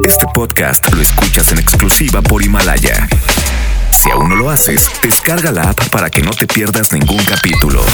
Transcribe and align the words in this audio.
Este 0.00 0.26
podcast 0.34 0.92
lo 0.92 1.00
escuchas 1.00 1.52
en 1.52 1.58
exclusiva 1.58 2.20
por 2.22 2.42
Himalaya. 2.42 3.08
Si 3.92 4.10
aún 4.10 4.30
no 4.30 4.34
lo 4.34 4.50
haces, 4.50 4.90
descarga 5.02 5.52
la 5.52 5.62
app 5.70 5.88
para 5.90 6.10
que 6.10 6.22
no 6.22 6.32
te 6.32 6.46
pierdas 6.46 6.92
ningún 6.92 7.22
capítulo. 7.24 7.84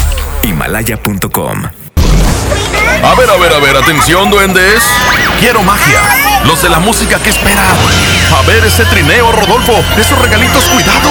Himalaya.com 0.43 1.65
A 3.05 3.15
ver, 3.15 3.31
a 3.31 3.37
ver, 3.37 3.53
a 3.53 3.59
ver, 3.59 3.77
atención, 3.77 4.31
duendes. 4.31 4.83
Quiero 5.41 5.63
magia. 5.63 6.01
Los 6.45 6.63
de 6.63 6.71
la 6.71 6.79
música 6.79 7.19
que 7.19 7.29
esperan. 7.29 7.77
A 8.39 8.43
ver 8.47 8.65
ese 8.65 8.85
trineo, 8.87 9.31
Rodolfo. 9.33 9.85
Esos 9.99 10.19
regalitos, 10.19 10.65
cuidado. 10.65 11.11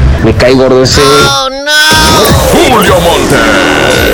me 0.23 0.35
cae 0.35 0.53
gordo 0.53 0.83
ese. 0.83 1.01
Julio 2.51 2.99
Monte. 2.99 3.35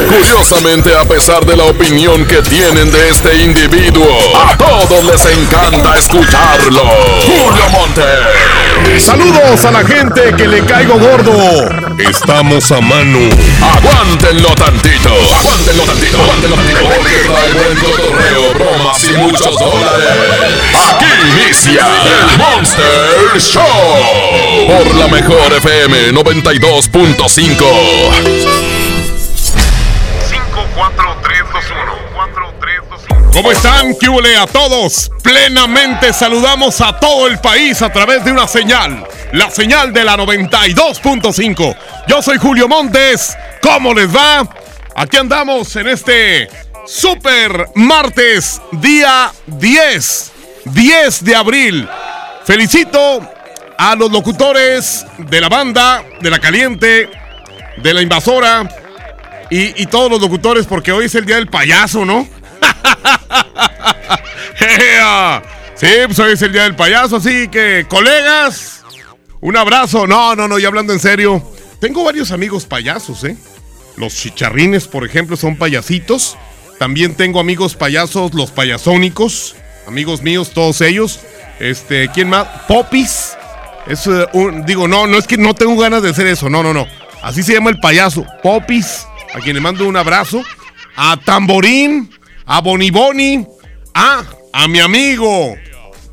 Curiosamente, 0.07 0.95
a 0.95 1.03
pesar 1.03 1.45
de 1.45 1.55
la 1.55 1.65
opinión 1.65 2.25
que 2.25 2.41
tienen 2.41 2.91
de 2.91 3.09
este 3.09 3.43
individuo, 3.43 4.07
a 4.35 4.57
todos 4.57 5.03
les 5.03 5.25
encanta 5.25 5.97
escucharlo. 5.97 6.83
Julio 7.25 7.69
Monte. 7.71 8.99
Saludos 8.99 9.65
a 9.65 9.71
la 9.71 9.83
gente 9.83 10.33
que 10.35 10.47
le 10.47 10.63
caigo 10.65 10.97
gordo. 10.97 11.33
Estamos 11.97 12.71
a 12.71 12.79
mano. 12.79 13.19
Aguántenlo 13.61 14.49
tantito. 14.55 15.09
Aguántenlo 15.09 15.83
tantito. 15.83 16.21
Aguántenlo 16.21 16.55
tantito. 16.55 16.79
Porque 16.79 17.15
trae 17.27 17.53
buen 17.53 17.77
cotorreo, 17.77 18.53
bromas 18.53 19.03
y 19.03 19.13
muchos 19.13 19.59
dólares. 19.59 20.07
Aquí 20.89 21.05
inicia 21.31 21.85
el 22.05 22.37
Monster 22.37 23.39
Show. 23.39 24.67
Por 24.67 24.95
la 24.95 25.07
mejor 25.07 25.53
FM 25.53 25.96
92.5. 26.13 28.37
4-3-2-1. 30.77 33.33
¿Cómo 33.33 33.51
están? 33.51 33.95
¿Qué 33.99 34.09
huele 34.09 34.37
a 34.37 34.47
todos? 34.47 35.11
Plenamente 35.23 36.13
saludamos 36.13 36.81
a 36.81 36.99
todo 36.99 37.27
el 37.27 37.39
país 37.39 37.81
a 37.81 37.91
través 37.91 38.23
de 38.23 38.31
una 38.31 38.47
señal. 38.47 39.05
La 39.33 39.49
señal 39.49 39.91
de 39.91 40.03
la 40.03 40.15
92.5. 40.17 41.75
Yo 42.07 42.21
soy 42.21 42.37
Julio 42.37 42.67
Montes. 42.67 43.35
¿Cómo 43.61 43.93
les 43.93 44.15
va? 44.15 44.47
Aquí 44.95 45.17
andamos 45.17 45.75
en 45.75 45.87
este 45.87 46.47
super 46.85 47.69
martes, 47.75 48.61
día 48.71 49.31
10. 49.45 50.31
10 50.65 51.23
de 51.23 51.35
abril. 51.35 51.87
Felicito 52.45 53.21
a 53.77 53.95
los 53.95 54.11
locutores 54.11 55.05
de 55.17 55.41
la 55.41 55.49
banda, 55.49 56.03
de 56.21 56.29
la 56.29 56.39
caliente, 56.39 57.09
de 57.77 57.93
la 57.93 58.01
invasora 58.01 58.67
y, 59.49 59.81
y 59.81 59.85
todos 59.85 60.09
los 60.09 60.21
locutores 60.21 60.65
porque 60.65 60.91
hoy 60.91 61.05
es 61.05 61.15
el 61.15 61.25
día 61.25 61.35
del 61.35 61.47
payaso, 61.47 62.05
¿no? 62.05 62.27
Sí, 65.77 65.85
pues 66.07 66.17
hoy 66.17 66.33
es 66.33 66.41
el 66.41 66.51
día 66.51 66.63
del 66.63 66.75
payaso, 66.75 67.17
así 67.17 67.49
que 67.49 67.85
colegas, 67.87 68.81
un 69.41 69.55
abrazo. 69.55 70.07
No, 70.07 70.35
no, 70.35 70.47
no, 70.47 70.57
ya 70.57 70.69
hablando 70.69 70.91
en 70.91 70.99
serio. 70.99 71.43
Tengo 71.79 72.03
varios 72.03 72.31
amigos 72.31 72.65
payasos, 72.65 73.23
¿eh? 73.23 73.37
Los 73.95 74.15
chicharrines, 74.15 74.87
por 74.87 75.05
ejemplo, 75.05 75.37
son 75.37 75.55
payasitos. 75.55 76.35
También 76.79 77.13
tengo 77.13 77.39
amigos 77.39 77.75
payasos, 77.75 78.33
los 78.33 78.49
payasónicos. 78.49 79.55
Amigos 79.87 80.23
míos, 80.23 80.49
todos 80.51 80.81
ellos. 80.81 81.19
Este, 81.59 82.09
¿quién 82.09 82.29
más? 82.29 82.47
Popis. 82.67 83.36
Es 83.89 84.07
eh, 84.07 84.27
un, 84.33 84.65
digo, 84.65 84.87
no, 84.87 85.07
no 85.07 85.17
es 85.17 85.27
que 85.27 85.37
no 85.37 85.53
tengo 85.53 85.77
ganas 85.77 86.03
de 86.03 86.09
hacer 86.09 86.27
eso, 86.27 86.49
no, 86.49 86.61
no, 86.61 86.73
no. 86.73 86.87
Así 87.21 87.43
se 87.43 87.53
llama 87.53 87.69
el 87.69 87.79
payaso, 87.79 88.25
Popis, 88.43 89.07
a 89.33 89.39
quien 89.39 89.55
le 89.55 89.61
mando 89.61 89.87
un 89.87 89.95
abrazo. 89.95 90.43
A 90.95 91.15
Tamborín, 91.17 92.09
a 92.45 92.59
Boniboni, 92.59 93.45
a, 93.93 94.23
a 94.51 94.67
mi 94.67 94.79
amigo 94.79 95.55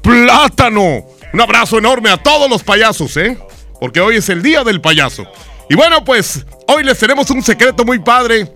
Plátano. 0.03 1.07
Un 1.33 1.41
abrazo 1.41 1.79
enorme 1.79 2.11
a 2.11 2.19
todos 2.19 2.49
los 2.49 2.63
payasos, 2.63 3.17
¿eh? 3.17 3.39
Porque 3.81 4.01
hoy 4.01 4.17
es 4.17 4.29
el 4.29 4.43
día 4.43 4.63
del 4.63 4.81
payaso. 4.81 5.27
Y 5.69 5.75
bueno, 5.75 6.05
pues 6.05 6.45
hoy 6.69 6.85
les 6.85 6.99
tenemos 6.99 7.31
un 7.31 7.43
secreto 7.43 7.85
muy 7.85 7.99
padre. 7.99 8.53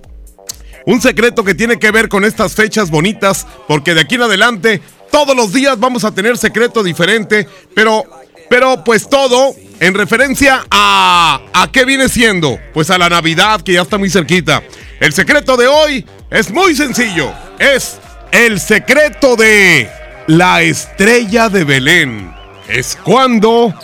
Un 0.86 1.00
secreto 1.00 1.42
que 1.42 1.54
tiene 1.54 1.78
que 1.78 1.90
ver 1.90 2.08
con 2.08 2.24
estas 2.24 2.54
fechas 2.54 2.90
bonitas, 2.90 3.46
porque 3.66 3.94
de 3.94 4.02
aquí 4.02 4.14
en 4.14 4.22
adelante 4.22 4.80
todos 5.10 5.34
los 5.34 5.52
días 5.52 5.78
vamos 5.80 6.04
a 6.04 6.12
tener 6.12 6.38
secreto 6.38 6.82
diferente, 6.82 7.48
pero 7.74 8.04
pero 8.48 8.84
pues 8.84 9.08
todo 9.08 9.54
en 9.80 9.94
referencia 9.94 10.64
a 10.70 11.40
a 11.52 11.70
qué 11.72 11.84
viene 11.84 12.08
siendo? 12.08 12.58
Pues 12.74 12.90
a 12.90 12.98
la 12.98 13.08
Navidad 13.08 13.60
que 13.62 13.74
ya 13.74 13.82
está 13.82 13.98
muy 13.98 14.10
cerquita. 14.10 14.62
El 15.00 15.12
secreto 15.12 15.56
de 15.56 15.66
hoy 15.66 16.04
es 16.30 16.50
muy 16.50 16.74
sencillo, 16.74 17.32
es 17.58 17.98
el 18.32 18.60
secreto 18.60 19.36
de 19.36 19.88
la 20.26 20.62
estrella 20.62 21.48
de 21.48 21.64
Belén. 21.64 22.34
Es 22.68 22.98
cuando 23.02 23.74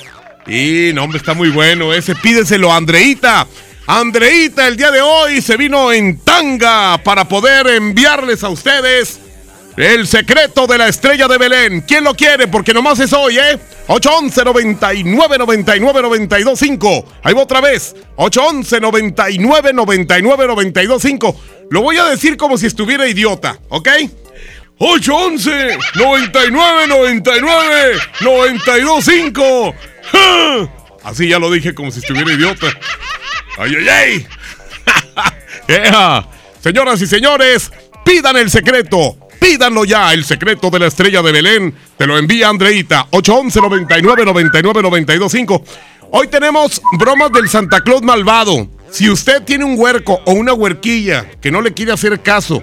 y 0.47 0.93
no, 0.93 1.05
hombre, 1.05 1.19
está 1.19 1.35
muy 1.35 1.49
bueno 1.51 1.93
ese, 1.95 2.15
pídeselo 2.15 2.73
a 2.73 2.77
Andreita. 2.77 3.47
Andreita 3.87 4.67
el 4.67 4.77
día 4.77 4.91
de 4.91 5.01
hoy 5.01 5.43
se 5.43 5.57
vino 5.57 5.93
en 5.93 6.19
tanga 6.19 6.99
para 6.99 7.27
poder 7.27 7.67
enviarles 7.67 8.43
a 8.43 8.49
ustedes 8.49 9.21
el 9.77 10.07
secreto 10.07 10.67
de 10.67 10.79
la 10.79 10.89
estrella 10.89 11.29
de 11.29 11.39
Belén. 11.39 11.85
¿Quién 11.87 12.05
lo 12.05 12.15
quiere? 12.15 12.47
Porque 12.47 12.73
nomás 12.73 13.01
es 13.01 13.13
hoy, 13.13 13.39
¿eh? 13.39 13.59
811 13.87 14.45
99 14.45 15.39
99 15.39 16.03
92 16.03 16.59
5. 16.59 17.05
Ahí 17.22 17.34
va 17.34 17.43
otra 17.43 17.61
vez. 17.61 17.95
811 18.17 18.81
99 18.81 19.72
99 19.72 20.47
92 20.47 21.03
5. 21.03 21.41
Lo 21.71 21.83
voy 21.83 21.99
a 21.99 22.05
decir 22.05 22.37
como 22.37 22.56
si 22.56 22.67
estuviera 22.67 23.06
idiota, 23.06 23.59
¿ok? 23.69 23.89
811 24.78 25.78
99 25.97 26.87
99 26.89 27.99
92 28.21 29.05
5. 29.05 29.75
Así 31.05 31.28
ya 31.28 31.39
lo 31.39 31.51
dije 31.51 31.75
como 31.75 31.91
si 31.91 32.01
estuviera 32.01 32.33
idiota. 32.33 32.66
¡Ay, 33.59 33.72
ay, 33.77 33.89
ay! 33.89 34.27
Ea. 35.69 36.27
Señoras 36.61 37.01
y 37.03 37.06
señores, 37.06 37.71
pidan 38.05 38.37
el 38.39 38.51
secreto. 38.51 39.19
Pídanlo 39.44 39.84
ya, 39.84 40.15
el 40.15 40.25
secreto 40.25 40.71
de 40.71 40.78
la 40.78 40.87
estrella 40.87 41.21
de 41.21 41.31
Belén. 41.31 41.75
Te 41.99 42.06
lo 42.06 42.16
envía 42.16 42.49
Andreita. 42.49 43.09
811 43.10 43.60
99 43.60 44.25
99 44.25 44.82
92 44.82 45.30
5. 45.33 45.65
Hoy 46.13 46.28
tenemos 46.28 46.80
bromas 46.98 47.30
del 47.30 47.51
Santa 47.51 47.83
Claus 47.83 48.01
malvado. 48.01 48.69
Si 48.91 49.10
usted 49.10 49.42
tiene 49.42 49.65
un 49.66 49.74
huerco 49.78 50.19
o 50.24 50.33
una 50.33 50.54
huerquilla 50.54 51.27
que 51.42 51.51
no 51.51 51.60
le 51.60 51.74
quiere 51.74 51.92
hacer 51.92 52.22
caso 52.22 52.63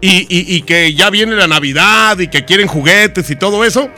y, 0.00 0.20
y- 0.34 0.56
y 0.56 0.62
que 0.62 0.94
ya 0.94 1.10
viene 1.10 1.34
la 1.36 1.46
Navidad 1.46 2.18
y 2.18 2.28
que 2.28 2.46
quieren 2.46 2.68
juguetes 2.68 3.28
y 3.28 3.36
todo 3.36 3.62
eso, 3.62 3.90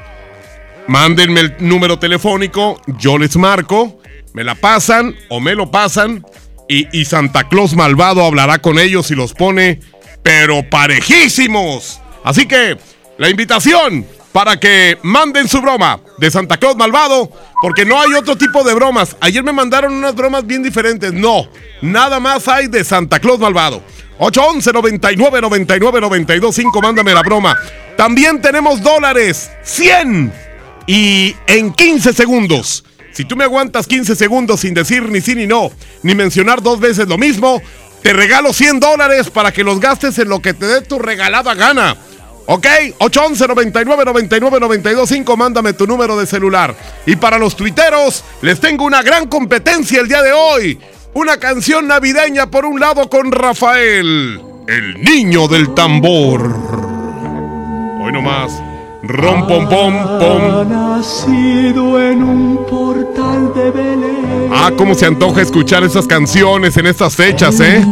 mándenme 0.88 1.40
el 1.43 1.55
número 1.61 2.00
telefónico, 2.00 2.81
yo 2.99 3.19
les 3.19 3.37
marco, 3.37 4.00
me 4.35 4.43
la 4.43 4.56
pasan 4.56 5.14
o 5.29 5.38
me 5.38 5.55
lo 5.55 5.70
pasan 5.70 6.25
y, 6.69 6.88
y 6.99 7.05
Santa 7.05 7.49
Claus 7.49 7.76
malvado 7.76 8.25
hablará 8.25 8.58
con 8.58 8.81
ellos 8.81 9.11
y 9.12 9.14
los 9.14 9.32
pone, 9.32 9.79
pero 10.25 10.69
parejísimos. 10.69 12.00
Así 12.25 12.46
que 12.46 12.78
la 13.19 13.28
invitación 13.28 14.06
para 14.32 14.61
que 14.61 14.99
manden 15.02 15.49
su 15.49 15.61
broma 15.61 16.00
de 16.19 16.31
Santa 16.31 16.56
Claus 16.56 16.76
malvado, 16.76 17.31
porque 17.61 17.84
no 17.84 18.00
hay 18.00 18.14
otro 18.14 18.37
tipo 18.37 18.62
de 18.62 18.75
bromas. 18.75 19.17
Ayer 19.20 19.43
me 19.43 19.52
mandaron 19.52 19.93
unas 19.93 20.14
bromas 20.14 20.46
bien 20.46 20.62
diferentes. 20.62 21.12
No, 21.12 21.49
nada 21.82 22.20
más 22.20 22.46
hay 22.49 22.69
de 22.69 22.84
Santa 22.84 23.19
Claus 23.19 23.38
malvado. 23.38 23.82
811 24.19 24.72
99 24.72 25.40
99 25.40 26.00
92 26.00 26.55
5, 26.55 26.82
mándame 26.82 27.14
la 27.14 27.22
broma. 27.22 27.56
También 27.96 28.40
tenemos 28.40 28.82
dólares, 28.82 29.50
100 29.62 30.32
y 30.87 31.34
en 31.46 31.73
15 31.73 32.12
segundos. 32.12 32.84
Si 33.12 33.25
tú 33.25 33.37
me 33.37 33.44
aguantas 33.44 33.87
15 33.87 34.14
segundos 34.14 34.61
sin 34.61 34.75
decir 34.75 35.02
ni 35.08 35.20
sí 35.20 35.34
ni 35.34 35.46
no, 35.46 35.70
ni 36.02 36.14
mencionar 36.14 36.62
dos 36.62 36.81
veces 36.81 37.08
lo 37.08 37.19
mismo, 37.19 37.61
te 38.02 38.12
regalo 38.12 38.52
100 38.52 38.81
dólares 38.81 39.31
para 39.31 39.52
que 39.52 39.64
los 39.64 39.81
gastes 39.81 40.19
en 40.19 40.28
lo 40.28 40.40
que 40.40 40.55
te 40.55 40.66
dé 40.66 40.81
tu 40.82 40.99
regalada 40.99 41.55
gana. 41.55 41.96
¿Ok? 42.46 42.66
811 42.98 43.46
99 43.48 44.04
99 44.04 44.60
92 44.60 45.08
5, 45.08 45.37
mándame 45.37 45.72
tu 45.72 45.87
número 45.87 46.16
de 46.16 46.26
celular. 46.26 46.75
Y 47.06 47.16
para 47.16 47.38
los 47.38 47.56
tuiteros, 47.56 48.25
les 48.42 48.60
tengo 48.60 48.84
una 48.84 49.02
gran 49.02 49.28
competencia 49.28 50.00
el 50.00 50.08
día 50.08 50.22
de 50.22 50.32
hoy. 50.32 50.81
Una 51.14 51.38
canción 51.38 51.88
navideña 51.88 52.50
por 52.50 52.64
un 52.64 52.78
lado 52.81 53.08
con 53.08 53.32
Rafael, 53.32 54.40
el 54.66 55.02
niño 55.02 55.48
del 55.48 55.75
tambor. 55.75 56.42
Hoy 58.02 58.12
nomás. 58.12 58.52
Rom 59.02 59.46
pom 59.46 59.69
pom 59.69 59.94
pom. 60.19 60.69
nacido 60.69 62.00
en 62.02 62.22
un 62.22 62.66
portal 62.66 63.52
de 63.54 63.70
Belén. 63.70 64.50
Ah, 64.52 64.70
cómo 64.76 64.94
se 64.94 65.06
antoja 65.06 65.40
escuchar 65.40 65.84
esas 65.84 66.06
canciones 66.06 66.76
en 66.76 66.87
estas 66.87 67.16
fechas, 67.16 67.58
¿eh? 67.60 67.82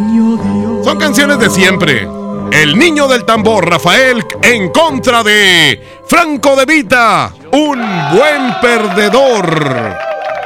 Son 0.85 0.99
canciones 0.99 1.39
de 1.39 1.49
siempre. 1.49 2.18
El 2.53 2.79
niño 2.79 3.09
del 3.09 3.25
tambor, 3.25 3.69
Rafael, 3.69 4.25
en 4.43 4.71
contra 4.71 5.23
de 5.23 5.81
Franco 6.07 6.57
de 6.57 6.65
Vita, 6.65 7.33
un 7.53 7.79
buen 8.13 8.61
perdedor. 8.61 9.97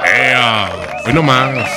¡Ea! 0.05 0.71
Hoy 1.07 1.13
nomás. 1.13 1.69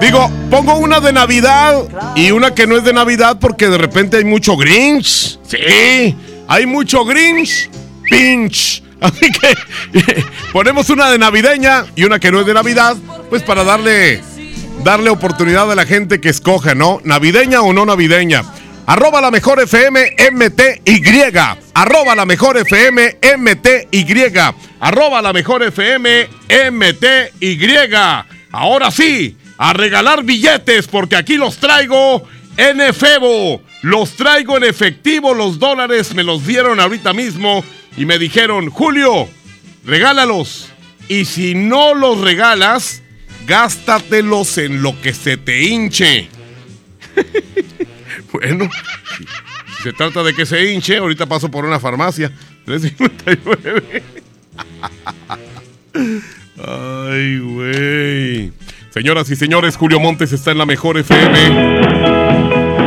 Digo, 0.00 0.30
pongo 0.50 0.76
una 0.76 1.00
de 1.00 1.12
Navidad 1.12 1.82
y 2.14 2.30
una 2.30 2.54
que 2.54 2.66
no 2.66 2.76
es 2.76 2.84
de 2.84 2.92
Navidad 2.92 3.38
porque 3.40 3.68
de 3.68 3.78
repente 3.78 4.18
hay 4.18 4.24
mucho 4.24 4.56
Grinch. 4.56 5.38
Sí, 5.42 6.16
hay 6.46 6.66
mucho 6.66 7.04
Grinch, 7.04 7.70
pinch. 8.10 8.82
Así 9.00 9.30
que 9.30 10.24
ponemos 10.52 10.90
una 10.90 11.10
de 11.10 11.18
navideña 11.18 11.86
y 11.94 12.04
una 12.04 12.18
que 12.18 12.32
no 12.32 12.40
es 12.40 12.46
de 12.46 12.54
Navidad, 12.54 12.96
pues 13.30 13.42
para 13.42 13.64
darle, 13.64 14.22
darle 14.82 15.10
oportunidad 15.10 15.70
a 15.70 15.74
la 15.74 15.86
gente 15.86 16.20
que 16.20 16.28
escoja, 16.28 16.74
¿no? 16.74 17.00
Navideña 17.04 17.62
o 17.62 17.72
no 17.72 17.86
navideña. 17.86 18.42
Arroba 18.86 19.20
la 19.20 19.30
mejor 19.30 19.60
FM 19.60 20.16
MTY. 20.32 21.02
Arroba 21.74 22.14
la 22.14 22.24
mejor 22.24 22.56
FM 22.56 23.18
MTY. 23.36 24.26
Arroba 24.80 25.20
la 25.20 25.32
mejor 25.34 25.62
FM 25.62 26.28
MTY. 26.72 27.68
Ahora 28.50 28.90
sí, 28.90 29.36
a 29.58 29.74
regalar 29.74 30.24
billetes 30.24 30.88
porque 30.88 31.16
aquí 31.16 31.36
los 31.36 31.58
traigo 31.58 32.26
en 32.56 32.80
efebo. 32.80 33.60
Los 33.82 34.16
traigo 34.16 34.56
en 34.56 34.64
efectivo, 34.64 35.34
los 35.34 35.58
dólares 35.58 36.14
me 36.14 36.24
los 36.24 36.46
dieron 36.46 36.80
ahorita 36.80 37.12
mismo 37.12 37.62
y 37.98 38.06
me 38.06 38.18
dijeron, 38.18 38.70
Julio, 38.70 39.28
regálalos. 39.84 40.70
Y 41.08 41.24
si 41.24 41.54
no 41.54 41.94
los 41.94 42.20
regalas, 42.20 43.02
gástatelos 43.46 44.56
en 44.58 44.82
lo 44.82 44.98
que 45.00 45.12
se 45.12 45.36
te 45.36 45.64
hinche. 45.64 46.28
bueno, 48.32 48.70
si 49.76 49.82
se 49.82 49.92
trata 49.92 50.22
de 50.22 50.32
que 50.32 50.46
se 50.46 50.72
hinche, 50.72 50.98
ahorita 50.98 51.26
paso 51.26 51.50
por 51.50 51.64
una 51.64 51.80
farmacia. 51.80 52.30
359. 52.66 54.02
Ay, 56.64 57.38
güey. 57.40 58.52
Señoras 58.90 59.28
y 59.30 59.36
señores, 59.36 59.76
Julio 59.76 59.98
Montes 59.98 60.32
está 60.32 60.52
en 60.52 60.58
la 60.58 60.66
mejor 60.66 60.98
FM. 60.98 61.34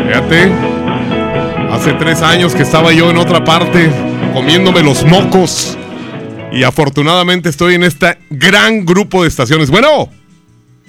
Fíjate. 0.07 0.51
Hace 1.71 1.93
tres 1.93 2.21
años 2.21 2.53
que 2.53 2.63
estaba 2.63 2.91
yo 2.93 3.09
en 3.09 3.17
otra 3.17 3.43
parte, 3.43 3.89
comiéndome 4.33 4.81
los 4.81 5.03
mocos. 5.05 5.77
Y 6.51 6.63
afortunadamente 6.63 7.49
estoy 7.49 7.75
en 7.75 7.83
este 7.83 8.17
gran 8.29 8.85
grupo 8.85 9.21
de 9.21 9.29
estaciones. 9.29 9.69
Bueno. 9.69 10.09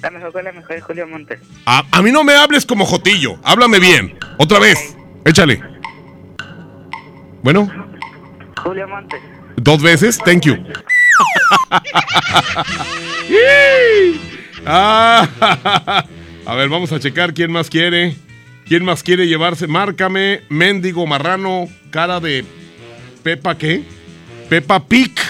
La 0.00 0.10
mejor 0.10 0.32
con 0.32 0.44
la 0.44 0.52
mejor 0.52 0.72
es 0.72 0.82
Julio 0.82 1.06
Montes. 1.06 1.38
A, 1.64 1.84
a, 1.90 2.02
mí 2.02 2.10
no 2.10 2.24
me 2.24 2.34
hables 2.34 2.66
como 2.66 2.84
Jotillo. 2.84 3.38
Háblame 3.44 3.78
bien. 3.78 4.18
Otra 4.38 4.58
vez. 4.58 4.96
Échale. 5.24 5.62
Bueno. 7.42 7.70
Julio 8.62 8.88
Montes. 8.88 9.20
Dos 9.56 9.80
veces. 9.80 10.18
Thank 10.18 10.42
you. 10.42 10.56
ah, 14.66 15.28
a 16.46 16.54
ver, 16.54 16.68
vamos 16.68 16.92
a 16.92 16.98
checar 16.98 17.32
quién 17.32 17.52
más 17.52 17.70
quiere. 17.70 18.16
¿Quién 18.66 18.84
más 18.84 19.02
quiere 19.02 19.26
llevarse? 19.26 19.66
Márcame, 19.66 20.42
mendigo 20.48 21.06
marrano, 21.06 21.68
cara 21.90 22.20
de 22.20 22.44
Pepa, 23.22 23.56
¿qué? 23.56 23.84
Pepa 24.48 24.86
Pic, 24.86 25.20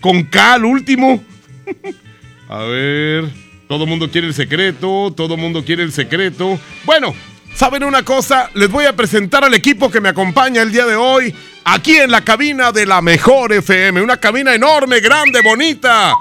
con 0.00 0.24
K 0.24 0.54
al 0.54 0.64
último. 0.64 1.22
a 2.48 2.58
ver, 2.64 3.24
todo 3.66 3.84
el 3.84 3.90
mundo 3.90 4.10
quiere 4.10 4.26
el 4.26 4.34
secreto, 4.34 5.12
todo 5.16 5.34
el 5.34 5.40
mundo 5.40 5.64
quiere 5.64 5.82
el 5.82 5.92
secreto. 5.92 6.58
Bueno, 6.84 7.14
¿saben 7.54 7.84
una 7.84 8.04
cosa? 8.04 8.50
Les 8.54 8.70
voy 8.70 8.84
a 8.84 8.94
presentar 8.94 9.44
al 9.44 9.54
equipo 9.54 9.90
que 9.90 10.00
me 10.00 10.10
acompaña 10.10 10.62
el 10.62 10.72
día 10.72 10.86
de 10.86 10.96
hoy, 10.96 11.34
aquí 11.64 11.96
en 11.96 12.10
la 12.10 12.22
cabina 12.22 12.72
de 12.72 12.86
la 12.86 13.00
Mejor 13.02 13.52
FM. 13.52 14.02
Una 14.02 14.18
cabina 14.18 14.54
enorme, 14.54 15.00
grande, 15.00 15.40
bonita. 15.42 16.12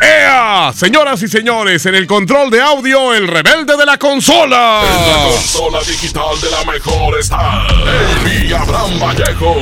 ¡Ea! 0.00 0.72
Señoras 0.74 1.22
y 1.22 1.28
señores, 1.28 1.86
en 1.86 1.94
el 1.94 2.06
control 2.06 2.50
de 2.50 2.60
audio, 2.60 3.14
el 3.14 3.26
rebelde 3.26 3.76
de 3.78 3.86
la 3.86 3.96
consola. 3.96 4.82
En 4.84 5.10
la 5.10 5.30
consola 5.30 5.80
digital 5.80 6.38
de 6.40 6.50
la 6.50 6.70
mejor 6.70 7.18
está 7.18 7.66
el 8.26 8.54
Abraham 8.54 9.00
Vallejo. 9.00 9.56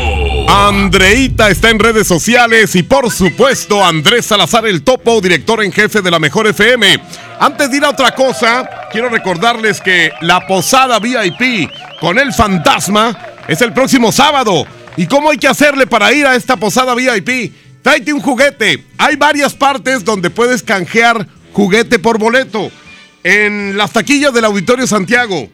Andreita 0.48 1.50
está 1.50 1.70
en 1.70 1.78
redes 1.78 2.08
sociales 2.08 2.74
y 2.74 2.82
por 2.82 3.12
supuesto 3.12 3.84
Andrés 3.84 4.26
Salazar 4.26 4.66
el 4.66 4.82
Topo, 4.82 5.20
director 5.20 5.62
en 5.62 5.70
jefe 5.70 6.02
de 6.02 6.10
la 6.10 6.18
mejor 6.18 6.48
FM. 6.48 7.00
Antes 7.38 7.70
de 7.70 7.76
ir 7.76 7.84
a 7.84 7.90
otra 7.90 8.12
cosa, 8.12 8.68
quiero 8.90 9.08
recordarles 9.08 9.80
que 9.80 10.10
la 10.20 10.46
posada 10.48 10.98
VIP 10.98 11.70
con 12.00 12.18
el 12.18 12.32
fantasma 12.32 13.16
es 13.46 13.60
el 13.60 13.72
próximo 13.72 14.10
sábado. 14.10 14.66
¿Y 14.96 15.06
cómo 15.06 15.30
hay 15.30 15.38
que 15.38 15.48
hacerle 15.48 15.86
para 15.86 16.12
ir 16.12 16.26
a 16.26 16.34
esta 16.34 16.56
posada 16.56 16.94
VIP? 16.94 17.52
Tráete 17.84 18.14
un 18.14 18.20
juguete. 18.20 18.82
Hay 18.96 19.16
varias 19.16 19.52
partes 19.52 20.06
donde 20.06 20.30
puedes 20.30 20.62
canjear 20.62 21.28
juguete 21.52 21.98
por 21.98 22.18
boleto. 22.18 22.72
En 23.22 23.76
las 23.76 23.92
taquillas 23.92 24.32
del 24.32 24.46
Auditorio 24.46 24.86
Santiago. 24.86 25.50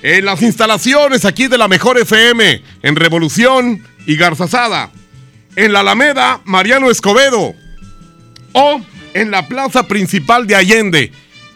En 0.00 0.24
las 0.24 0.40
instalaciones 0.42 1.24
aquí 1.24 1.48
de 1.48 1.58
la 1.58 1.66
Mejor 1.66 1.98
FM. 1.98 2.62
En 2.80 2.94
Revolución 2.94 3.84
y 4.06 4.14
Garzazada. 4.14 4.92
En 5.56 5.72
la 5.72 5.80
Alameda 5.80 6.40
Mariano 6.44 6.92
Escobedo. 6.92 7.56
O 8.52 8.80
en 9.12 9.32
la 9.32 9.48
plaza 9.48 9.88
principal 9.88 10.46
de 10.46 10.54
Allende. 10.54 11.10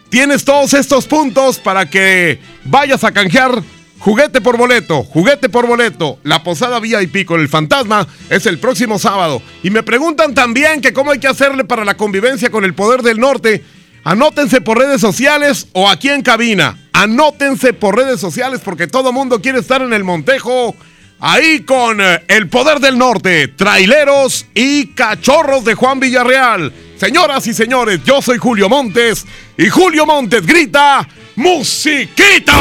Tienes 0.09 0.43
todos 0.43 0.73
estos 0.73 1.05
puntos 1.05 1.59
para 1.59 1.89
que 1.89 2.41
vayas 2.65 3.05
a 3.05 3.13
canjear 3.13 3.63
Juguete 3.99 4.39
por 4.39 4.57
boleto, 4.57 5.03
juguete 5.03 5.49
por 5.49 5.67
boleto. 5.67 6.19
La 6.23 6.41
posada 6.41 6.79
VIP 6.79 7.25
con 7.25 7.41
el 7.41 7.49
fantasma 7.49 8.07
es 8.29 8.45
el 8.45 8.57
próximo 8.57 8.97
sábado. 8.97 9.41
Y 9.61 9.71
me 9.71 9.83
preguntan 9.83 10.33
también 10.33 10.79
que 10.79 10.93
cómo 10.93 11.11
hay 11.11 11.19
que 11.19 11.27
hacerle 11.27 11.65
para 11.65 11.83
la 11.83 11.97
convivencia 11.97 12.49
con 12.49 12.63
el 12.63 12.73
poder 12.73 13.01
del 13.01 13.19
norte. 13.19 13.63
Anótense 14.05 14.61
por 14.61 14.77
redes 14.77 15.01
sociales 15.01 15.67
o 15.73 15.89
aquí 15.89 16.09
en 16.09 16.21
cabina. 16.21 16.77
Anótense 16.93 17.73
por 17.73 17.97
redes 17.97 18.21
sociales 18.21 18.61
porque 18.63 18.87
todo 18.87 19.11
mundo 19.11 19.41
quiere 19.41 19.59
estar 19.59 19.81
en 19.81 19.91
el 19.91 20.05
Montejo. 20.05 20.75
Ahí 21.19 21.61
con 21.61 21.99
eh, 21.99 22.23
el 22.29 22.47
poder 22.47 22.79
del 22.79 22.97
norte, 22.97 23.49
traileros 23.49 24.45
y 24.55 24.87
cachorros 24.93 25.65
de 25.65 25.75
Juan 25.75 25.99
Villarreal. 25.99 26.71
Señoras 26.95 27.45
y 27.47 27.53
señores, 27.53 27.99
yo 28.05 28.21
soy 28.21 28.37
Julio 28.37 28.69
Montes 28.69 29.25
y 29.57 29.67
Julio 29.67 30.05
Montes 30.05 30.45
grita 30.45 31.05
¡Musiquita! 31.35 32.53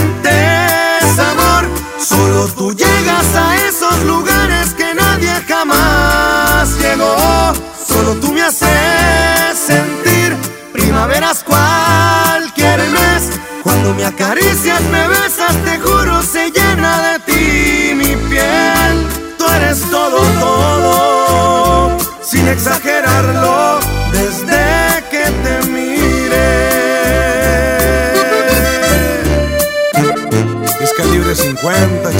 me 14.01 14.07
acaricias, 14.07 14.81
me 14.89 15.07
besas, 15.07 15.55
te 15.63 15.77
juro, 15.79 16.23
se 16.23 16.49
llena 16.49 16.91
de 17.07 17.19
ti 17.19 17.93
mi 17.93 18.15
piel. 18.29 18.95
Tú 19.37 19.45
eres 19.57 19.79
todo, 19.91 20.17
todo, 20.39 21.97
sin 22.23 22.47
exagerarlo, 22.47 23.79
desde 24.11 25.03
que 25.11 25.25
te 25.43 25.67
mire. 25.69 26.49
Es 30.81 30.93
calibre 30.93 31.35
50, 31.35 32.11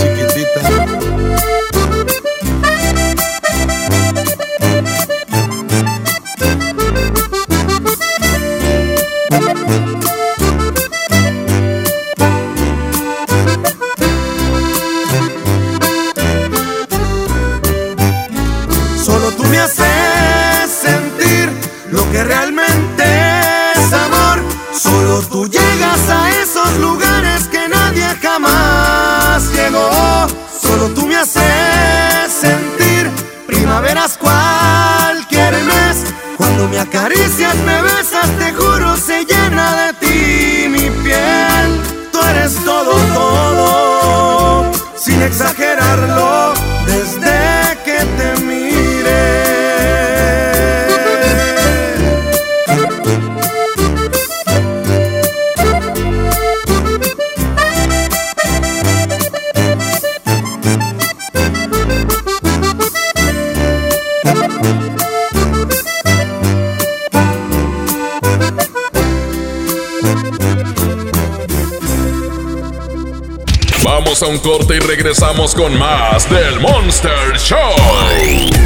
corte 74.41 74.77
y 74.77 74.79
regresamos 74.79 75.53
con 75.53 75.77
más 75.77 76.29
del 76.29 76.59
Monster 76.59 77.37
Show. 77.37 77.57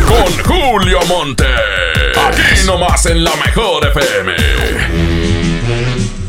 Con 0.07 0.43
Julio 0.43 0.99
Monte. 1.07 1.45
Aquí 2.27 2.65
nomás 2.65 3.05
en 3.05 3.23
la 3.23 3.35
mejor 3.35 3.85
FM. 3.87 4.33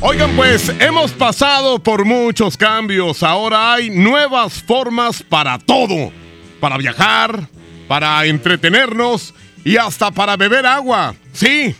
Oigan, 0.01 0.35
pues 0.35 0.73
hemos 0.81 1.13
pasado 1.13 1.79
por 1.79 2.05
muchos 2.05 2.57
cambios. 2.57 3.23
Ahora 3.23 3.75
hay 3.75 3.91
nuevas 3.91 4.63
formas 4.63 5.23
para 5.23 5.59
todo. 5.59 6.13
Para 6.61 6.77
viajar, 6.77 7.49
para 7.87 8.25
entretenernos 8.27 9.33
y 9.65 9.77
hasta 9.77 10.11
para 10.11 10.37
beber 10.37 10.67
agua. 10.67 11.15
Sí. 11.33 11.75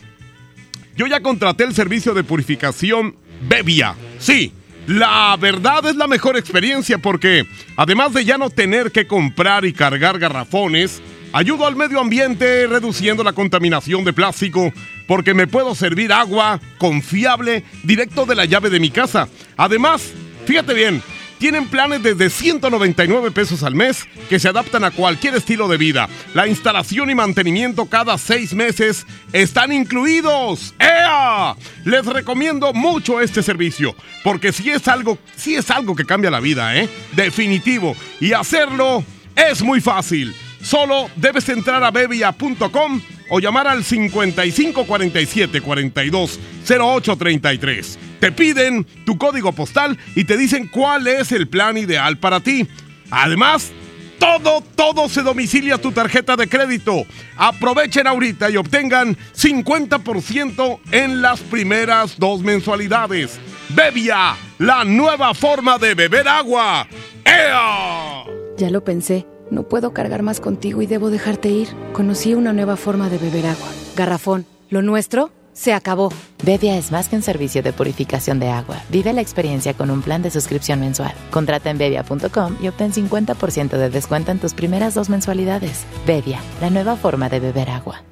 Yo 0.95 1.05
ya 1.05 1.21
contraté 1.21 1.65
el 1.65 1.75
servicio 1.75 2.13
de 2.13 2.23
purificación 2.23 3.15
Bebia. 3.41 3.95
Sí. 4.19 4.53
La 4.87 5.35
verdad 5.37 5.85
es 5.85 5.97
la 5.97 6.07
mejor 6.07 6.37
experiencia 6.37 6.97
porque, 6.97 7.45
además 7.75 8.13
de 8.13 8.23
ya 8.23 8.37
no 8.37 8.49
tener 8.49 8.93
que 8.93 9.05
comprar 9.05 9.65
y 9.65 9.73
cargar 9.73 10.17
garrafones, 10.17 11.01
ayudo 11.33 11.67
al 11.67 11.75
medio 11.75 11.99
ambiente 11.99 12.65
reduciendo 12.67 13.21
la 13.21 13.33
contaminación 13.33 14.05
de 14.05 14.13
plástico 14.13 14.71
porque 15.05 15.33
me 15.33 15.45
puedo 15.45 15.75
servir 15.75 16.13
agua 16.13 16.61
confiable 16.77 17.65
directo 17.83 18.25
de 18.25 18.35
la 18.35 18.45
llave 18.45 18.69
de 18.69 18.79
mi 18.79 18.89
casa. 18.89 19.27
Además, 19.57 20.09
fíjate 20.45 20.73
bien, 20.73 21.03
tienen 21.37 21.67
planes 21.67 22.03
desde 22.03 22.29
199 22.29 23.31
pesos 23.31 23.63
al 23.63 23.75
mes 23.75 24.07
que 24.29 24.39
se 24.39 24.49
adaptan 24.49 24.83
a 24.83 24.91
cualquier 24.91 25.35
estilo 25.35 25.67
de 25.67 25.77
vida. 25.77 26.09
La 26.33 26.47
instalación 26.47 27.09
y 27.09 27.15
mantenimiento 27.15 27.85
cada 27.85 28.17
seis 28.17 28.53
meses 28.53 29.05
están 29.33 29.71
incluidos. 29.71 30.73
¡Ea! 30.79 31.55
Les 31.85 32.05
recomiendo 32.05 32.73
mucho 32.73 33.21
este 33.21 33.43
servicio 33.43 33.95
porque 34.23 34.51
si 34.51 34.69
es 34.69 34.87
algo, 34.87 35.17
si 35.35 35.55
es 35.55 35.69
algo 35.71 35.95
que 35.95 36.05
cambia 36.05 36.31
la 36.31 36.39
vida, 36.39 36.75
¿eh? 36.75 36.89
Definitivo. 37.13 37.95
Y 38.19 38.33
hacerlo 38.33 39.03
es 39.35 39.61
muy 39.61 39.81
fácil. 39.81 40.35
Solo 40.61 41.09
debes 41.15 41.47
entrar 41.49 41.83
a 41.83 41.91
bebia.com 41.91 43.01
o 43.29 43.39
llamar 43.39 43.67
al 43.67 43.83
5547 43.83 45.61
42 45.61 46.39
0833. 46.67 47.99
Te 48.19 48.31
piden 48.31 48.85
tu 49.05 49.17
código 49.17 49.51
postal 49.51 49.97
y 50.15 50.23
te 50.23 50.37
dicen 50.37 50.67
cuál 50.67 51.07
es 51.07 51.31
el 51.31 51.47
plan 51.47 51.77
ideal 51.77 52.17
para 52.17 52.39
ti. 52.39 52.67
Además, 53.11 53.71
todo, 54.19 54.61
todo 54.75 55.09
se 55.09 55.21
domicilia 55.21 55.75
a 55.75 55.77
tu 55.77 55.91
tarjeta 55.91 56.35
de 56.35 56.47
crédito. 56.47 57.05
Aprovechen 57.37 58.07
ahorita 58.07 58.49
y 58.49 58.57
obtengan 58.57 59.15
50% 59.35 60.79
en 60.91 61.21
las 61.21 61.39
primeras 61.41 62.17
dos 62.17 62.41
mensualidades. 62.41 63.39
Bebia, 63.69 64.35
la 64.57 64.83
nueva 64.83 65.33
forma 65.33 65.77
de 65.77 65.93
beber 65.93 66.27
agua. 66.27 66.87
¡Ea! 67.23 68.23
Ya 68.57 68.69
lo 68.71 68.83
pensé. 68.83 69.25
No 69.51 69.63
puedo 69.63 69.93
cargar 69.93 70.23
más 70.23 70.39
contigo 70.39 70.81
y 70.81 70.87
debo 70.87 71.09
dejarte 71.09 71.49
ir. 71.49 71.69
Conocí 71.93 72.33
una 72.33 72.53
nueva 72.53 72.75
forma 72.75 73.09
de 73.09 73.17
beber 73.17 73.47
agua. 73.47 73.67
Garrafón. 73.95 74.45
Lo 74.69 74.81
nuestro 74.81 75.31
se 75.53 75.73
acabó. 75.73 76.11
Bebia 76.43 76.77
es 76.77 76.91
más 76.91 77.09
que 77.09 77.15
un 77.15 77.23
servicio 77.23 77.63
de 77.63 77.73
purificación 77.73 78.39
de 78.39 78.49
agua. 78.49 78.77
Vive 78.89 79.11
la 79.13 79.21
experiencia 79.21 79.73
con 79.73 79.89
un 79.89 80.03
plan 80.03 80.21
de 80.21 80.29
suscripción 80.29 80.79
mensual. 80.79 81.13
Contrata 81.31 81.71
en 81.71 81.79
bebia.com 81.79 82.57
y 82.61 82.67
obtén 82.67 82.93
50% 82.93 83.69
de 83.77 83.89
descuento 83.89 84.31
en 84.31 84.39
tus 84.39 84.53
primeras 84.53 84.93
dos 84.93 85.09
mensualidades. 85.09 85.85
Bebia, 86.05 86.39
la 86.61 86.69
nueva 86.69 86.95
forma 86.95 87.27
de 87.29 87.39
beber 87.39 87.69
agua. 87.69 88.03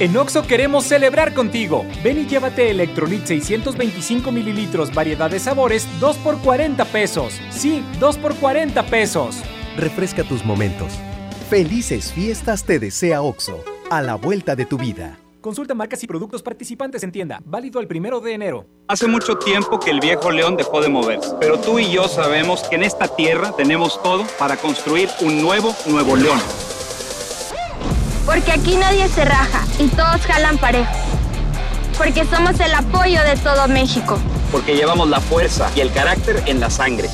En 0.00 0.16
Oxo 0.16 0.46
queremos 0.46 0.84
celebrar 0.84 1.34
contigo. 1.34 1.84
Ven 2.02 2.18
y 2.18 2.26
llévate 2.26 2.70
Electrolit 2.70 3.26
625 3.26 4.32
mililitros, 4.32 4.94
variedad 4.94 5.30
de 5.30 5.38
sabores, 5.38 5.86
2 6.00 6.16
por 6.16 6.38
40 6.38 6.86
pesos. 6.86 7.38
Sí, 7.50 7.84
2 8.00 8.16
por 8.16 8.34
40 8.36 8.82
pesos. 8.86 9.36
Refresca 9.76 10.24
tus 10.24 10.44
momentos. 10.44 10.92
Felices 11.48 12.12
fiestas 12.12 12.64
te 12.64 12.78
desea 12.78 13.22
OXO, 13.22 13.64
a 13.90 14.02
la 14.02 14.16
vuelta 14.16 14.56
de 14.56 14.66
tu 14.66 14.76
vida. 14.76 15.18
Consulta 15.40 15.74
marcas 15.74 16.02
y 16.02 16.06
productos 16.06 16.42
participantes 16.42 17.02
en 17.02 17.12
tienda. 17.12 17.40
Válido 17.44 17.80
el 17.80 17.86
primero 17.86 18.20
de 18.20 18.34
enero. 18.34 18.66
Hace 18.88 19.06
mucho 19.06 19.38
tiempo 19.38 19.78
que 19.80 19.90
el 19.90 20.00
viejo 20.00 20.30
león 20.30 20.56
dejó 20.56 20.82
de 20.82 20.88
moverse, 20.88 21.30
pero 21.40 21.58
tú 21.58 21.78
y 21.78 21.90
yo 21.90 22.08
sabemos 22.08 22.64
que 22.64 22.76
en 22.76 22.82
esta 22.82 23.08
tierra 23.08 23.52
tenemos 23.56 24.02
todo 24.02 24.26
para 24.38 24.56
construir 24.56 25.08
un 25.20 25.40
nuevo 25.40 25.74
Nuevo 25.86 26.16
León. 26.16 26.40
Porque 28.26 28.52
aquí 28.52 28.76
nadie 28.76 29.08
se 29.08 29.24
raja 29.24 29.64
y 29.78 29.88
todos 29.88 30.20
jalan 30.26 30.58
parejo. 30.58 30.92
Porque 31.96 32.24
somos 32.26 32.58
el 32.60 32.74
apoyo 32.74 33.22
de 33.22 33.36
todo 33.36 33.66
México. 33.68 34.18
Porque 34.52 34.76
llevamos 34.76 35.08
la 35.08 35.20
fuerza 35.20 35.70
y 35.74 35.80
el 35.80 35.92
carácter 35.92 36.42
en 36.46 36.60
la 36.60 36.70
sangre. 36.70 37.08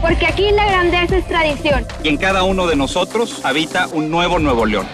Porque 0.00 0.26
aquí 0.26 0.50
la 0.52 0.66
grandeza 0.66 1.18
es 1.18 1.26
tradición. 1.26 1.86
Y 2.02 2.08
en 2.08 2.16
cada 2.16 2.42
uno 2.42 2.66
de 2.66 2.76
nosotros 2.76 3.44
habita 3.44 3.86
un 3.88 4.10
nuevo 4.10 4.38
Nuevo 4.38 4.64
León. 4.64 4.86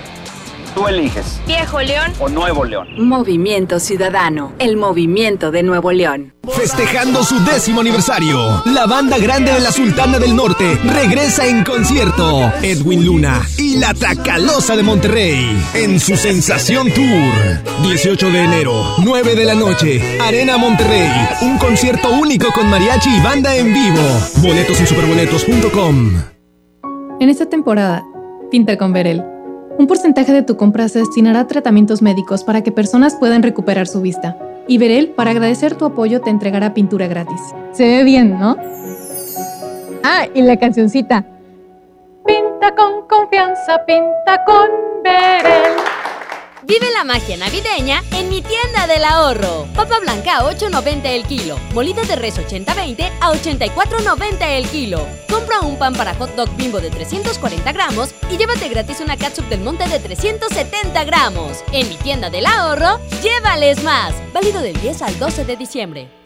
Tú 0.76 0.86
eliges. 0.86 1.40
Viejo 1.46 1.80
León 1.80 2.12
o 2.18 2.28
Nuevo 2.28 2.66
León. 2.66 2.86
Movimiento 2.98 3.80
Ciudadano, 3.80 4.52
el 4.58 4.76
movimiento 4.76 5.50
de 5.50 5.62
Nuevo 5.62 5.90
León. 5.90 6.34
Festejando 6.46 7.24
su 7.24 7.42
décimo 7.46 7.80
aniversario, 7.80 8.62
la 8.66 8.84
banda 8.84 9.16
grande 9.16 9.52
de 9.52 9.60
la 9.60 9.72
Sultana 9.72 10.18
del 10.18 10.36
Norte 10.36 10.78
regresa 10.84 11.46
en 11.46 11.64
concierto. 11.64 12.52
Edwin 12.60 13.06
Luna 13.06 13.40
y 13.56 13.78
la 13.78 13.94
Tracalosa 13.94 14.76
de 14.76 14.82
Monterrey 14.82 15.58
en 15.72 15.98
su 15.98 16.14
Sensación 16.14 16.90
Tour. 16.92 17.32
18 17.82 18.30
de 18.30 18.44
enero, 18.44 18.96
9 19.02 19.34
de 19.34 19.44
la 19.46 19.54
noche, 19.54 20.18
Arena 20.20 20.58
Monterrey. 20.58 21.10
Un 21.40 21.56
concierto 21.56 22.10
único 22.10 22.52
con 22.52 22.68
mariachi 22.68 23.16
y 23.16 23.20
banda 23.22 23.56
en 23.56 23.72
vivo. 23.72 24.02
Boletos 24.42 24.78
en 24.78 24.86
superboletos.com. 24.86 26.12
En 27.18 27.30
esta 27.30 27.46
temporada, 27.46 28.04
pinta 28.50 28.76
con 28.76 28.92
Verel. 28.92 29.35
Un 29.78 29.86
porcentaje 29.86 30.32
de 30.32 30.42
tu 30.42 30.56
compra 30.56 30.88
se 30.88 31.00
destinará 31.00 31.40
a 31.40 31.46
tratamientos 31.46 32.00
médicos 32.00 32.44
para 32.44 32.62
que 32.62 32.72
personas 32.72 33.14
puedan 33.14 33.42
recuperar 33.42 33.86
su 33.86 34.00
vista. 34.00 34.38
Y 34.66 34.78
Verel, 34.78 35.10
para 35.10 35.32
agradecer 35.32 35.74
tu 35.74 35.84
apoyo, 35.84 36.20
te 36.22 36.30
entregará 36.30 36.72
pintura 36.72 37.06
gratis. 37.06 37.40
Se 37.72 37.84
ve 37.84 38.04
bien, 38.04 38.38
¿no? 38.38 38.56
Ah, 40.02 40.26
y 40.32 40.40
la 40.42 40.56
cancioncita. 40.56 41.26
Pinta 42.24 42.74
con 42.74 43.06
confianza, 43.06 43.84
pinta 43.84 44.44
con 44.44 44.70
Verel. 45.04 45.95
Vive 46.66 46.90
la 46.90 47.04
magia 47.04 47.36
navideña 47.36 48.02
en 48.10 48.28
mi 48.28 48.42
tienda 48.42 48.88
del 48.88 49.04
ahorro. 49.04 49.68
Papa 49.76 50.00
blanca 50.00 50.38
a 50.38 50.50
8.90 50.50 51.04
el 51.04 51.24
kilo. 51.24 51.60
Molida 51.72 52.02
de 52.02 52.16
res 52.16 52.38
80-20 52.38 53.08
a 53.20 53.30
84.90 53.30 54.36
el 54.40 54.68
kilo. 54.68 55.06
Compra 55.30 55.60
un 55.60 55.78
pan 55.78 55.94
para 55.94 56.12
hot 56.16 56.34
dog 56.34 56.48
bimbo 56.56 56.80
de 56.80 56.90
340 56.90 57.72
gramos 57.72 58.12
y 58.32 58.36
llévate 58.36 58.68
gratis 58.68 58.98
una 59.00 59.16
catsup 59.16 59.48
del 59.48 59.60
monte 59.60 59.88
de 59.88 60.00
370 60.00 61.04
gramos. 61.04 61.62
En 61.70 61.88
mi 61.88 61.94
tienda 61.98 62.30
del 62.30 62.46
ahorro, 62.46 62.98
llévales 63.22 63.84
más. 63.84 64.12
Válido 64.34 64.60
del 64.60 64.80
10 64.80 65.02
al 65.02 65.16
12 65.20 65.44
de 65.44 65.56
diciembre. 65.56 66.25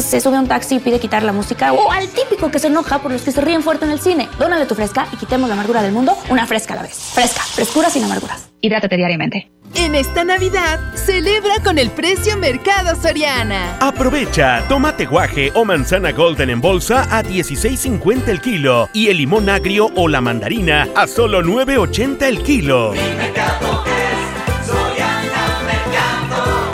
se 0.00 0.20
sube 0.20 0.36
a 0.36 0.40
un 0.40 0.48
taxi 0.48 0.76
y 0.76 0.80
pide 0.80 0.98
quitar 0.98 1.22
la 1.22 1.32
música 1.32 1.72
o 1.72 1.90
al 1.92 2.08
típico 2.08 2.50
que 2.50 2.58
se 2.58 2.68
enoja 2.68 3.00
por 3.00 3.12
los 3.12 3.22
que 3.22 3.32
se 3.32 3.40
ríen 3.40 3.62
fuerte 3.62 3.84
en 3.84 3.90
el 3.90 4.00
cine. 4.00 4.28
Dónale 4.38 4.66
tu 4.66 4.74
fresca 4.74 5.06
y 5.12 5.16
quitemos 5.16 5.48
la 5.48 5.54
amargura 5.54 5.82
del 5.82 5.92
mundo 5.92 6.16
una 6.30 6.46
fresca 6.46 6.74
a 6.74 6.76
la 6.76 6.82
vez. 6.82 7.12
Fresca, 7.14 7.42
frescura 7.42 7.90
sin 7.90 8.04
amarguras. 8.04 8.48
Hidrátate 8.60 8.96
diariamente. 8.96 9.50
En 9.74 9.94
esta 9.94 10.24
Navidad, 10.24 10.78
celebra 10.94 11.54
con 11.64 11.78
el 11.78 11.90
precio 11.90 12.36
Mercado 12.36 12.94
Soriana. 13.00 13.76
Aprovecha 13.80 14.64
tomate 14.68 15.04
guaje 15.04 15.50
o 15.54 15.64
manzana 15.64 16.12
golden 16.12 16.50
en 16.50 16.60
bolsa 16.60 17.02
a 17.10 17.24
16.50 17.24 18.28
el 18.28 18.40
kilo 18.40 18.88
y 18.92 19.08
el 19.08 19.18
limón 19.18 19.48
agrio 19.48 19.90
o 19.96 20.08
la 20.08 20.20
mandarina 20.20 20.88
a 20.94 21.06
solo 21.06 21.42
9.80 21.42 22.22
el 22.22 22.42
kilo. 22.42 22.94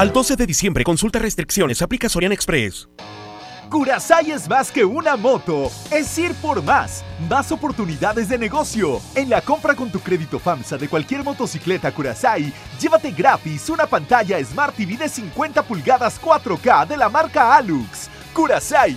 Al 0.00 0.14
12 0.14 0.34
de 0.36 0.46
diciembre, 0.46 0.82
consulta 0.82 1.18
restricciones, 1.18 1.82
aplica 1.82 2.08
Sorian 2.08 2.32
Express. 2.32 2.88
Curasai 3.68 4.30
es 4.30 4.48
más 4.48 4.72
que 4.72 4.82
una 4.82 5.14
moto, 5.14 5.70
es 5.90 6.16
ir 6.16 6.32
por 6.36 6.62
más, 6.62 7.04
más 7.28 7.52
oportunidades 7.52 8.30
de 8.30 8.38
negocio. 8.38 8.98
En 9.14 9.28
la 9.28 9.42
compra 9.42 9.74
con 9.74 9.92
tu 9.92 10.00
crédito 10.00 10.38
FAMSA 10.38 10.78
de 10.78 10.88
cualquier 10.88 11.22
motocicleta 11.22 11.92
Curasai, 11.92 12.50
llévate 12.80 13.10
gratis 13.10 13.68
una 13.68 13.86
pantalla 13.86 14.42
Smart 14.42 14.74
TV 14.74 14.96
de 14.96 15.06
50 15.10 15.62
pulgadas 15.64 16.18
4K 16.18 16.86
de 16.86 16.96
la 16.96 17.10
marca 17.10 17.54
Alux. 17.54 18.08
Curasai, 18.32 18.96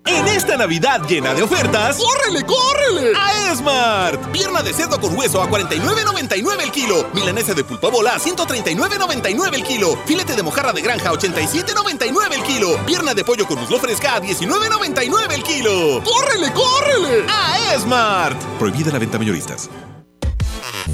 En 0.13 0.27
esta 0.27 0.57
Navidad 0.57 1.01
llena 1.07 1.33
de 1.33 1.41
ofertas, 1.41 1.97
¡córrele, 1.97 2.45
córrele! 2.45 3.13
A 3.17 3.51
Esmart. 3.51 4.31
Pierna 4.31 4.61
de 4.61 4.73
cerdo 4.73 4.99
con 4.99 5.17
hueso 5.17 5.41
a 5.41 5.49
49.99 5.49 6.61
el 6.61 6.71
kilo. 6.71 7.09
Milanesa 7.13 7.53
de 7.53 7.63
pulpa 7.63 7.89
bola 7.89 8.15
a 8.15 8.19
139.99 8.19 9.55
el 9.55 9.63
kilo. 9.63 9.97
Filete 10.05 10.35
de 10.35 10.43
mojarra 10.43 10.73
de 10.73 10.81
granja 10.81 11.09
a 11.09 11.13
87.99 11.13 12.33
el 12.33 12.43
kilo. 12.43 12.77
Pierna 12.85 13.13
de 13.13 13.23
pollo 13.23 13.47
con 13.47 13.59
muslo 13.59 13.79
fresca 13.79 14.15
a 14.15 14.21
19.99 14.21 15.31
el 15.33 15.43
kilo. 15.43 16.03
¡Córrele, 16.03 16.51
córrele! 16.51 17.25
A 17.29 17.73
Esmart. 17.73 18.37
Prohibida 18.59 18.91
la 18.91 18.99
venta 18.99 19.17
mayoristas. 19.17 19.69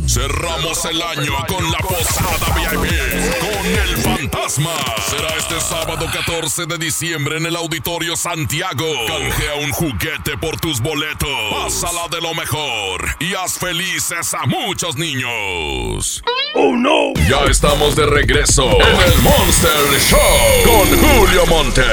Cerramos 0.07 0.85
el 0.85 1.01
año 1.01 1.33
con 1.47 1.71
la 1.71 1.79
posada 1.79 2.55
VIP 2.55 3.39
con 3.39 3.65
el 3.65 4.06
fantasma. 4.47 4.71
Será 5.09 5.35
este 5.37 5.59
sábado 5.59 6.05
14 6.11 6.65
de 6.65 6.77
diciembre 6.77 7.37
en 7.37 7.45
el 7.45 7.55
Auditorio 7.55 8.15
Santiago. 8.15 8.85
Canjea 9.07 9.55
un 9.55 9.71
juguete 9.71 10.37
por 10.37 10.59
tus 10.59 10.79
boletos. 10.79 11.29
Pásala 11.51 12.07
de 12.09 12.21
lo 12.21 12.33
mejor 12.33 13.15
y 13.19 13.33
haz 13.33 13.57
felices 13.57 14.33
a 14.33 14.45
muchos 14.45 14.95
niños. 14.95 16.23
¡Oh 16.55 16.75
no! 16.75 17.13
Ya 17.29 17.43
estamos 17.49 17.95
de 17.95 18.05
regreso 18.05 18.63
en 18.63 19.11
el 19.11 19.21
Monster 19.21 19.99
Show 20.09 20.19
con 20.65 20.97
Julio 20.97 21.45
Monte. 21.47 21.83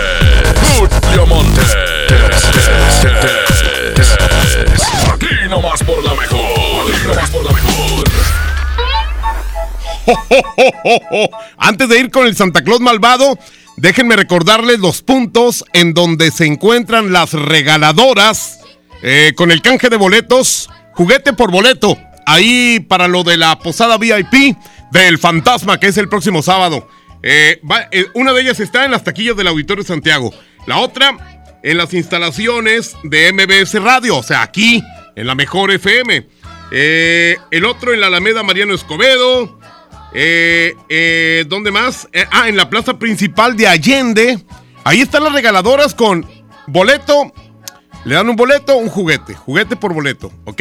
Julio 0.78 1.26
Monte. 1.26 1.60
Aquí 5.12 5.48
nomás 5.48 5.82
por 5.82 6.02
la 6.04 6.14
mejor. 6.14 6.90
Aquí 6.90 7.06
nomás 7.06 7.30
por 7.30 7.44
la 7.44 7.52
mejor. 7.52 8.53
Antes 11.58 11.88
de 11.88 11.98
ir 11.98 12.10
con 12.10 12.26
el 12.26 12.36
Santa 12.36 12.62
Claus 12.62 12.80
malvado, 12.80 13.38
déjenme 13.76 14.16
recordarles 14.16 14.78
los 14.78 15.02
puntos 15.02 15.64
en 15.72 15.94
donde 15.94 16.30
se 16.30 16.46
encuentran 16.46 17.12
las 17.12 17.32
regaladoras 17.32 18.60
eh, 19.02 19.32
con 19.36 19.50
el 19.50 19.60
canje 19.60 19.88
de 19.88 19.96
boletos, 19.96 20.70
juguete 20.92 21.32
por 21.32 21.50
boleto. 21.50 21.98
Ahí 22.26 22.80
para 22.80 23.06
lo 23.06 23.22
de 23.22 23.36
la 23.36 23.58
posada 23.58 23.98
VIP 23.98 24.56
del 24.92 25.18
Fantasma, 25.18 25.78
que 25.78 25.88
es 25.88 25.98
el 25.98 26.08
próximo 26.08 26.42
sábado. 26.42 26.88
Eh, 27.22 27.60
eh, 27.90 28.06
una 28.14 28.32
de 28.32 28.42
ellas 28.42 28.60
está 28.60 28.84
en 28.84 28.92
las 28.92 29.04
taquillas 29.04 29.36
del 29.36 29.48
Auditorio 29.48 29.84
Santiago. 29.84 30.32
La 30.66 30.78
otra 30.78 31.42
en 31.62 31.76
las 31.76 31.92
instalaciones 31.92 32.96
de 33.02 33.30
MBS 33.32 33.74
Radio, 33.82 34.16
o 34.16 34.22
sea, 34.22 34.42
aquí 34.42 34.82
en 35.16 35.26
la 35.26 35.34
mejor 35.34 35.70
FM. 35.70 36.26
El 36.70 37.64
otro 37.66 37.92
en 37.92 38.00
la 38.00 38.06
Alameda 38.08 38.42
Mariano 38.42 38.74
Escobedo. 38.74 39.60
Eh, 40.14 40.76
eh, 40.88 41.44
¿Dónde 41.48 41.72
más? 41.72 42.08
Eh, 42.12 42.24
ah, 42.30 42.48
en 42.48 42.56
la 42.56 42.70
plaza 42.70 42.98
principal 42.98 43.56
de 43.56 43.66
Allende. 43.66 44.38
Ahí 44.84 45.00
están 45.00 45.24
las 45.24 45.32
regaladoras 45.32 45.94
con 45.94 46.26
boleto. 46.68 47.32
Le 48.04 48.14
dan 48.14 48.28
un 48.28 48.36
boleto, 48.36 48.76
un 48.76 48.88
juguete. 48.88 49.34
Juguete 49.34 49.76
por 49.76 49.92
boleto, 49.92 50.30
¿ok? 50.44 50.60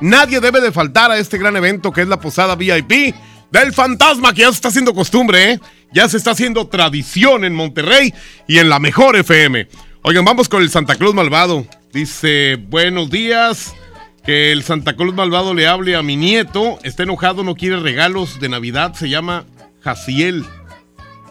Nadie 0.00 0.40
debe 0.40 0.60
de 0.60 0.72
faltar 0.72 1.10
a 1.10 1.18
este 1.18 1.38
gran 1.38 1.56
evento 1.56 1.92
que 1.92 2.02
es 2.02 2.08
la 2.08 2.20
posada 2.20 2.56
VIP 2.56 3.14
del 3.50 3.72
fantasma, 3.72 4.32
que 4.32 4.42
ya 4.42 4.48
se 4.48 4.54
está 4.54 4.68
haciendo 4.68 4.94
costumbre, 4.94 5.52
¿eh? 5.52 5.60
Ya 5.92 6.08
se 6.08 6.16
está 6.16 6.32
haciendo 6.32 6.68
tradición 6.68 7.44
en 7.44 7.54
Monterrey 7.54 8.12
y 8.46 8.58
en 8.58 8.68
la 8.68 8.78
mejor 8.78 9.16
FM. 9.16 9.68
Oigan, 10.02 10.24
vamos 10.24 10.48
con 10.48 10.62
el 10.62 10.70
Santa 10.70 10.96
Claus 10.96 11.14
Malvado. 11.14 11.66
Dice, 11.92 12.56
buenos 12.56 13.10
días. 13.10 13.74
Que 14.24 14.52
el 14.52 14.62
Santa 14.62 14.94
Claus 14.96 15.14
Malvado 15.14 15.54
le 15.54 15.66
hable 15.66 15.96
a 15.96 16.02
mi 16.02 16.16
nieto. 16.16 16.78
Está 16.82 17.04
enojado, 17.04 17.42
no 17.42 17.54
quiere 17.54 17.80
regalos 17.80 18.38
de 18.40 18.48
Navidad. 18.48 18.94
Se 18.94 19.08
llama 19.08 19.46
Jaciel. 19.80 20.44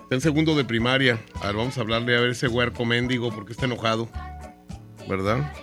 Está 0.04 0.16
en 0.16 0.22
segundo 0.22 0.56
de 0.56 0.66
primaria. 0.66 1.20
A 1.42 1.48
ver, 1.48 1.56
vamos 1.56 1.78
a 1.78 1.82
hablarle 1.82 2.18
a 2.18 2.22
ver 2.22 2.32
ese 2.32 2.48
huerco 2.48 2.84
mendigo 2.86 3.32
porque 3.32 3.54
está 3.54 3.66
enojado. 3.66 4.10
¿Verdad? 5.08 5.54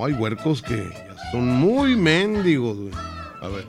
Hay 0.00 0.12
huercos 0.12 0.62
que 0.62 0.88
son 1.32 1.48
muy 1.48 1.96
mendigos. 1.96 2.78
A 3.40 3.48
ver. 3.48 3.66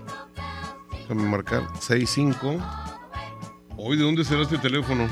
Déjame 0.91 1.23
marcar. 1.23 1.67
65. 1.79 2.57
Hoy, 3.75 3.97
¿de 3.97 4.03
dónde 4.03 4.23
será 4.23 4.43
este 4.43 4.57
teléfono? 4.59 5.09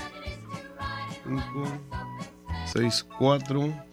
5, 1.25 1.41
6, 2.73 3.05
4. 3.17 3.90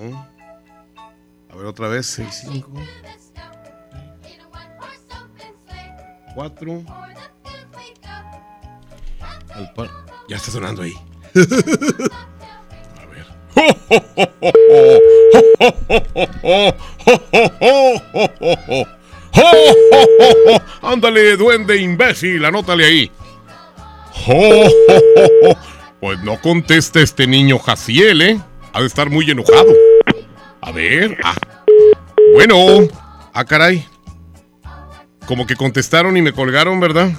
No. 0.00 0.26
A 1.50 1.56
ver, 1.56 1.66
otra 1.66 1.88
vez. 1.88 2.06
6, 2.06 2.42
5. 2.52 2.72
4. 6.34 6.84
Al 9.54 9.72
par- 9.72 9.90
Ya 10.28 10.36
está 10.36 10.50
sonando 10.50 10.82
ahí. 10.82 10.92
A 13.00 13.06
ver. 13.06 13.26
Ándale, 20.82 21.36
duende 21.36 21.76
imbécil, 21.76 22.44
anótale 22.44 22.84
ahí. 22.84 23.10
Pues 25.98 26.22
no 26.22 26.38
contesta 26.40 27.00
este 27.00 27.26
niño 27.26 27.58
Jaciel, 27.58 28.20
¿eh? 28.22 28.38
Ha 28.74 28.80
de 28.80 28.86
estar 28.86 29.08
muy 29.08 29.28
enojado. 29.30 29.72
A 30.66 30.72
ver. 30.72 31.16
Ah. 31.22 31.36
Bueno. 32.34 32.88
Ah, 33.32 33.44
caray. 33.44 33.86
Como 35.26 35.46
que 35.46 35.54
contestaron 35.54 36.16
y 36.16 36.22
me 36.22 36.32
colgaron, 36.32 36.80
¿verdad? 36.80 37.10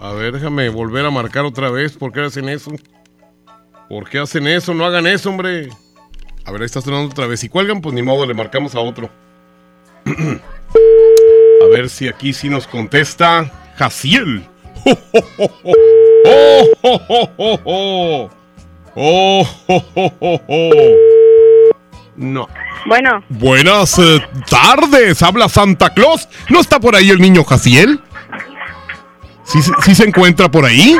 A 0.00 0.12
ver, 0.12 0.32
déjame 0.32 0.68
volver 0.68 1.04
a 1.04 1.10
marcar 1.10 1.44
otra 1.44 1.68
vez. 1.68 1.96
¿Por 1.96 2.12
qué 2.12 2.20
hacen 2.20 2.48
eso? 2.48 2.70
¿Por 3.88 4.08
qué 4.08 4.20
hacen 4.20 4.46
eso? 4.46 4.72
No 4.72 4.84
hagan 4.84 5.08
eso, 5.08 5.30
hombre. 5.30 5.68
A 6.44 6.52
ver, 6.52 6.60
ahí 6.60 6.66
está 6.66 6.80
sonando 6.80 7.10
otra 7.10 7.26
vez. 7.26 7.40
Si 7.40 7.48
cuelgan, 7.48 7.80
pues 7.80 7.92
ni 7.92 8.02
modo, 8.02 8.24
le 8.24 8.34
marcamos 8.34 8.76
a 8.76 8.80
otro. 8.80 9.10
a 10.06 11.66
ver 11.72 11.90
si 11.90 12.06
aquí 12.06 12.32
sí 12.32 12.48
nos 12.48 12.68
contesta 12.68 13.50
Jaciel. 13.76 14.46
¡Oh, 14.86 14.96
oh, 16.84 17.00
oh, 17.08 17.30
oh, 17.36 17.60
oh! 17.64 18.30
¡Oh, 18.94 19.46
oh, 19.66 20.40
oh! 20.48 21.19
No. 22.20 22.46
Bueno, 22.84 23.24
Buenas 23.30 23.98
eh, 23.98 24.22
tardes, 24.48 25.22
habla 25.22 25.48
Santa 25.48 25.88
Claus. 25.94 26.28
¿No 26.50 26.60
está 26.60 26.78
por 26.78 26.94
ahí 26.94 27.08
el 27.08 27.18
niño 27.20 27.42
Jaciel? 27.44 27.98
¿Sí, 29.44 29.62
se- 29.62 29.72
sí 29.82 29.94
se 29.94 30.04
encuentra 30.04 30.50
por 30.50 30.66
ahí? 30.66 30.98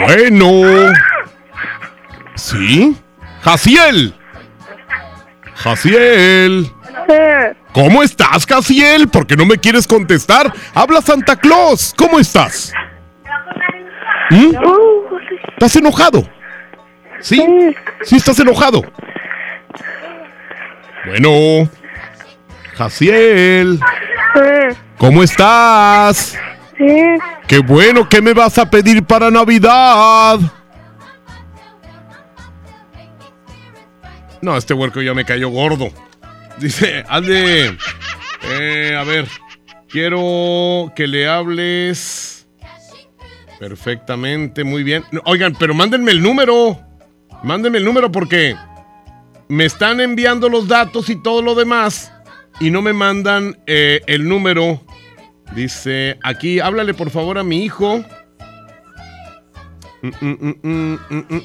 Bueno. 0.00 0.92
¿Sí? 2.36 2.96
Jaciel. 3.42 4.14
Jaciel. 5.54 6.70
¿Cómo 7.72 8.02
estás, 8.04 8.46
Jaciel? 8.46 9.08
¿Por 9.08 9.26
qué 9.26 9.36
no 9.36 9.44
me 9.46 9.58
quieres 9.58 9.86
contestar? 9.86 10.52
Habla 10.74 11.02
Santa 11.02 11.34
Claus. 11.36 11.92
¿Cómo 11.96 12.20
estás? 12.20 12.72
¿Mm? 14.30 14.52
¿Estás 15.54 15.74
enojado? 15.76 16.22
¿Sí? 17.20 17.44
¿Sí 18.04 18.16
estás 18.16 18.38
enojado? 18.38 18.82
Bueno. 21.06 21.70
Jaciel. 22.74 23.78
¿Cómo 24.98 25.22
estás? 25.22 26.38
Qué 27.46 27.58
bueno, 27.58 28.08
¿qué 28.08 28.22
me 28.22 28.32
vas 28.32 28.58
a 28.58 28.70
pedir 28.70 29.04
para 29.04 29.30
Navidad? 29.30 30.38
No, 34.40 34.56
este 34.56 34.72
huerco 34.72 35.02
ya 35.02 35.12
me 35.12 35.24
cayó 35.24 35.50
gordo. 35.50 35.90
Dice, 36.58 37.04
hazle. 37.08 37.76
Eh, 38.50 38.96
a 38.98 39.04
ver. 39.04 39.26
Quiero 39.88 40.92
que 40.94 41.06
le 41.06 41.28
hables. 41.28 42.46
Perfectamente, 43.58 44.64
muy 44.64 44.82
bien. 44.82 45.04
Oigan, 45.24 45.54
pero 45.58 45.74
mándenme 45.74 46.12
el 46.12 46.22
número. 46.22 46.80
Mándenme 47.42 47.78
el 47.78 47.84
número 47.84 48.10
porque 48.12 48.56
me 49.50 49.64
están 49.64 50.00
enviando 50.00 50.48
los 50.48 50.68
datos 50.68 51.10
y 51.10 51.16
todo 51.16 51.42
lo 51.42 51.56
demás 51.56 52.12
y 52.60 52.70
no 52.70 52.82
me 52.82 52.92
mandan 52.92 53.58
eh, 53.66 54.00
el 54.06 54.28
número. 54.28 54.80
Dice, 55.56 56.20
aquí, 56.22 56.60
háblale 56.60 56.94
por 56.94 57.10
favor 57.10 57.36
a 57.36 57.42
mi 57.42 57.64
hijo. 57.64 58.04
Mm, 60.02 60.56
mm, 60.62 60.98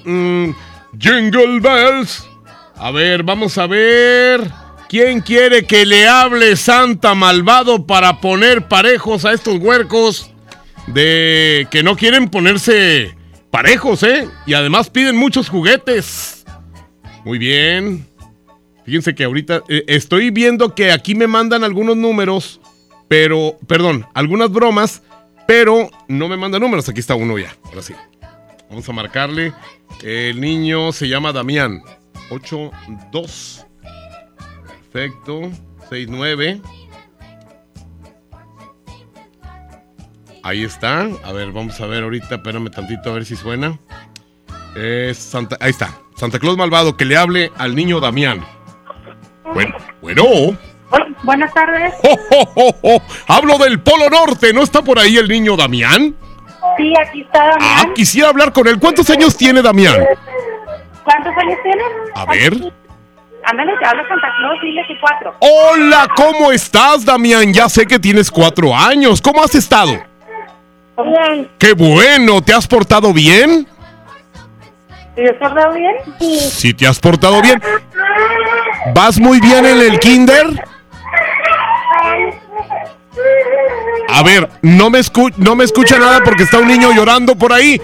mm. 0.05 0.55
Jingle 0.99 1.59
Bells. 1.59 2.29
A 2.75 2.91
ver, 2.91 3.23
vamos 3.23 3.57
a 3.57 3.65
ver. 3.65 4.51
¿Quién 4.87 5.21
quiere 5.21 5.65
que 5.65 5.83
le 5.87 6.07
hable 6.07 6.55
Santa 6.57 7.15
Malvado 7.15 7.87
para 7.87 8.21
poner 8.21 8.67
parejos 8.67 9.25
a 9.25 9.33
estos 9.33 9.57
huercos 9.57 10.29
de 10.85 11.67
que 11.71 11.81
no 11.81 11.95
quieren 11.95 12.29
ponerse 12.29 13.17
parejos, 13.49 14.03
eh? 14.03 14.29
Y 14.45 14.53
además 14.53 14.91
piden 14.91 15.15
muchos 15.15 15.49
juguetes. 15.49 16.34
Muy 17.25 17.39
bien. 17.39 18.07
Fíjense 18.85 19.15
que 19.15 19.23
ahorita 19.23 19.63
eh, 19.67 19.83
estoy 19.87 20.29
viendo 20.29 20.75
que 20.75 20.91
aquí 20.91 21.15
me 21.15 21.25
mandan 21.25 21.63
algunos 21.63 21.97
números, 21.97 22.61
pero, 23.07 23.57
perdón, 23.67 24.05
algunas 24.13 24.51
bromas, 24.51 25.01
pero 25.47 25.89
no 26.07 26.27
me 26.27 26.37
mandan 26.37 26.61
números. 26.61 26.87
Aquí 26.87 26.99
está 26.99 27.15
uno 27.15 27.37
ya. 27.39 27.57
Ahora 27.63 27.81
sí. 27.81 27.93
Vamos 28.69 28.87
a 28.87 28.93
marcarle. 28.93 29.53
El 30.03 30.39
niño 30.39 30.91
se 30.91 31.07
llama 31.07 31.33
Damián. 31.33 31.81
8-2. 32.29 33.65
Perfecto. 34.91 35.51
6-9. 35.89 36.61
Ahí 40.43 40.63
está. 40.63 41.09
A 41.23 41.31
ver, 41.31 41.51
vamos 41.51 41.81
a 41.81 41.87
ver 41.87 42.03
ahorita. 42.03 42.35
Espérame 42.35 42.69
tantito 42.69 43.09
a 43.09 43.13
ver 43.13 43.25
si 43.25 43.35
suena. 43.35 43.79
Es 44.75 45.17
Santa, 45.17 45.57
ahí 45.59 45.71
está. 45.71 46.04
Santa 46.15 46.39
Claus 46.39 46.57
Malvado, 46.57 46.95
que 46.95 47.05
le 47.05 47.17
hable 47.17 47.51
al 47.57 47.75
niño 47.75 47.99
Damián. 47.99 48.45
Bueno, 49.53 49.75
bueno. 50.01 50.23
Buenas 51.23 51.53
tardes. 51.53 51.93
¡Oh, 52.03 52.17
oh, 52.31 52.51
oh, 52.55 52.75
oh! 52.83 53.01
Hablo 53.27 53.57
del 53.57 53.81
Polo 53.81 54.09
Norte. 54.09 54.53
¿No 54.53 54.61
está 54.61 54.81
por 54.81 54.97
ahí 54.97 55.17
el 55.17 55.27
niño 55.27 55.57
Damián? 55.57 56.15
Sí, 56.77 56.93
aquí 57.01 57.21
está 57.21 57.39
Damián. 57.39 57.59
Ah, 57.61 57.85
quisiera 57.93 58.29
hablar 58.29 58.53
con 58.53 58.67
él. 58.67 58.79
¿Cuántos 58.79 59.09
años 59.09 59.35
tiene 59.35 59.61
Damián? 59.61 60.05
¿Cuántos 61.03 61.33
años 61.37 61.57
tienes? 61.63 61.85
A 62.13 62.25
ver. 62.25 62.73
Ándale, 63.43 63.73
te 63.77 63.85
habla 63.85 64.07
Santa 64.07 64.27
Claus, 64.37 64.59
dile 64.63 64.81
que 64.87 64.99
cuatro. 64.99 65.35
Hola, 65.39 66.07
¿cómo 66.15 66.51
estás, 66.51 67.05
Damián? 67.05 67.53
Ya 67.53 67.67
sé 67.69 67.85
que 67.85 67.99
tienes 67.99 68.31
cuatro 68.31 68.75
años. 68.75 69.21
¿Cómo 69.21 69.43
has 69.43 69.53
estado? 69.53 69.91
Bien. 70.97 71.51
¡Qué 71.59 71.73
bueno! 71.73 72.41
¿Te 72.41 72.53
has 72.53 72.67
portado 72.67 73.11
bien? 73.11 73.67
¿Te 75.15 75.29
has 75.29 75.37
portado 75.37 75.73
bien? 75.73 75.95
Sí. 76.19 76.39
Sí, 76.39 76.73
te 76.73 76.87
has 76.87 76.99
portado 76.99 77.41
bien. 77.41 77.61
¿Vas 78.93 79.19
muy 79.19 79.39
bien 79.39 79.65
en 79.65 79.79
el 79.79 79.99
kinder? 79.99 80.63
A 84.09 84.23
ver, 84.23 84.49
no 84.61 84.89
me, 84.89 84.99
escu 84.99 85.29
no 85.37 85.55
me 85.55 85.63
escucha 85.63 85.97
nada 85.97 86.21
porque 86.23 86.43
está 86.43 86.59
un 86.59 86.67
niño 86.67 86.91
llorando 86.91 87.35
por 87.35 87.53
ahí. 87.53 87.81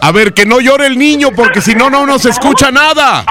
A 0.00 0.10
ver, 0.10 0.32
que 0.32 0.46
no 0.46 0.60
llore 0.60 0.86
el 0.86 0.98
niño 0.98 1.30
porque 1.36 1.60
si 1.60 1.74
no, 1.74 1.90
no 1.90 2.06
nos 2.06 2.24
escucha 2.24 2.70
nada. 2.70 3.24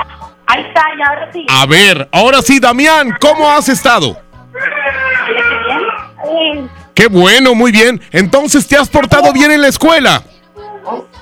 Ahí 0.46 0.64
está, 0.68 0.84
y 0.98 1.02
ahora 1.02 1.30
sí. 1.34 1.46
A 1.50 1.66
ver, 1.66 2.08
ahora 2.12 2.42
sí, 2.42 2.60
Damián, 2.60 3.18
¿cómo 3.20 3.50
has 3.52 3.68
estado? 3.68 4.20
Bien. 6.24 6.70
Qué 6.94 7.08
bueno, 7.08 7.54
muy 7.56 7.72
bien. 7.72 8.02
Entonces, 8.12 8.68
¿te 8.68 8.78
has 8.78 8.90
portado 8.90 9.34
bien 9.34 9.52
en 9.52 9.62
la 9.62 9.68
escuela? 9.68 10.24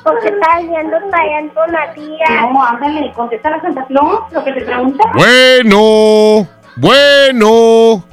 Porque 0.05 0.27
estás 0.27 0.61
yendo 0.61 0.97
para 1.09 1.53
con 1.55 1.71
la 1.71 1.91
tía. 1.93 2.41
No, 2.41 2.63
ándale, 2.63 3.11
contesta 3.13 3.49
la 3.49 3.59
Santa 3.59 3.83
Claus 3.87 4.31
lo 4.31 4.43
que 4.43 4.53
te 4.53 4.61
pregunta. 4.61 5.03
Bueno, 5.15 6.47
bueno. 6.75 8.05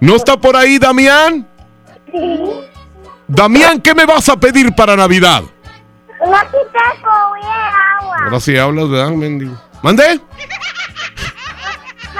¿No 0.00 0.16
está 0.16 0.38
por 0.38 0.56
ahí, 0.56 0.78
Damián? 0.78 1.46
Sí. 2.10 2.42
Damián, 3.28 3.82
¿qué 3.82 3.94
me 3.94 4.06
vas 4.06 4.30
a 4.30 4.36
pedir 4.36 4.74
para 4.74 4.96
Navidad? 4.96 5.42
Una 6.20 6.40
pita 6.44 6.80
con 7.02 7.38
agua. 8.02 8.16
Ahora 8.24 8.40
sí 8.40 8.56
hablas, 8.56 8.88
¿verdad, 8.88 9.10
mendigo? 9.10 9.60
¿Mande? 9.82 10.20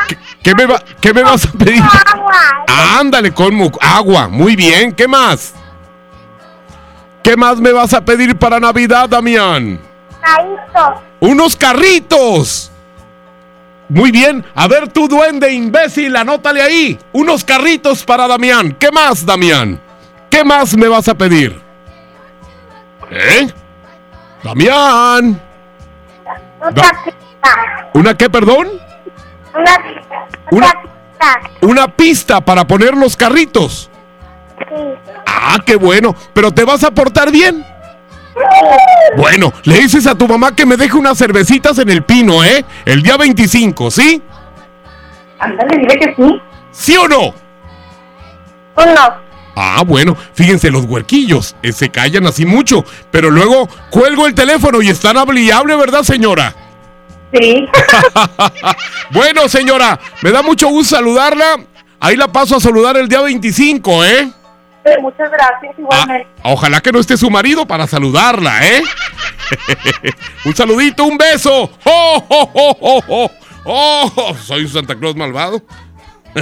¿Qué, 0.08 0.18
qué 0.42 0.54
me 0.54 0.66
va, 0.66 0.78
¿Qué 1.00 1.14
me 1.14 1.22
vas 1.22 1.46
a 1.46 1.52
pedir? 1.52 1.82
Agua. 2.14 2.98
Ándale, 3.00 3.32
colmo. 3.32 3.70
Agua. 3.80 4.28
Muy 4.28 4.56
bien. 4.56 4.92
¿Qué 4.92 5.08
más? 5.08 5.54
¿Qué 7.22 7.36
más 7.36 7.60
me 7.60 7.72
vas 7.72 7.92
a 7.94 8.04
pedir 8.04 8.36
para 8.36 8.58
Navidad, 8.60 9.08
Damián? 9.08 9.80
Carrito. 10.20 11.02
¡Unos 11.20 11.56
carritos! 11.56 12.70
Muy 13.88 14.10
bien. 14.10 14.44
A 14.54 14.68
ver, 14.68 14.88
tú, 14.88 15.08
duende 15.08 15.52
imbécil, 15.52 16.14
anótale 16.16 16.62
ahí. 16.62 16.98
Unos 17.12 17.44
carritos 17.44 18.04
para 18.04 18.26
Damián. 18.28 18.72
¿Qué 18.78 18.90
más, 18.92 19.26
Damián? 19.26 19.80
¿Qué 20.30 20.44
más 20.44 20.76
me 20.76 20.88
vas 20.88 21.08
a 21.08 21.14
pedir? 21.14 21.60
¿Eh? 23.10 23.48
Damián. 24.44 25.40
Una 26.60 26.70
Da- 26.70 26.90
pista. 27.04 27.88
¿Una 27.94 28.16
qué, 28.16 28.30
perdón? 28.30 28.68
Una, 29.54 29.76
Una- 30.50 30.66
una 30.66 30.72
pista. 30.72 31.40
Una 31.62 31.88
pista 31.88 32.40
para 32.40 32.64
poner 32.66 32.96
los 32.96 33.16
carritos. 33.16 33.89
Sí. 34.68 35.12
Ah, 35.26 35.58
qué 35.64 35.76
bueno. 35.76 36.14
Pero 36.32 36.52
te 36.52 36.64
vas 36.64 36.84
a 36.84 36.90
portar 36.90 37.30
bien. 37.30 37.64
Bueno, 39.16 39.52
le 39.64 39.80
dices 39.80 40.06
a 40.06 40.14
tu 40.14 40.28
mamá 40.28 40.54
que 40.54 40.64
me 40.64 40.76
deje 40.76 40.96
unas 40.96 41.18
cervecitas 41.18 41.78
en 41.78 41.90
el 41.90 42.02
pino, 42.02 42.44
¿eh? 42.44 42.64
El 42.84 43.02
día 43.02 43.16
25, 43.16 43.90
¿sí? 43.90 44.22
Ándale, 45.38 45.76
dile 45.78 45.98
que 45.98 46.14
sí. 46.14 46.42
¿Sí 46.70 46.96
o 46.96 47.08
no? 47.08 47.34
Uno. 48.76 49.30
Ah, 49.56 49.82
bueno, 49.84 50.16
fíjense, 50.32 50.70
los 50.70 50.84
huerquillos 50.84 51.56
eh, 51.62 51.72
se 51.72 51.90
callan 51.90 52.26
así 52.26 52.46
mucho, 52.46 52.84
pero 53.10 53.30
luego 53.30 53.68
cuelgo 53.90 54.26
el 54.26 54.34
teléfono 54.34 54.80
y 54.80 54.88
están 54.88 55.16
hable 55.16 55.40
y 55.40 55.50
hable, 55.50 55.76
¿verdad, 55.76 56.02
señora? 56.02 56.54
Sí. 57.34 57.66
bueno, 59.10 59.48
señora, 59.48 59.98
me 60.22 60.30
da 60.30 60.42
mucho 60.42 60.68
gusto 60.68 60.96
saludarla. 60.96 61.58
Ahí 61.98 62.16
la 62.16 62.28
paso 62.28 62.56
a 62.56 62.60
saludar 62.60 62.96
el 62.96 63.08
día 63.08 63.20
25, 63.20 64.04
¿eh? 64.04 64.32
Muchas 64.98 65.30
gracias, 65.30 65.78
igualmente. 65.78 66.26
Ojalá 66.42 66.80
que 66.80 66.92
no 66.92 66.98
esté 66.98 67.16
su 67.16 67.30
marido 67.30 67.66
para 67.66 67.86
saludarla, 67.86 68.66
¿eh? 68.66 68.82
un 70.44 70.54
saludito, 70.54 71.04
un 71.04 71.18
beso. 71.18 71.70
¡Oh, 71.84 72.24
oh, 72.28 72.50
oh, 72.54 72.76
oh, 72.80 73.02
oh! 73.08 73.30
¡Oh! 73.64 74.34
Soy 74.42 74.62
un 74.62 74.68
Santa 74.68 74.94
Claus 74.96 75.16
malvado. 75.16 75.62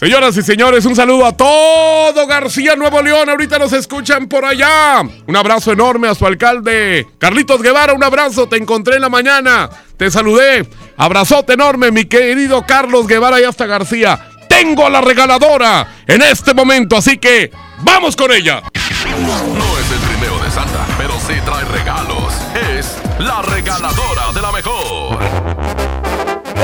Señoras 0.00 0.34
y 0.38 0.42
señores, 0.42 0.86
un 0.86 0.96
saludo 0.96 1.26
a 1.26 1.36
todo 1.36 2.26
García 2.26 2.74
Nuevo 2.74 3.02
León. 3.02 3.28
Ahorita 3.28 3.58
nos 3.58 3.74
escuchan 3.74 4.28
por 4.28 4.46
allá. 4.46 5.02
Un 5.26 5.36
abrazo 5.36 5.72
enorme 5.72 6.08
a 6.08 6.14
su 6.14 6.26
alcalde, 6.26 7.06
Carlitos 7.18 7.60
Guevara. 7.60 7.92
Un 7.92 8.02
abrazo, 8.02 8.48
te 8.48 8.56
encontré 8.56 8.96
en 8.96 9.02
la 9.02 9.10
mañana. 9.10 9.68
Te 9.98 10.10
saludé. 10.10 10.66
Abrazote 10.96 11.52
enorme, 11.52 11.90
mi 11.90 12.06
querido 12.06 12.64
Carlos 12.66 13.06
Guevara 13.06 13.42
y 13.42 13.44
hasta 13.44 13.66
García. 13.66 14.29
Tengo 14.60 14.84
a 14.84 14.90
la 14.90 15.00
regaladora 15.00 15.86
en 16.06 16.20
este 16.20 16.52
momento, 16.52 16.98
así 16.98 17.16
que 17.16 17.50
vamos 17.78 18.14
con 18.14 18.30
ella. 18.30 18.60
No 19.16 19.78
es 19.78 19.90
el 19.90 19.98
trineo 20.06 20.38
de 20.38 20.50
Santa, 20.50 20.86
pero 20.98 21.14
sí 21.18 21.32
trae 21.46 21.64
regalos. 21.64 22.34
Es 22.76 22.94
la 23.18 23.40
regaladora 23.40 24.32
de 24.34 24.42
la 24.42 24.52
mejor. 24.52 25.09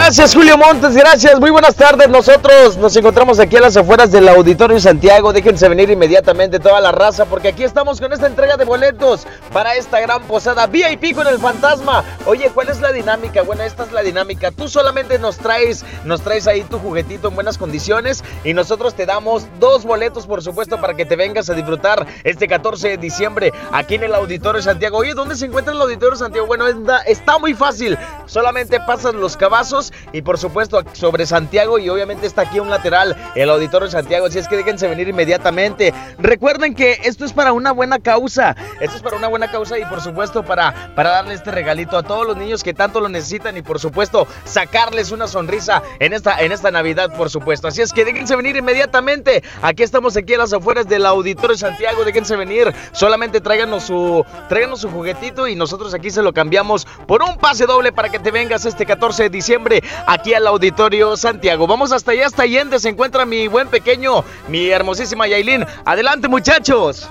Gracias 0.07 0.37
Julio 0.37 0.57
Montes, 0.57 0.95
gracias, 0.95 1.40
muy 1.40 1.51
buenas 1.51 1.75
tardes. 1.75 2.09
Nosotros 2.09 2.77
nos 2.77 2.95
encontramos 2.95 3.40
aquí 3.40 3.57
a 3.57 3.61
las 3.61 3.77
afueras 3.77 4.12
del 4.12 4.29
Auditorio 4.29 4.79
Santiago. 4.79 5.33
Déjense 5.33 5.69
venir 5.69 5.90
inmediatamente 5.90 6.61
toda 6.61 6.81
la 6.81 6.92
raza 6.92 7.25
porque 7.25 7.49
aquí 7.49 7.64
estamos 7.64 8.01
con 8.01 8.12
esta 8.12 8.29
entrega 8.29 8.57
de 8.57 8.64
boletos 8.64 9.27
para 9.53 9.75
esta 9.75 9.99
gran 9.99 10.23
posada 10.23 10.69
VIP 10.69 11.12
con 11.12 11.27
el 11.27 11.40
fantasma. 11.40 12.05
Oye, 12.25 12.53
¿cuál 12.55 12.69
es 12.69 12.81
la 12.81 12.92
dinámica? 12.92 13.42
Bueno, 13.42 13.64
esta 13.64 13.83
es 13.83 13.90
la 13.90 14.03
dinámica. 14.03 14.53
Tú 14.53 14.69
solamente 14.69 15.19
nos 15.19 15.38
traes, 15.38 15.85
nos 16.05 16.23
traes 16.23 16.47
ahí 16.47 16.62
tu 16.62 16.79
juguetito 16.79 17.27
en 17.27 17.35
buenas 17.35 17.59
condiciones 17.59 18.23
y 18.45 18.55
nosotros 18.55 18.95
te 18.95 19.07
damos 19.07 19.49
dos 19.59 19.85
boletos, 19.85 20.29
por 20.29 20.40
supuesto, 20.40 20.81
para 20.81 20.95
que 20.95 21.05
te 21.05 21.16
vengas 21.16 21.51
a 21.51 21.55
disfrutar 21.55 22.07
este 22.23 22.47
14 22.47 22.90
de 22.90 22.97
diciembre 22.99 23.53
aquí 23.73 23.97
en 23.97 24.05
el 24.05 24.14
Auditorio 24.14 24.62
Santiago. 24.62 24.99
Oye, 24.99 25.14
¿dónde 25.14 25.35
se 25.35 25.47
encuentra 25.47 25.75
el 25.75 25.81
Auditorio 25.81 26.16
Santiago? 26.16 26.47
Bueno, 26.47 26.64
está, 27.07 27.38
muy 27.40 27.55
fácil. 27.55 27.99
Solamente 28.27 28.79
pasas 28.79 29.12
los 29.12 29.37
cabazos 29.37 29.92
y 30.12 30.22
por 30.22 30.38
supuesto 30.38 30.82
sobre 30.92 31.26
Santiago 31.26 31.78
y 31.78 31.88
obviamente 31.88 32.26
está 32.26 32.42
aquí 32.42 32.61
un 32.61 32.70
lateral, 32.70 33.16
el 33.35 33.50
Auditorio 33.50 33.88
Santiago. 33.88 34.26
Así 34.26 34.38
es 34.38 34.48
que 34.48 34.56
déjense 34.56 34.88
venir 34.88 35.09
inmediatamente. 35.09 35.92
Recuerden 36.18 36.74
que 36.74 37.00
esto 37.04 37.24
es 37.24 37.32
para 37.32 37.52
una 37.52 37.72
buena 37.72 37.98
causa. 37.98 38.56
Esto 38.80 38.96
es 38.96 39.02
para 39.02 39.16
una 39.16 39.28
buena 39.28 39.50
causa 39.50 39.78
y 39.78 39.85
por 39.85 40.00
supuesto 40.00 40.44
para, 40.44 40.92
para 40.94 41.11
darle 41.11 41.35
este 41.35 41.50
regalito 41.50 41.96
a 41.96 42.02
todos 42.02 42.26
los 42.26 42.37
niños 42.37 42.62
que 42.62 42.74
tanto 42.74 43.00
lo 43.00 43.09
necesitan 43.09 43.56
y 43.56 43.62
por 43.62 43.78
supuesto 43.78 44.26
sacarles 44.44 45.11
una 45.12 45.28
sonrisa 45.28 45.82
en 45.98 46.12
esta, 46.12 46.40
en 46.40 46.52
esta 46.52 46.70
Navidad, 46.70 47.16
por 47.16 47.30
supuesto. 47.30 47.68
Así 47.68 47.82
es 47.82 47.92
que 47.92 48.04
déjense 48.04 48.37
venir 48.37 48.56
inmediatamente. 48.56 49.42
Aquí 49.62 49.82
estamos 49.82 50.16
aquí 50.16 50.35
a 50.35 50.38
las 50.38 50.52
afueras 50.52 50.88
del 50.88 51.06
Auditorio 51.06 51.56
Santiago. 51.56 52.04
Déjense 52.04 52.37
venir. 52.37 52.72
Solamente 52.92 53.40
tráiganos 53.40 53.85
su, 53.85 54.24
tráiganos 54.48 54.80
su 54.80 54.90
juguetito 54.90 55.48
y 55.48 55.56
nosotros 55.56 55.94
aquí 55.94 56.11
se 56.11 56.22
lo 56.22 56.32
cambiamos 56.32 56.87
por 57.06 57.22
un 57.22 57.37
pase 57.38 57.66
doble 57.66 57.92
para 57.92 58.09
que 58.09 58.18
te 58.18 58.30
vengas 58.30 58.64
este 58.64 58.87
14 58.87 59.24
de 59.24 59.30
diciembre 59.30 59.82
aquí 60.07 60.35
al 60.35 60.46
Auditorio 60.46 61.16
Santiago. 61.16 61.66
Vamos 61.66 61.92
hasta 61.92 62.12
allá, 62.12 62.27
hasta 62.27 62.42
Allende. 62.42 62.79
Se 62.79 62.88
encuentra 62.88 63.27
mi 63.27 63.49
buen 63.49 63.68
pequeño, 63.68 64.25
mi 64.49 64.68
hermosísima 64.68 65.27
Yailin. 65.27 65.64
Adelante, 65.85 66.29
muchachos. 66.29 67.09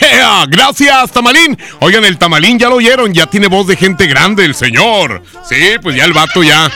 ¡Ea! 0.00 0.44
Gracias, 0.48 1.10
Tamalín. 1.12 1.58
Oigan, 1.80 2.04
el 2.04 2.18
Tamalín 2.18 2.58
ya 2.58 2.68
lo 2.68 2.76
oyeron, 2.76 3.12
ya 3.12 3.26
tiene 3.26 3.48
voz 3.48 3.66
de 3.66 3.76
gente 3.76 4.06
grande, 4.06 4.44
el 4.44 4.54
señor. 4.54 5.22
Sí, 5.44 5.76
pues 5.82 5.96
ya 5.96 6.04
el 6.04 6.12
vato 6.12 6.42
ya, 6.42 6.70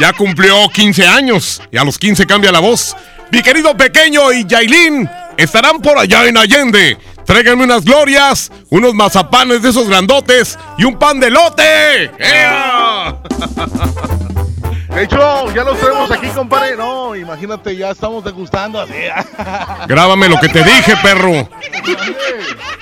ya 0.00 0.12
cumplió 0.12 0.68
15 0.68 1.06
años 1.06 1.62
y 1.70 1.76
a 1.76 1.84
los 1.84 1.98
15 1.98 2.26
cambia 2.26 2.52
la 2.52 2.60
voz. 2.60 2.96
Mi 3.30 3.42
querido 3.42 3.76
pequeño 3.76 4.32
y 4.32 4.46
Yailin 4.46 5.08
estarán 5.36 5.80
por 5.80 5.98
allá 5.98 6.26
en 6.26 6.36
Allende. 6.36 6.98
Tráiganme 7.24 7.64
unas 7.64 7.84
glorias, 7.84 8.50
unos 8.70 8.94
mazapanes 8.94 9.60
de 9.60 9.68
esos 9.68 9.86
grandotes 9.86 10.58
y 10.78 10.84
un 10.84 10.98
pan 10.98 11.20
de 11.20 11.30
lote. 11.30 12.10
¡Ea! 12.18 13.18
De 14.88 15.02
hecho, 15.02 15.54
ya 15.54 15.64
los 15.64 15.78
tenemos 15.78 16.10
aquí, 16.10 16.28
compadre. 16.28 16.76
No, 16.76 17.14
imagínate, 17.14 17.76
ya 17.76 17.90
estamos 17.90 18.24
degustando 18.24 18.80
así. 18.80 18.94
Grábame 19.86 20.28
lo 20.28 20.38
que 20.38 20.48
te 20.48 20.62
dije, 20.62 20.94
perro. 21.02 21.48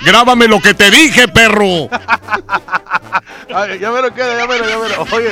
Grábame 0.04 0.46
lo 0.46 0.60
que 0.60 0.72
te 0.74 0.90
dije, 0.90 1.26
perro. 1.28 1.88
Ya 3.48 3.90
me 3.92 4.02
lo 4.02 4.12
queda, 4.12 4.36
ya 4.36 4.46
me 4.46 4.58
lo, 4.58 4.68
ya 4.68 4.78
me. 4.78 5.16
Oye, 5.16 5.30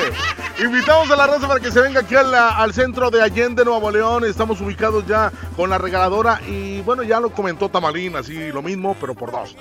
Invitamos 0.56 1.10
a 1.10 1.16
la 1.16 1.26
raza 1.26 1.48
para 1.48 1.58
que 1.58 1.72
se 1.72 1.80
venga 1.80 2.00
aquí 2.00 2.14
al, 2.14 2.72
centro 2.72 3.10
de 3.10 3.20
Allende, 3.20 3.64
Nuevo 3.64 3.90
León. 3.90 4.24
Estamos 4.24 4.60
ubicados 4.60 5.04
ya 5.04 5.32
con 5.56 5.68
la 5.68 5.78
regaladora 5.78 6.40
y 6.46 6.80
bueno, 6.82 7.02
ya 7.02 7.18
lo 7.18 7.30
comentó 7.30 7.68
Tamalín, 7.68 8.14
así 8.14 8.52
lo 8.52 8.62
mismo, 8.62 8.96
pero 9.00 9.14
por 9.14 9.32
dos. 9.32 9.56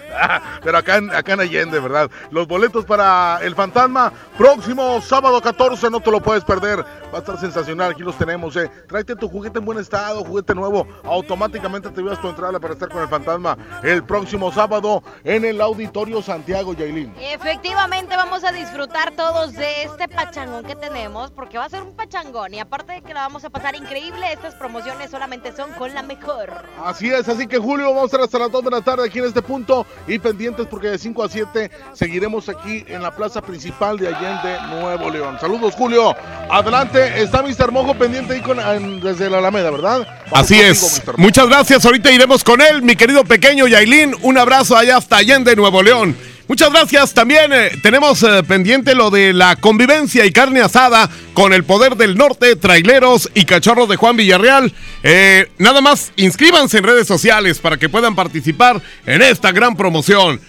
pero 0.64 0.78
acá 0.78 0.98
en, 0.98 1.10
acá 1.10 1.34
en 1.34 1.40
Allende, 1.40 1.80
¿verdad? 1.80 2.12
Los 2.30 2.48
boletos 2.48 2.86
para 2.86 3.40
el 3.42 3.56
fantasma, 3.56 4.14
próximo 4.38 5.02
sábado 5.02 5.42
14, 5.42 5.90
no 5.90 6.00
te 6.00 6.12
lo 6.12 6.22
puedes 6.22 6.44
perder. 6.44 6.86
Va 7.12 7.18
a 7.18 7.22
estar 7.22 7.40
sensacional, 7.40 7.92
aquí 7.92 8.04
los 8.04 8.18
tenemos. 8.18 8.56
Eh. 8.56 8.70
Tráete 8.88 9.16
tu 9.16 9.28
juguete 9.28 9.60
en 9.60 9.66
buen 9.66 9.80
estado, 9.80 10.24
juguete 10.24 10.54
nuevo. 10.54 10.88
Automáticamente 11.04 11.90
te 11.90 12.02
llevas 12.02 12.22
tu 12.22 12.30
entrada 12.30 12.60
para 12.60 12.74
estar 12.74 12.90
con 12.90 13.02
el 13.02 13.08
fantasma 13.08 13.58
el 13.82 14.04
próximo 14.04 14.52
sábado 14.52 15.04
en 15.24 15.44
el 15.44 15.60
Auditorio 15.60 16.22
Santiago 16.22 16.74
Yailín. 16.74 17.16
Efectivamente, 17.20 18.16
vamos 18.16 18.43
a 18.44 18.52
disfrutar 18.52 19.12
todos 19.12 19.54
de 19.54 19.84
este 19.84 20.08
pachangón 20.10 20.66
que 20.66 20.76
tenemos, 20.76 21.32
porque 21.32 21.58
va 21.58 21.66
a 21.66 21.70
ser 21.70 21.82
un 21.82 21.96
pachangón. 21.96 22.54
Y 22.54 22.60
aparte 22.60 22.94
de 22.94 23.02
que 23.02 23.14
la 23.14 23.22
vamos 23.22 23.46
a 23.46 23.50
pasar 23.50 23.76
increíble, 23.76 24.34
estas 24.34 24.56
promociones 24.56 25.12
solamente 25.12 25.56
son 25.56 25.72
con 25.74 25.94
la 25.94 26.04
mejor. 26.04 26.52
Así 26.84 27.10
es, 27.10 27.30
así 27.30 27.48
que 27.48 27.58
Julio, 27.58 27.88
vamos 27.88 28.04
a 28.04 28.06
estar 28.06 28.22
hasta 28.22 28.40
las 28.40 28.52
2 28.52 28.66
de 28.66 28.72
la 28.72 28.82
tarde 28.82 29.08
aquí 29.08 29.20
en 29.20 29.26
este 29.26 29.42
punto 29.42 29.86
y 30.08 30.20
pendientes 30.20 30.68
porque 30.68 30.90
de 30.90 30.98
5 30.98 31.24
a 31.24 31.30
7 31.30 31.72
seguiremos 31.94 32.50
aquí 32.50 32.84
en 32.88 33.02
la 33.02 33.16
plaza 33.16 33.42
principal 33.42 33.98
de 33.98 34.10
Allende, 34.10 34.58
Nuevo 34.70 35.10
León. 35.10 35.38
Saludos, 35.40 35.74
Julio. 35.76 36.16
Adelante, 36.50 37.22
está 37.22 37.42
Mr. 37.42 37.72
Mojo 37.72 37.94
pendiente 37.94 38.34
ahí 38.34 38.42
con, 38.42 38.58
desde 39.00 39.30
la 39.30 39.38
Alameda, 39.38 39.72
¿verdad? 39.72 40.08
así 40.32 40.60
es. 40.60 41.02
Muchas 41.18 41.48
gracias. 41.48 41.86
Ahorita 41.86 42.12
iremos 42.12 42.44
con 42.44 42.62
él, 42.62 42.82
mi 42.82 42.96
querido 42.96 43.24
pequeño 43.24 43.68
Yailín. 43.68 44.16
Un 44.22 44.38
abrazo 44.38 44.76
allá 44.76 44.98
hasta 44.98 45.18
Allende, 45.18 45.56
Nuevo 45.56 45.82
León. 45.82 46.33
Muchas 46.48 46.72
gracias. 46.72 47.14
También 47.14 47.54
eh, 47.54 47.72
tenemos 47.82 48.22
eh, 48.24 48.44
pendiente 48.44 48.96
lo 48.96 49.10
de 49.10 49.34
la 49.34 49.56
convivencia 49.56 50.26
y 50.26 50.32
carne 50.32 50.62
asada 50.62 51.10
con 51.34 51.54
el 51.54 51.64
poder 51.64 51.96
del 51.96 52.18
norte, 52.18 52.56
traileros 52.56 53.30
y 53.34 53.46
cachorros 53.46 53.88
de 53.88 53.96
Juan 53.96 54.18
Villarreal. 54.18 54.74
Eh, 55.04 55.50
nada 55.58 55.80
más 55.80 56.12
inscríbanse 56.18 56.80
en 56.80 56.84
redes 56.84 57.08
sociales 57.08 57.60
para 57.60 57.78
que 57.78 57.90
puedan 57.90 58.16
participar 58.16 58.82
en 59.06 59.22
esta 59.22 59.52
gran 59.52 59.78
promoción. 59.78 60.42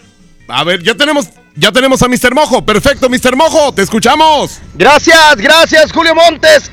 A 0.48 0.64
ver, 0.64 0.82
ya 0.82 0.94
tenemos 0.94 1.28
ya 1.56 1.70
tenemos 1.70 2.02
a 2.02 2.08
Mr. 2.08 2.34
Mojo. 2.34 2.62
Perfecto, 2.62 3.08
Mr. 3.08 3.36
Mojo, 3.36 3.72
te 3.72 3.82
escuchamos. 3.82 4.60
Gracias, 4.74 5.36
gracias, 5.36 5.92
Julio 5.92 6.14
Montes. 6.14 6.70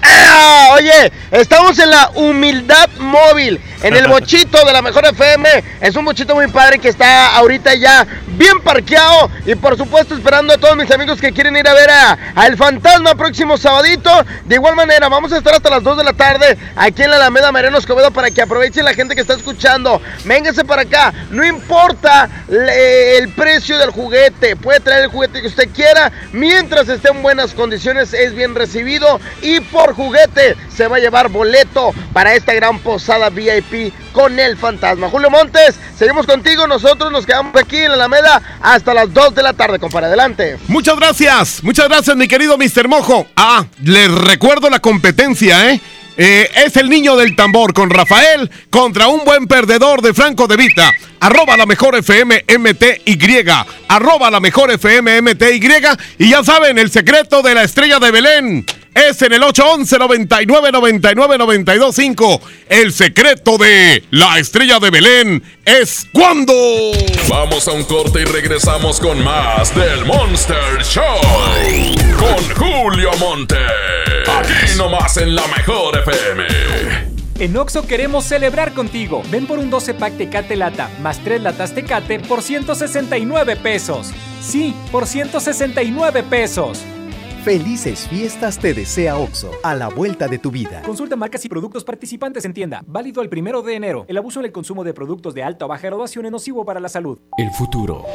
Oye, 0.74 1.12
estamos 1.32 1.78
en 1.78 1.92
la 1.92 2.10
humildad 2.16 2.90
móvil, 3.00 3.62
en 3.84 3.96
el 3.96 4.08
bochito 4.10 4.66
de 4.66 4.74
la 4.74 4.82
mejor 4.82 5.06
FM. 5.06 5.48
Es 5.82 5.96
un 5.96 6.06
bochito 6.06 6.34
muy 6.34 6.48
padre 6.48 6.80
que 6.80 6.90
está 6.90 7.36
ahorita 7.36 7.76
ya 7.76 8.08
bien 8.38 8.60
parqueado 8.62 9.30
y 9.46 9.54
por 9.54 9.78
supuesto 9.78 10.16
esperando 10.16 10.54
a 10.54 10.58
todos 10.58 10.76
mis 10.76 10.90
amigos 10.90 11.22
que 11.22 11.32
quieren 11.32 11.56
ir 11.56 11.68
a 11.68 11.74
ver 11.74 11.90
a, 11.92 12.48
El 12.48 12.58
Fantasma 12.58 13.14
próximo 13.14 13.58
sabadito. 13.58 14.10
De 14.46 14.56
igual 14.56 14.76
manera, 14.76 15.10
vamos 15.10 15.32
a 15.32 15.38
estar 15.38 15.54
hasta 15.54 15.70
las 15.70 15.84
2 15.84 15.98
de 15.98 16.04
la 16.04 16.14
tarde 16.14 16.58
aquí 16.76 17.04
en 17.04 17.12
la 17.12 17.18
Alameda 17.18 17.52
Mariano 17.52 17.78
Escobedo 17.78 18.10
para 18.10 18.32
que 18.32 18.42
aprovechen 18.42 18.84
la 18.84 18.96
gente 18.96 19.14
que 19.14 19.22
está 19.22 19.36
escuchando. 19.36 20.02
Vénganse 20.26 20.66
para 20.66 20.82
acá, 20.82 21.14
no 21.30 21.46
importa 21.46 22.30
el 22.50 23.30
precio 23.34 23.78
del 23.78 23.92
juguete 23.92 24.56
traer 24.80 25.04
el 25.04 25.10
juguete 25.10 25.42
que 25.42 25.48
usted 25.48 25.70
quiera. 25.70 26.12
Mientras 26.32 26.88
esté 26.90 27.10
en 27.10 27.22
buenas 27.22 27.54
condiciones, 27.54 28.14
es 28.14 28.34
bien 28.34 28.56
recibido. 28.56 29.20
Y 29.42 29.60
por 29.60 29.94
juguete 29.94 30.56
se 30.74 30.88
va 30.88 30.98
a 30.98 31.00
llevar 31.00 31.30
boleto 31.30 31.94
para 32.14 32.34
esta 32.34 32.54
gran 32.54 32.80
posada 32.80 33.30
VIP 33.30 33.94
con 34.14 34.40
el 34.40 34.58
fantasma. 34.58 35.10
Julio 35.10 35.30
Montes, 35.30 35.76
seguimos 35.98 36.26
contigo. 36.26 36.68
Nosotros 36.68 37.12
nos 37.12 37.26
quedamos 37.26 37.56
aquí 37.56 37.78
en 37.78 37.90
la 37.90 37.96
Alameda 37.96 38.42
hasta 38.62 38.94
las 38.94 39.14
2 39.14 39.36
de 39.36 39.44
la 39.44 39.54
tarde, 39.54 39.80
compadre. 39.80 40.08
Adelante. 40.08 40.58
Muchas 40.68 40.98
gracias. 40.98 41.64
Muchas 41.64 41.88
gracias, 41.88 42.16
mi 42.16 42.28
querido 42.28 42.58
Mr. 42.58 42.88
Mojo. 42.88 43.28
Ah, 43.36 43.66
les 43.84 44.12
recuerdo 44.12 44.70
la 44.70 44.80
competencia, 44.80 45.72
¿eh? 45.72 45.82
Eh, 46.18 46.50
es 46.66 46.76
el 46.76 46.90
niño 46.90 47.16
del 47.16 47.36
tambor 47.36 47.74
con 47.74 47.90
Rafael 47.90 48.50
contra 48.70 49.08
un 49.08 49.24
buen 49.24 49.48
perdedor 49.48 50.02
de 50.02 50.14
Franco 50.14 50.48
de 50.48 50.58
Vita. 50.58 50.92
Arroba 51.20 51.56
la 51.58 51.66
mejor 51.66 51.96
FM 51.96 52.46
MTY. 52.60 53.46
Arroba 53.88 54.30
la 54.30 54.40
mejor 54.40 54.72
FM 54.72 55.22
MTY. 55.22 55.62
Y 56.20 56.30
ya 56.30 56.44
saben, 56.44 56.78
el 56.78 56.92
secreto 56.92 57.42
de 57.42 57.56
la 57.56 57.64
estrella 57.64 58.00
de 58.00 58.12
Belén 58.12 58.66
es 58.94 59.22
en 59.22 59.34
el 59.34 59.44
811 59.44 59.98
99 59.98 60.72
99 60.72 61.38
92 61.38 61.96
5. 61.96 62.42
El 62.70 62.94
secreto 62.94 63.58
de 63.58 64.04
la 64.12 64.40
estrella 64.40 64.80
de 64.80 64.90
Belén 64.90 65.44
es 65.66 66.06
cuando. 66.14 66.54
Vamos 67.30 67.68
a 67.68 67.72
un 67.72 67.84
corte 67.84 68.22
y 68.22 68.26
regresamos 68.26 69.00
con 69.00 69.24
más 69.24 69.74
del 69.76 70.06
Monster 70.06 70.84
Show. 70.84 71.04
Con 72.18 72.56
Julio 72.56 73.12
Monte. 73.20 73.58
Aquí 74.28 74.78
nomás 74.78 75.18
en 75.18 75.36
la 75.36 75.48
mejor 75.48 75.98
FM. 76.00 77.12
En 77.40 77.58
Oxo 77.58 77.88
queremos 77.88 78.26
celebrar 78.26 78.74
contigo. 78.74 79.24
Ven 79.32 79.48
por 79.48 79.58
un 79.58 79.72
12 79.72 79.96
pack 79.96 80.18
Tecate 80.18 80.56
Lata 80.56 80.92
más 81.02 81.24
3 81.24 81.42
latas 81.42 81.74
Tecate 81.74 82.20
por 82.20 82.44
169 82.44 83.56
pesos. 83.56 84.12
Sí, 84.42 84.76
por 84.92 85.08
169 85.08 86.24
pesos. 86.24 86.84
Felices 87.44 88.08
fiestas 88.08 88.60
te 88.60 88.72
desea 88.72 89.18
OXO, 89.18 89.50
a 89.64 89.74
la 89.74 89.88
vuelta 89.88 90.28
de 90.28 90.38
tu 90.38 90.52
vida. 90.52 90.84
Consulta 90.84 91.16
marcas 91.16 91.44
y 91.44 91.50
productos 91.50 91.84
participantes 91.84 92.46
en 92.46 92.54
tienda. 92.54 92.84
Válido 92.86 93.24
el 93.24 93.30
primero 93.30 93.64
de 93.64 93.74
enero. 93.74 94.06
El 94.08 94.20
abuso 94.20 94.40
en 94.42 94.46
el 94.46 94.52
consumo 94.52 94.84
de 94.84 94.94
productos 94.94 95.34
de 95.34 95.42
alta 95.42 95.66
o 95.66 95.68
baja 95.68 95.88
graduación 95.88 96.26
es 96.28 96.32
nocivo 96.32 96.64
para 96.66 96.80
la 96.80 96.88
salud. 96.88 97.18
El 97.40 97.50
futuro 97.50 98.06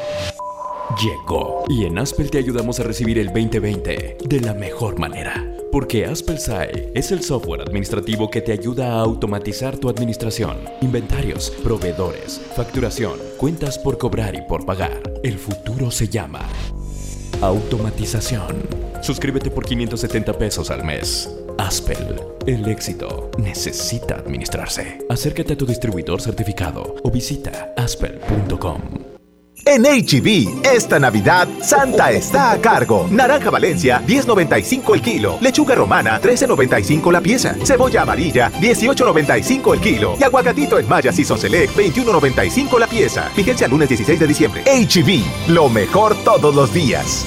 llegó. 1.02 1.64
Y 1.68 1.86
en 1.86 1.98
Aspel 1.98 2.30
te 2.30 2.38
ayudamos 2.38 2.78
a 2.78 2.84
recibir 2.84 3.18
el 3.18 3.26
2020 3.26 4.18
de 4.24 4.40
la 4.40 4.54
mejor 4.54 5.00
manera. 5.00 5.44
Porque 5.72 6.06
Aspel 6.06 6.38
SAE 6.38 6.92
es 6.94 7.10
el 7.10 7.24
software 7.24 7.62
administrativo 7.62 8.30
que 8.30 8.42
te 8.42 8.52
ayuda 8.52 8.92
a 8.92 9.00
automatizar 9.00 9.76
tu 9.76 9.88
administración, 9.88 10.56
inventarios, 10.82 11.50
proveedores, 11.64 12.40
facturación, 12.54 13.18
cuentas 13.38 13.76
por 13.76 13.98
cobrar 13.98 14.36
y 14.36 14.42
por 14.42 14.64
pagar. 14.64 15.02
El 15.24 15.36
futuro 15.36 15.90
se 15.90 16.08
llama 16.08 16.42
automatización. 17.42 18.86
Suscríbete 19.00 19.50
por 19.50 19.64
570 19.64 20.32
pesos 20.35 20.70
al 20.70 20.85
mes. 20.85 21.30
Aspel, 21.59 22.20
el 22.46 22.68
éxito 22.68 23.30
necesita 23.38 24.16
administrarse. 24.16 24.98
Acércate 25.09 25.54
a 25.54 25.56
tu 25.56 25.66
distribuidor 25.66 26.20
certificado 26.20 26.96
o 27.02 27.11
visita 27.11 27.72
aspel.com. 27.76 29.06
En 29.64 29.82
HB, 29.82 30.64
e 30.64 30.76
esta 30.76 31.00
Navidad, 31.00 31.48
Santa 31.61 32.12
está 32.12 32.52
a 32.52 32.61
cargo. 32.61 33.09
Naranja 33.11 33.50
Valencia, 33.50 34.00
10.95 34.06 34.94
el 34.94 35.02
kilo. 35.02 35.38
Lechuga 35.40 35.74
romana, 35.74 36.20
13.95 36.20 37.11
la 37.11 37.20
pieza. 37.20 37.56
Cebolla 37.64 38.02
amarilla, 38.02 38.52
18.95 38.52 39.74
el 39.74 39.80
kilo. 39.80 40.16
Y 40.20 40.24
aguacatito 40.24 40.78
en 40.78 40.88
Maya 40.88 41.12
Season 41.12 41.38
Select, 41.38 41.74
21.95 41.76 42.78
la 42.78 42.87
pieza. 42.87 43.30
Al 43.64 43.70
lunes 43.70 43.88
16 43.88 44.20
de 44.20 44.26
diciembre. 44.26 44.62
HB, 44.62 45.09
e 45.09 45.50
lo 45.50 45.68
mejor 45.68 46.14
todos 46.22 46.54
los 46.54 46.72
días. 46.72 47.26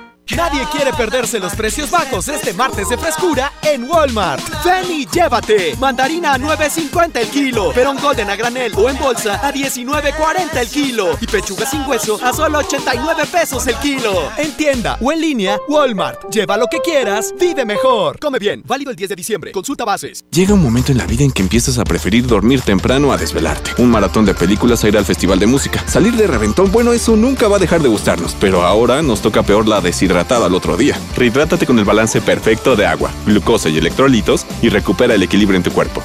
Nadie 0.35 0.65
quiere 0.71 0.93
perderse 0.93 1.39
los 1.39 1.53
precios 1.55 1.91
bajos 1.91 2.27
este 2.29 2.53
martes 2.53 2.87
de 2.87 2.97
frescura 2.97 3.51
en 3.63 3.83
Walmart. 3.83 4.41
Ven 4.63 5.05
llévate. 5.11 5.75
Mandarina 5.77 6.33
a 6.33 6.37
9.50 6.37 7.17
el 7.17 7.27
kilo. 7.27 7.71
Perón 7.73 7.97
Golden 8.01 8.29
a 8.29 8.35
granel 8.35 8.73
o 8.77 8.89
en 8.89 8.97
bolsa 8.97 9.45
a 9.45 9.53
19.40 9.53 10.57
el 10.57 10.67
kilo. 10.69 11.17
Y 11.19 11.27
pechuga 11.27 11.65
sin 11.65 11.81
hueso 11.81 12.19
a 12.23 12.31
solo 12.33 12.59
89 12.59 13.23
pesos 13.31 13.67
el 13.67 13.75
kilo. 13.75 14.31
En 14.37 14.51
tienda 14.53 14.97
o 15.01 15.11
en 15.11 15.19
línea, 15.19 15.59
Walmart. 15.67 16.29
Lleva 16.31 16.55
lo 16.55 16.67
que 16.67 16.79
quieras, 16.79 17.33
vive 17.39 17.65
mejor. 17.65 18.17
Come 18.19 18.39
bien. 18.39 18.63
Válido 18.65 18.91
el 18.91 18.95
10 18.95 19.09
de 19.09 19.15
diciembre. 19.15 19.51
Consulta 19.51 19.83
bases. 19.83 20.23
Llega 20.31 20.53
un 20.53 20.63
momento 20.63 20.91
en 20.93 20.97
la 20.97 21.05
vida 21.05 21.23
en 21.23 21.31
que 21.31 21.41
empiezas 21.41 21.77
a 21.77 21.83
preferir 21.83 22.25
dormir 22.25 22.61
temprano 22.61 23.11
a 23.11 23.17
desvelarte. 23.17 23.71
Un 23.81 23.91
maratón 23.91 24.25
de 24.25 24.33
películas 24.33 24.83
a 24.83 24.87
ir 24.87 24.97
al 24.97 25.05
festival 25.05 25.39
de 25.39 25.47
música. 25.47 25.83
Salir 25.87 26.13
de 26.13 26.27
reventón, 26.27 26.71
bueno, 26.71 26.93
eso 26.93 27.17
nunca 27.17 27.47
va 27.47 27.57
a 27.57 27.59
dejar 27.59 27.81
de 27.81 27.89
gustarnos. 27.89 28.35
Pero 28.39 28.63
ahora 28.63 29.01
nos 29.01 29.21
toca 29.21 29.43
peor 29.43 29.67
la 29.67 29.81
deshidratación 30.11 30.43
al 30.43 30.53
otro 30.53 30.77
día. 30.77 30.97
Rehidrátate 31.15 31.65
con 31.65 31.79
el 31.79 31.85
balance 31.85 32.21
perfecto 32.21 32.75
de 32.75 32.85
agua, 32.85 33.11
glucosa 33.25 33.69
y 33.69 33.77
electrolitos 33.77 34.45
y 34.61 34.69
recupera 34.69 35.15
el 35.15 35.23
equilibrio 35.23 35.57
en 35.57 35.63
tu 35.63 35.71
cuerpo. 35.71 36.03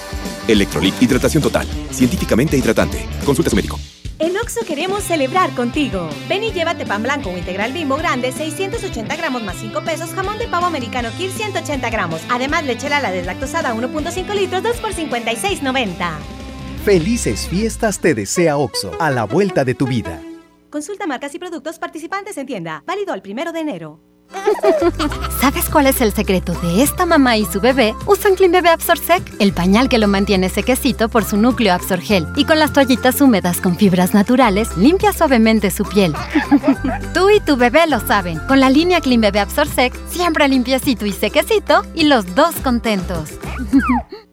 Electrolit 0.48 0.94
Hidratación 1.00 1.42
Total. 1.42 1.66
Científicamente 1.90 2.56
hidratante. 2.56 3.06
Consulta 3.24 3.48
a 3.48 3.50
su 3.50 3.56
médico. 3.56 3.78
En 4.18 4.36
Oxo 4.38 4.60
queremos 4.66 5.02
celebrar 5.02 5.50
contigo. 5.54 6.08
Ven 6.28 6.42
y 6.42 6.52
llévate 6.52 6.86
pan 6.86 7.02
blanco 7.02 7.30
o 7.30 7.36
integral 7.36 7.72
bimbo 7.72 7.96
grande, 7.96 8.32
680 8.32 9.14
gramos 9.16 9.42
más 9.42 9.56
5 9.60 9.82
pesos, 9.84 10.10
jamón 10.14 10.38
de 10.38 10.48
pavo 10.48 10.64
americano 10.64 11.10
Kir 11.18 11.30
180 11.30 11.90
gramos. 11.90 12.22
Además, 12.30 12.64
leche 12.64 12.88
la 12.88 13.10
deslactosada 13.10 13.74
1.5 13.74 14.34
litros, 14.34 14.62
2 14.62 14.76
por 14.78 14.94
56.90. 14.94 16.12
Felices 16.84 17.46
fiestas 17.48 17.98
te 17.98 18.14
desea 18.14 18.56
Oxo, 18.56 18.92
a 19.00 19.10
la 19.10 19.24
vuelta 19.24 19.64
de 19.64 19.74
tu 19.74 19.86
vida. 19.86 20.22
Consulta 20.76 21.06
marcas 21.06 21.34
y 21.34 21.38
productos 21.38 21.78
participantes 21.78 22.36
en 22.36 22.44
tienda. 22.44 22.84
Válido 22.86 23.14
al 23.14 23.22
primero 23.22 23.50
de 23.50 23.60
enero. 23.60 23.98
¿Sabes 25.40 25.70
cuál 25.70 25.86
es 25.86 26.02
el 26.02 26.12
secreto 26.12 26.52
de 26.52 26.82
esta 26.82 27.06
mamá 27.06 27.38
y 27.38 27.46
su 27.46 27.62
bebé? 27.62 27.94
Usan 28.04 28.34
Clean 28.34 28.52
Bebé 28.52 28.68
Absorsec, 28.68 29.22
el 29.38 29.54
pañal 29.54 29.88
que 29.88 29.96
lo 29.96 30.06
mantiene 30.06 30.50
sequecito 30.50 31.08
por 31.08 31.24
su 31.24 31.38
núcleo 31.38 31.72
Absorgel. 31.72 32.26
Y 32.36 32.44
con 32.44 32.58
las 32.58 32.74
toallitas 32.74 33.22
húmedas 33.22 33.62
con 33.62 33.78
fibras 33.78 34.12
naturales, 34.12 34.76
limpia 34.76 35.14
suavemente 35.14 35.70
su 35.70 35.84
piel. 35.84 36.14
Tú 37.14 37.30
y 37.30 37.40
tu 37.40 37.56
bebé 37.56 37.86
lo 37.86 37.98
saben. 37.98 38.38
Con 38.40 38.60
la 38.60 38.68
línea 38.68 39.00
Clean 39.00 39.22
Bebé 39.22 39.40
Absorsec, 39.40 39.94
siempre 40.10 40.46
limpiecito 40.46 41.06
y 41.06 41.12
sequecito 41.12 41.86
y 41.94 42.04
los 42.04 42.34
dos 42.34 42.54
contentos. 42.56 43.30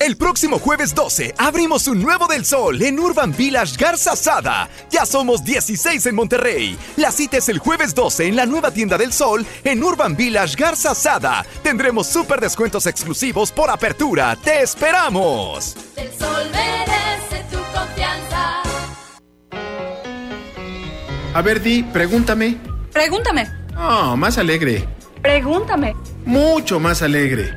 El 0.00 0.16
próximo 0.16 0.58
jueves 0.58 0.94
12 0.94 1.34
abrimos 1.38 1.88
un 1.88 2.00
nuevo 2.00 2.28
del 2.28 2.44
sol 2.44 2.80
en 2.82 3.00
Urban 3.00 3.34
Village 3.36 3.76
Garza 3.76 4.14
Sada. 4.14 4.68
Ya 4.90 5.04
somos 5.04 5.42
16 5.44 6.06
en 6.06 6.14
Monterrey. 6.14 6.78
La 6.96 7.10
cita 7.10 7.38
es 7.38 7.48
el 7.48 7.58
jueves 7.58 7.94
12 7.94 8.28
en 8.28 8.36
la 8.36 8.46
nueva 8.46 8.70
tienda 8.70 8.96
del 8.96 9.12
sol 9.12 9.44
en 9.64 9.82
Urban 9.82 10.16
Village 10.16 10.54
Garza 10.56 10.94
Sada. 10.94 11.44
Tendremos 11.62 12.06
súper 12.06 12.40
descuentos 12.40 12.86
exclusivos 12.86 13.50
por 13.50 13.70
apertura. 13.70 14.36
¡Te 14.42 14.62
esperamos! 14.62 15.76
El 15.96 16.08
sol 16.16 16.46
merece 16.52 17.44
tu 17.50 17.58
confianza. 17.76 18.62
A 21.34 21.42
ver, 21.42 21.60
Di, 21.60 21.82
pregúntame. 21.82 22.56
Pregúntame. 22.92 23.48
Oh, 23.76 24.16
más 24.16 24.38
alegre. 24.38 24.88
Pregúntame. 25.22 25.94
Mucho 26.24 26.78
más 26.78 27.02
alegre. 27.02 27.56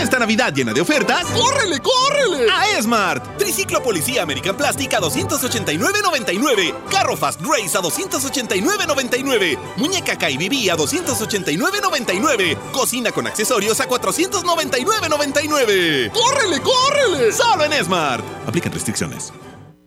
Esta 0.00 0.18
Navidad 0.18 0.52
llena 0.54 0.72
de 0.72 0.80
ofertas, 0.80 1.26
¡córrele, 1.26 1.78
córrele! 1.80 2.50
A 2.50 2.78
Esmart. 2.78 3.36
Triciclo 3.38 3.82
Policía 3.82 4.22
American 4.22 4.56
Plastic 4.56 4.94
a 4.94 5.00
289.99. 5.00 6.74
Carro 6.90 7.16
Fast 7.16 7.40
Race 7.40 7.76
a 7.76 7.80
289.99. 7.80 9.58
Muñeca 9.76 10.16
KBB 10.16 10.70
a 10.70 10.76
289.99. 10.76 12.56
Cocina 12.72 13.10
con 13.10 13.26
accesorios 13.26 13.80
a 13.80 13.88
499.99. 13.88 16.12
¡Córrele, 16.12 16.60
córrele! 16.60 17.32
Solo 17.32 17.64
en 17.64 17.72
Esmart. 17.72 18.24
Aplican 18.46 18.72
restricciones. 18.72 19.32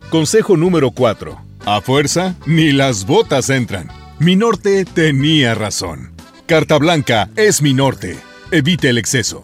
Consejo 0.10 0.58
número 0.58 0.90
4. 0.92 1.40
A 1.66 1.82
fuerza, 1.82 2.34
ni 2.48 2.72
las 2.72 3.06
botas 3.06 3.50
entran. 3.52 3.92
Mi 4.18 4.36
norte 4.36 4.86
tenía 4.86 5.54
razón. 5.54 6.14
Carta 6.48 6.80
blanca 6.80 7.30
es 7.36 7.62
mi 7.62 7.76
norte. 7.76 8.18
Evite 8.52 8.90
el 8.90 8.98
exceso. 8.98 9.44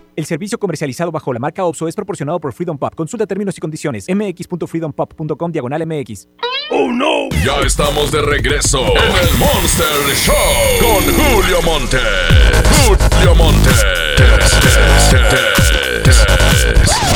El 0.15 0.25
servicio 0.25 0.59
comercializado 0.59 1.11
bajo 1.11 1.31
la 1.31 1.39
marca 1.39 1.63
OPSO 1.63 1.87
es 1.87 1.95
proporcionado 1.95 2.39
por 2.39 2.51
Freedom 2.53 2.77
Pop. 2.77 2.93
Consulta 2.95 3.25
términos 3.25 3.57
y 3.57 3.61
condiciones. 3.61 4.07
mx.freedompop.com 4.09 5.51
diagonal 5.51 5.85
mx. 5.85 6.27
¡Oh, 6.69 6.91
no! 6.91 7.29
Ya 7.45 7.59
estamos 7.65 8.11
de 8.11 8.21
regreso 8.21 8.79
en 8.79 9.27
el 9.27 9.37
Monster 9.37 9.87
Show 10.15 10.35
con 10.79 11.03
Julio 11.15 11.61
Monte. 11.63 11.97
Julio 12.87 13.35
Monte. 13.35 13.69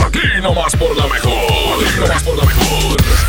Aquí 0.05 0.41
nomás 0.41 0.75
por 0.75 0.95
la 0.95 1.07
mejor. 1.07 1.83
Aquí 1.85 1.99
nomás 1.99 2.23
por 2.23 2.37
la 2.37 2.45
mejor. 2.45 3.24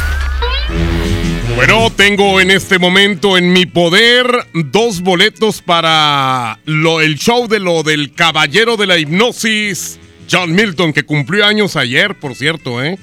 Bueno, 1.57 1.91
tengo 1.91 2.39
en 2.39 2.51
este 2.51 2.79
momento 2.79 3.39
en 3.39 3.51
mi 3.55 3.65
poder 3.65 4.27
dos 4.53 5.01
boletos 5.01 5.63
para 5.63 6.61
el 6.67 7.17
show 7.17 7.49
de 7.49 7.61
lo 7.61 7.83
del 7.83 8.13
caballero 8.13 8.77
de 8.77 8.87
la 8.87 8.99
hipnosis, 8.99 9.99
John 10.31 10.55
Milton, 10.55 10.93
que 10.93 11.05
cumplió 11.05 11.47
años 11.47 11.77
ayer, 11.77 12.15
por 12.15 12.35
cierto, 12.35 12.85
¿eh? 12.85 12.99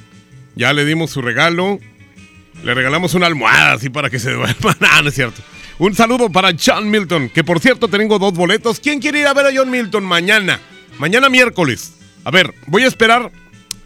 Ya 0.56 0.72
le 0.72 0.86
dimos 0.86 1.10
su 1.10 1.24
regalo. 1.24 1.80
Le 2.64 2.76
regalamos 2.76 3.16
una 3.16 3.26
almohada 3.26 3.74
así 3.74 3.90
para 3.90 4.12
que 4.12 4.20
se 4.20 4.32
duerma. 4.32 4.78
no, 4.80 5.02
no 5.02 5.10
es 5.10 5.16
cierto. 5.16 5.42
Un 5.80 5.96
saludo 5.96 6.30
para 6.30 6.52
John 6.56 6.92
Milton, 6.92 7.30
que 7.30 7.44
por 7.44 7.60
cierto 7.60 7.88
tengo 7.88 8.20
dos 8.20 8.34
boletos. 8.34 8.80
¿Quién 8.80 9.00
quiere 9.00 9.22
ir 9.22 9.26
a 9.26 9.34
ver 9.34 9.48
a 9.48 9.52
John 9.54 9.72
Milton 9.72 10.04
mañana? 10.04 10.60
Mañana 11.00 11.28
miércoles. 11.28 11.94
A 12.24 12.30
ver, 12.30 12.54
voy 12.68 12.84
a 12.84 12.88
esperar 12.88 13.32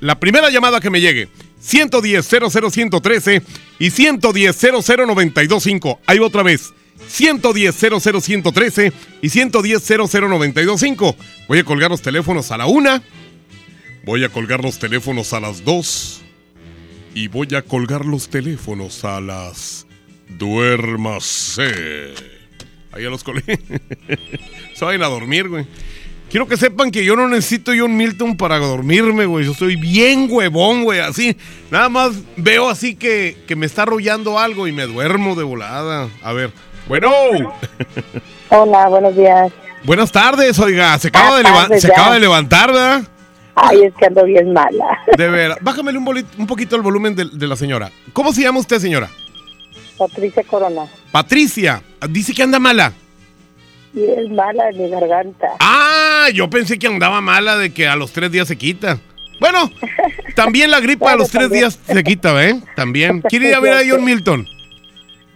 la 0.01 0.19
primera 0.19 0.49
llamada 0.49 0.81
que 0.81 0.89
me 0.89 0.99
llegue. 0.99 1.29
110 1.59 2.27
00113 2.27 3.41
y 3.79 3.89
110 3.89 4.57
00925. 4.57 5.99
Ahí 6.05 6.19
otra 6.19 6.43
vez. 6.43 6.73
110 7.07 7.75
00113 7.75 8.93
y 9.21 9.29
110 9.29 9.83
00925. 9.87 11.15
Voy 11.47 11.59
a 11.59 11.63
colgar 11.63 11.91
los 11.91 12.01
teléfonos 12.01 12.51
a 12.51 12.57
la 12.57 12.65
una. 12.65 13.01
Voy 14.03 14.23
a 14.23 14.29
colgar 14.29 14.63
los 14.63 14.79
teléfonos 14.79 15.33
a 15.33 15.39
las 15.39 15.63
dos. 15.63 16.21
Y 17.13 17.27
voy 17.27 17.53
a 17.55 17.61
colgar 17.61 18.05
los 18.05 18.29
teléfonos 18.29 19.03
a 19.03 19.19
las. 19.21 19.87
Duérmase. 20.29 22.13
Ahí 22.91 23.03
ya 23.03 23.09
los 23.09 23.23
colgué. 23.23 23.59
Se 24.73 24.85
vayan 24.85 25.03
a 25.03 25.07
dormir, 25.07 25.47
güey. 25.49 25.65
Quiero 26.29 26.45
que 26.47 26.57
sepan 26.57 26.91
que 26.91 27.05
yo 27.05 27.15
no 27.15 27.27
necesito 27.29 27.71
John 27.77 27.95
Milton 27.95 28.35
para 28.35 28.57
dormirme, 28.59 29.25
güey. 29.25 29.45
Yo 29.45 29.53
soy 29.53 29.77
bien 29.77 30.27
huevón, 30.29 30.83
güey. 30.83 30.99
Así, 30.99 31.37
nada 31.71 31.87
más 31.87 32.11
veo 32.35 32.69
así 32.69 32.95
que, 32.95 33.37
que 33.47 33.55
me 33.55 33.65
está 33.65 33.83
arrollando 33.83 34.37
algo 34.37 34.67
y 34.67 34.73
me 34.73 34.85
duermo 34.87 35.35
de 35.35 35.43
volada. 35.43 36.09
A 36.21 36.33
ver. 36.33 36.51
Bueno. 36.89 37.11
Hola, 38.49 38.87
buenos 38.89 39.15
días. 39.15 39.51
Buenas 39.83 40.11
tardes, 40.11 40.59
oiga. 40.59 40.97
Se 40.99 41.07
acaba, 41.07 41.37
de, 41.37 41.43
Buenas 41.43 41.51
leva- 41.51 41.61
tardes, 41.67 41.81
se 41.81 41.87
ya. 41.87 41.93
acaba 41.93 42.13
de 42.15 42.19
levantar, 42.19 42.73
¿verdad? 42.73 43.01
Ay, 43.55 43.83
es 43.83 43.93
que 43.95 44.05
ando 44.05 44.23
bien 44.25 44.51
mala. 44.53 44.99
De 45.17 45.29
veras. 45.29 45.57
Bájamele 45.61 45.97
un 45.97 46.45
poquito 46.47 46.75
el 46.75 46.81
volumen 46.81 47.15
de, 47.15 47.25
de 47.31 47.47
la 47.47 47.55
señora. 47.55 47.89
¿Cómo 48.13 48.33
se 48.33 48.41
llama 48.43 48.59
usted, 48.59 48.79
señora? 48.79 49.09
Patricia 49.97 50.43
Corona. 50.43 50.83
Patricia. 51.11 51.81
Dice 52.09 52.33
que 52.33 52.43
anda 52.43 52.59
mala. 52.59 52.91
Y 53.95 54.03
es 54.03 54.29
mala 54.29 54.69
en 54.69 54.83
mi 54.83 54.89
garganta. 54.91 55.47
Ah, 55.59 56.06
yo 56.33 56.49
pensé 56.49 56.77
que 56.79 56.87
andaba 56.87 57.21
mala 57.21 57.57
de 57.57 57.71
que 57.73 57.87
a 57.87 57.95
los 57.95 58.11
tres 58.11 58.31
días 58.31 58.47
se 58.47 58.57
quita. 58.57 58.99
Bueno, 59.39 59.71
también 60.35 60.71
la 60.71 60.79
gripa 60.79 61.11
a 61.11 61.15
los 61.15 61.29
tres 61.29 61.43
también. 61.43 61.61
días 61.61 61.79
se 61.85 62.03
quita, 62.03 62.43
¿eh? 62.45 62.59
También. 62.75 63.21
¿Quiere 63.29 63.49
ir 63.49 63.55
a 63.55 63.59
ver 63.59 63.73
a 63.73 63.81
John 63.87 64.03
Milton? 64.03 64.45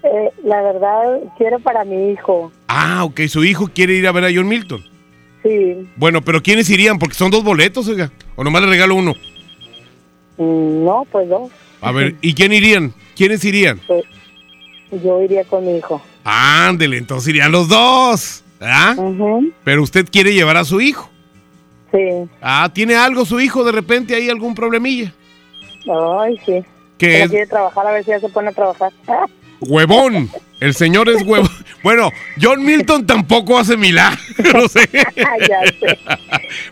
Eh, 0.04 0.30
la 0.44 0.62
verdad, 0.64 1.20
quiero 1.38 1.60
para 1.60 1.86
mi 1.86 2.12
hijo. 2.12 2.52
Ah, 2.68 3.04
ok, 3.04 3.22
su 3.28 3.44
hijo 3.44 3.70
quiere 3.74 3.94
ir 3.94 4.08
a 4.08 4.12
ver 4.12 4.26
a 4.26 4.30
John 4.34 4.48
Milton. 4.48 4.84
Sí. 5.44 5.88
Bueno, 5.96 6.22
pero 6.22 6.42
¿quiénes 6.42 6.70
irían? 6.70 6.98
Porque 7.00 7.16
son 7.16 7.30
dos 7.32 7.44
boletos, 7.44 7.88
oiga. 7.88 8.12
O 8.36 8.44
nomás 8.44 8.62
le 8.64 8.70
regalo 8.70 8.96
uno. 8.96 9.14
Mm, 10.38 10.84
No, 10.86 11.06
pues 11.12 11.30
dos. 11.30 11.52
A 11.82 11.92
ver, 11.92 12.16
¿y 12.22 12.34
quién 12.34 12.52
irían? 12.54 12.94
¿Quiénes 13.16 13.44
irían? 13.44 13.80
Pues, 13.88 14.04
yo 15.04 15.22
iría 15.22 15.44
con 15.46 15.66
mi 15.66 15.78
hijo. 15.78 16.02
Ándele, 16.24 16.98
entonces 16.98 17.30
irían 17.30 17.52
los 17.52 17.68
dos. 17.68 18.44
¿Ah? 18.62 18.96
Pero 19.64 19.84
usted 19.84 20.08
quiere 20.12 20.34
llevar 20.34 20.58
a 20.58 20.64
su 20.66 20.80
hijo. 20.82 21.10
Sí. 21.92 22.30
Ah, 22.42 22.70
¿tiene 22.74 22.96
algo 22.96 23.26
su 23.26 23.40
hijo 23.42 23.64
de 23.64 23.72
repente 23.72 24.16
ahí 24.16 24.30
algún 24.30 24.56
problemilla? 24.56 25.14
Ay, 26.20 26.38
sí. 26.46 26.64
¿Qué 26.98 27.08
Pero 27.08 27.24
es? 27.26 27.30
quiere 27.32 27.48
trabajar, 27.48 27.88
a 27.88 27.92
ver 27.92 28.04
si 28.06 28.12
ya 28.12 28.20
se 28.20 28.30
pone 28.30 28.50
a 28.50 28.52
trabajar. 28.52 28.92
Huevón. 29.62 30.30
El 30.60 30.76
señor 30.76 31.10
es 31.10 31.24
huevón. 31.24 31.50
Bueno, 31.84 32.12
John 32.40 32.64
Milton 32.64 33.06
tampoco 33.08 33.58
hace 33.58 33.76
milagros. 33.78 34.76
¿eh? 34.76 34.90
ya 35.50 35.60
sé. 35.80 35.98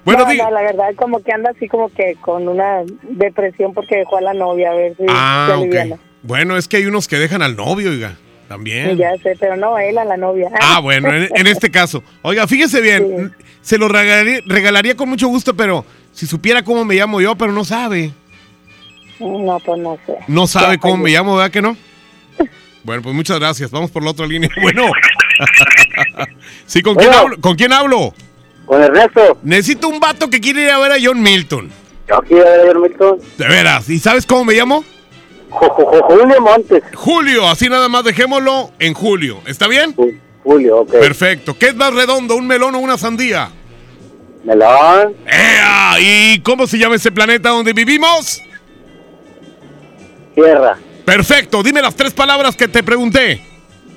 Bueno, 0.06 0.26
no, 0.32 0.52
la 0.52 0.62
verdad, 0.62 0.90
como 0.96 1.24
que 1.24 1.32
anda 1.34 1.50
así 1.56 1.68
como 1.68 1.90
que 1.90 2.16
con 2.22 2.48
una 2.48 2.84
depresión 3.04 3.74
porque 3.74 3.98
dejó 3.98 4.18
a 4.18 4.22
la 4.22 4.34
novia, 4.36 4.72
a 4.72 4.76
ver 4.76 4.92
si 4.96 5.04
se 5.06 5.10
Ah, 5.10 5.50
aliviana. 5.56 5.96
ok. 5.96 6.02
Bueno, 6.22 6.56
es 6.58 6.68
que 6.68 6.78
hay 6.78 6.86
unos 6.86 7.08
que 7.08 7.18
dejan 7.18 7.42
al 7.42 7.56
novio, 7.56 7.90
oiga. 7.90 8.16
También. 8.50 8.98
Ya 8.98 9.16
sé, 9.22 9.38
pero 9.40 9.56
no, 9.56 9.78
él 9.78 9.96
a 10.00 10.04
la 10.04 10.18
novia. 10.18 10.50
Ah, 10.60 10.80
bueno, 10.84 11.14
en, 11.14 11.30
en 11.34 11.48
este 11.48 11.70
caso. 11.70 12.04
Oiga, 12.24 12.48
fíjese 12.48 12.82
bien, 12.82 13.34
se 13.62 13.78
lo 13.78 13.88
regalaría, 13.88 14.42
regalaría 14.48 14.96
con 14.96 15.08
mucho 15.08 15.28
gusto, 15.28 15.56
pero 15.56 15.86
si 16.12 16.26
supiera 16.26 16.64
cómo 16.64 16.84
me 16.84 16.96
llamo 16.96 17.22
yo, 17.22 17.36
pero 17.36 17.52
no 17.52 17.64
sabe. 17.64 18.12
No, 19.20 19.60
pues 19.60 19.80
no 19.80 20.00
sé. 20.06 20.18
No 20.28 20.48
sabe 20.48 20.76
Ya 20.76 20.80
cómo 20.80 20.98
me 20.98 21.12
llamo, 21.12 21.36
¿verdad 21.36 21.52
que 21.52 21.62
no? 21.62 21.78
Bueno, 22.84 23.04
pues 23.04 23.14
muchas 23.14 23.38
gracias. 23.38 23.70
Vamos 23.70 23.92
por 23.92 24.04
la 24.04 24.12
otra 24.12 24.26
línea. 24.26 24.50
Bueno. 24.62 24.90
sí, 26.66 26.82
¿con 26.82 26.96
quién 26.96 27.14
hablo? 27.14 27.38
¿Con 27.40 27.56
quién 27.56 27.72
hablo? 27.72 28.14
Con 28.66 28.82
Ernesto. 28.82 29.38
Necesito 29.44 29.90
un 29.90 30.00
vato 30.00 30.30
que 30.30 30.40
quiere 30.40 30.64
ir 30.64 30.70
a 30.72 30.80
ver 30.80 30.94
a 30.94 30.96
John 31.00 31.22
Milton. 31.22 31.70
Yo 32.08 32.20
quiero 32.22 32.46
ver 32.46 32.62
a 32.62 32.74
John 32.74 32.82
Milton. 32.82 33.20
De 33.38 33.48
veras. 33.48 33.90
¿Y 33.90 34.00
sabes 34.00 34.26
cómo 34.26 34.46
me 34.46 34.54
llamo? 34.54 34.84
Julio 35.50 36.42
Montes. 36.42 36.84
Julio, 36.94 37.48
así 37.48 37.70
nada 37.70 37.90
más 37.90 38.04
dejémoslo 38.04 38.72
en 38.80 38.94
julio. 38.94 39.42
¿Está 39.48 39.68
bien? 39.68 39.96
Julio, 40.44 40.80
ok. 40.80 40.92
Perfecto. 40.92 41.58
¿Qué 41.58 41.68
es 41.68 41.76
más 41.76 41.94
redondo, 41.94 42.36
un 42.36 42.48
melón 42.48 42.76
o 42.76 42.80
una 42.80 42.98
sandía? 42.98 43.52
Melón. 44.44 45.16
¡Ea! 45.28 45.96
¿Y 46.00 46.40
cómo 46.42 46.68
se 46.68 46.78
llama 46.78 46.96
ese 46.96 47.12
planeta 47.12 47.50
donde 47.50 47.74
vivimos? 47.74 48.42
Tierra. 50.36 50.78
Perfecto, 51.06 51.64
dime 51.64 51.82
las 51.82 51.96
tres 51.96 52.14
palabras 52.14 52.56
que 52.56 52.68
te 52.68 52.84
pregunté. 52.84 53.42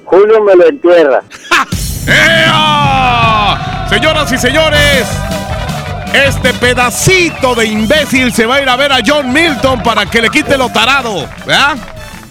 Julio 0.05 0.42
me 0.42 0.57
lo 0.57 0.66
entierra. 0.66 1.22
¡Ea! 2.07 3.86
Señoras 3.88 4.32
y 4.32 4.38
señores, 4.38 5.07
este 6.15 6.53
pedacito 6.55 7.55
de 7.55 7.67
imbécil 7.67 8.33
se 8.33 8.47
va 8.47 8.57
a 8.57 8.63
ir 8.63 8.69
a 8.69 8.77
ver 8.77 8.93
a 8.93 8.99
John 9.05 9.33
Milton 9.33 9.83
para 9.83 10.07
que 10.07 10.21
le 10.23 10.29
quite 10.31 10.57
lo 10.59 10.69
tarado, 10.71 11.29
¿verdad? 11.47 11.77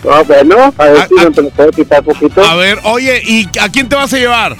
No, 0.04 0.24
bueno, 0.26 0.74
a 0.78 0.86
ver 0.86 1.08
si 1.08 1.14
me 1.16 1.24
lo 1.44 1.50
puedo 1.52 1.72
quitar 1.72 2.04
poquito. 2.04 2.44
A 2.44 2.56
ver, 2.56 2.80
oye, 2.84 3.22
¿y 3.26 3.48
a 3.60 3.70
quién 3.70 3.88
te 3.88 3.96
vas 3.96 4.14
a 4.14 4.18
llevar? 4.18 4.56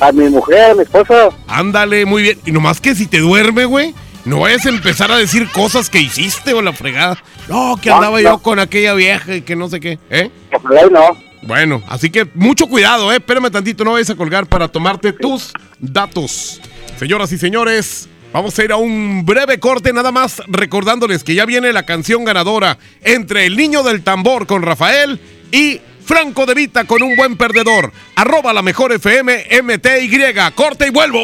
A 0.00 0.12
mi 0.12 0.28
mujer, 0.28 0.72
a 0.72 0.74
mi 0.74 0.82
esposa. 0.82 1.28
Ándale, 1.48 2.04
muy 2.04 2.22
bien. 2.22 2.38
Y 2.44 2.52
nomás 2.52 2.80
que 2.80 2.94
si 2.94 3.06
te 3.06 3.18
duerme, 3.20 3.64
güey, 3.64 3.94
no 4.24 4.40
vayas 4.40 4.66
a 4.66 4.68
empezar 4.70 5.10
a 5.10 5.16
decir 5.16 5.48
cosas 5.52 5.88
que 5.88 6.00
hiciste 6.00 6.52
o 6.52 6.60
la 6.60 6.72
fregada. 6.72 7.16
No, 7.48 7.76
que 7.80 7.88
No, 7.90 7.96
andaba 7.96 8.18
no. 8.18 8.22
yo 8.30 8.38
con 8.38 8.58
aquella 8.58 8.92
vieja 8.94 9.36
y 9.36 9.42
que 9.42 9.56
no 9.56 9.68
sé 9.68 9.80
qué, 9.80 9.98
¿eh? 10.10 10.30
Ojalá 10.52 10.82
no. 10.90 11.16
Bueno, 11.42 11.82
así 11.88 12.10
que 12.10 12.26
mucho 12.34 12.66
cuidado, 12.66 13.12
¿eh? 13.12 13.16
Espérame 13.16 13.50
tantito, 13.50 13.84
no 13.84 13.92
vayas 13.92 14.10
a 14.10 14.14
colgar 14.16 14.46
para 14.46 14.68
tomarte 14.68 15.12
tus 15.12 15.52
datos. 15.78 16.60
Señoras 16.98 17.32
y 17.32 17.38
señores, 17.38 18.08
vamos 18.34 18.58
a 18.58 18.64
ir 18.64 18.72
a 18.72 18.76
un 18.76 19.24
breve 19.24 19.60
corte, 19.60 19.92
nada 19.92 20.10
más 20.10 20.42
recordándoles 20.48 21.22
que 21.22 21.36
ya 21.36 21.46
viene 21.46 21.72
la 21.72 21.86
canción 21.86 22.24
ganadora 22.24 22.78
entre 23.02 23.46
El 23.46 23.56
Niño 23.56 23.84
del 23.84 24.02
Tambor 24.02 24.48
con 24.48 24.62
Rafael 24.62 25.20
y 25.52 25.80
Franco 26.04 26.44
de 26.44 26.54
Vita 26.54 26.84
con 26.84 27.02
un 27.04 27.14
buen 27.14 27.36
perdedor. 27.36 27.92
Arroba 28.16 28.52
la 28.52 28.62
mejor 28.62 28.92
FM 28.92 29.46
MTY. 29.62 30.34
Corte 30.54 30.88
y 30.88 30.90
vuelvo. 30.90 31.20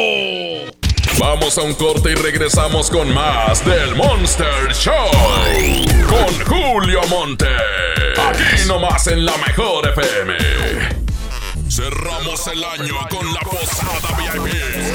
Vamos 1.19 1.57
a 1.57 1.63
un 1.63 1.73
corte 1.73 2.13
y 2.13 2.15
regresamos 2.15 2.89
con 2.89 3.13
más 3.13 3.63
del 3.65 3.93
Monster 3.95 4.73
Show. 4.73 5.11
Con 6.07 6.45
Julio 6.45 7.01
Monte. 7.09 7.45
Aquí 8.29 8.67
nomás 8.67 9.05
en 9.07 9.25
la 9.25 9.35
mejor 9.37 9.89
FM. 9.89 11.01
Cerramos 11.69 12.47
el 12.47 12.63
año 12.63 12.95
con 13.09 13.33
la 13.33 13.39
posada 13.41 14.17
VIP. 14.17 14.51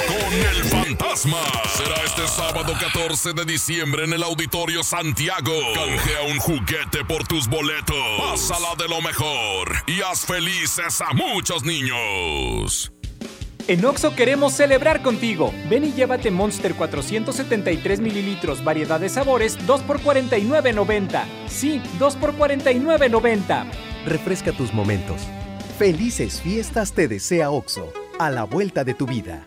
Con 0.09 0.35
el 0.35 0.66
fantasma. 0.97 1.39
Será 1.77 1.97
este 2.05 2.27
sábado 2.29 2.73
14 2.79 3.33
de 3.33 3.45
diciembre 3.45 4.05
en 4.05 4.13
el 4.13 4.23
Auditorio 4.23 4.83
Santiago. 4.83 5.53
Canjea 5.75 6.23
un 6.23 6.39
juguete 6.39 7.05
por 7.07 7.27
tus 7.27 7.49
boletos. 7.49 7.97
Pásala 8.19 8.75
de 8.79 8.89
lo 8.89 9.01
mejor. 9.01 9.75
Y 9.87 10.01
haz 10.03 10.25
felices 10.25 11.01
a 11.01 11.13
muchos 11.13 11.65
niños. 11.65 12.93
En 13.69 13.85
Oxo 13.85 14.15
queremos 14.15 14.53
celebrar 14.53 15.03
contigo. 15.03 15.53
Ven 15.69 15.85
y 15.85 15.93
llévate 15.93 16.31
Monster 16.31 16.75
473 16.75 18.01
mililitros, 18.01 18.63
variedad 18.63 19.01
de 19.01 19.09
sabores, 19.09 19.59
2 19.67 19.83
por 19.83 20.01
49.90. 20.01 21.25
Sí, 21.49 21.83
2 21.99 22.17
por 22.17 22.37
49.90. 22.37 23.67
Refresca 24.07 24.53
tus 24.53 24.73
momentos. 24.73 25.23
Felices 25.79 26.41
fiestas 26.41 26.93
te 26.93 27.09
desea 27.09 27.51
OXO, 27.51 27.93
a 28.21 28.31
la 28.31 28.45
vuelta 28.45 28.85
de 28.85 28.95
tu 28.95 29.05
vida. 29.05 29.47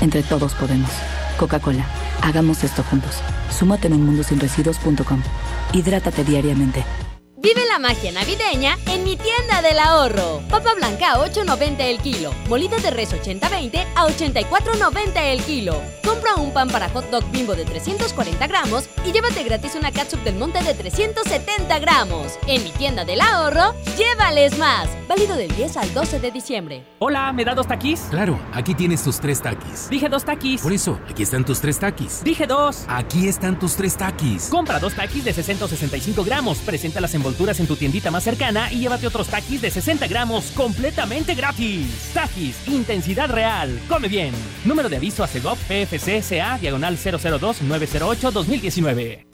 Entre 0.00 0.22
todos 0.22 0.54
podemos. 0.54 0.90
Coca-Cola, 1.38 1.86
hagamos 2.22 2.64
esto 2.64 2.82
juntos. 2.82 3.20
Súmate 3.50 3.88
en 3.88 3.94
unmundosinresiduos.com. 3.94 5.22
Hidrátate 5.72 6.24
diariamente. 6.24 6.84
Vive 7.40 7.64
la 7.68 7.78
magia 7.78 8.10
navideña 8.10 8.76
en 8.86 9.04
mi 9.04 9.16
tienda 9.16 9.62
del 9.62 9.78
ahorro. 9.78 10.42
Papa 10.50 10.74
blanca 10.74 11.12
a 11.12 11.18
8.90 11.24 11.76
el 11.82 11.98
kilo. 11.98 12.32
Molida 12.48 12.78
de 12.78 12.90
res 12.90 13.12
80-20 13.12 13.86
a 13.94 14.06
84.90 14.08 15.22
el 15.22 15.40
kilo. 15.44 15.80
Compra 16.04 16.34
un 16.34 16.52
pan 16.52 16.68
para 16.68 16.88
hot 16.88 17.08
dog 17.10 17.22
bimbo 17.30 17.54
de 17.54 17.64
340 17.64 18.44
gramos 18.48 18.88
y 19.06 19.12
llévate 19.12 19.44
gratis 19.44 19.76
una 19.76 19.92
catsup 19.92 20.20
del 20.24 20.34
monte 20.34 20.60
de 20.64 20.74
370 20.74 21.78
gramos. 21.78 22.38
En 22.48 22.64
mi 22.64 22.70
tienda 22.70 23.04
del 23.04 23.20
ahorro, 23.20 23.72
llévales 23.96 24.58
más. 24.58 24.88
Válido 25.06 25.36
del 25.36 25.54
10 25.54 25.76
al 25.76 25.94
12 25.94 26.18
de 26.18 26.30
diciembre. 26.32 26.84
Hola, 26.98 27.32
¿me 27.32 27.44
da 27.44 27.54
dos 27.54 27.68
taquis? 27.68 28.00
Claro, 28.10 28.40
aquí 28.52 28.74
tienes 28.74 29.04
tus 29.04 29.20
tres 29.20 29.40
taquis. 29.40 29.88
Dije 29.88 30.08
dos 30.08 30.24
taquis. 30.24 30.60
Por 30.60 30.72
eso, 30.72 30.98
aquí 31.08 31.22
están 31.22 31.44
tus 31.44 31.60
tres 31.60 31.78
taquis. 31.78 32.24
Dije 32.24 32.48
dos. 32.48 32.84
Aquí 32.88 33.28
están 33.28 33.58
tus 33.58 33.76
tres 33.76 33.96
taquis. 33.96 34.48
Compra 34.48 34.80
dos 34.80 34.94
taquis 34.94 35.24
de 35.24 35.32
665 35.32 36.24
gramos, 36.24 36.58
presenta 36.58 37.00
las 37.00 37.14
envolturas 37.14 37.27
en 37.58 37.66
tu 37.66 37.76
tiendita 37.76 38.10
más 38.10 38.24
cercana 38.24 38.72
y 38.72 38.80
llévate 38.80 39.06
otros 39.06 39.28
taquis 39.28 39.60
de 39.60 39.70
60 39.70 40.06
gramos 40.06 40.50
completamente 40.52 41.34
gratis. 41.34 42.10
Taquis, 42.12 42.56
intensidad 42.66 43.30
real. 43.30 43.78
Come 43.88 44.08
bien. 44.08 44.32
Número 44.64 44.88
de 44.88 44.96
aviso 44.96 45.22
a 45.24 45.26
CEGOP 45.26 45.58
PFC 45.58 46.22
CA 46.28 46.58
diagonal 46.58 46.96
002-908-2019. 46.96 49.24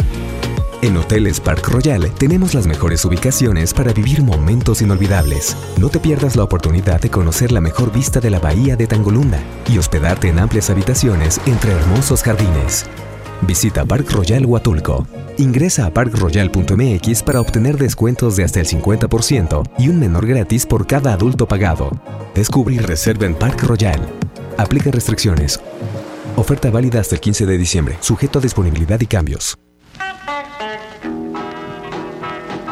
En 0.82 0.96
Hoteles 0.98 1.40
Park 1.40 1.66
Royal 1.68 2.12
tenemos 2.18 2.52
las 2.52 2.66
mejores 2.66 3.02
ubicaciones 3.06 3.72
para 3.72 3.94
vivir 3.94 4.22
momentos 4.22 4.82
inolvidables. 4.82 5.56
No 5.78 5.88
te 5.88 5.98
pierdas 5.98 6.36
la 6.36 6.44
oportunidad 6.44 7.00
de 7.00 7.10
conocer 7.10 7.52
la 7.52 7.62
mejor 7.62 7.90
vista 7.90 8.20
de 8.20 8.28
la 8.28 8.38
bahía 8.38 8.76
de 8.76 8.86
Tangolunda 8.86 9.40
y 9.66 9.78
hospedarte 9.78 10.28
en 10.28 10.38
amplias 10.38 10.68
habitaciones 10.68 11.40
entre 11.46 11.72
hermosos 11.72 12.22
jardines. 12.22 12.84
Visita 13.46 13.84
Park 13.84 14.10
Royal 14.10 14.46
Huatulco. 14.46 15.06
Ingresa 15.36 15.86
a 15.86 15.90
parkroyal.mx 15.90 17.22
para 17.22 17.40
obtener 17.40 17.76
descuentos 17.76 18.36
de 18.36 18.44
hasta 18.44 18.60
el 18.60 18.66
50% 18.66 19.62
y 19.78 19.88
un 19.88 19.98
menor 19.98 20.26
gratis 20.26 20.64
por 20.64 20.86
cada 20.86 21.12
adulto 21.12 21.46
pagado. 21.46 21.90
Descubre 22.34 22.74
y 22.74 22.78
reserva 22.78 23.26
en 23.26 23.34
Park 23.34 23.62
Royal. 23.64 24.00
Aplica 24.56 24.90
restricciones. 24.90 25.60
Oferta 26.36 26.70
válida 26.70 27.00
hasta 27.00 27.16
el 27.16 27.20
15 27.20 27.46
de 27.46 27.58
diciembre, 27.58 27.96
sujeto 28.00 28.38
a 28.38 28.42
disponibilidad 28.42 29.00
y 29.00 29.06
cambios. 29.06 29.58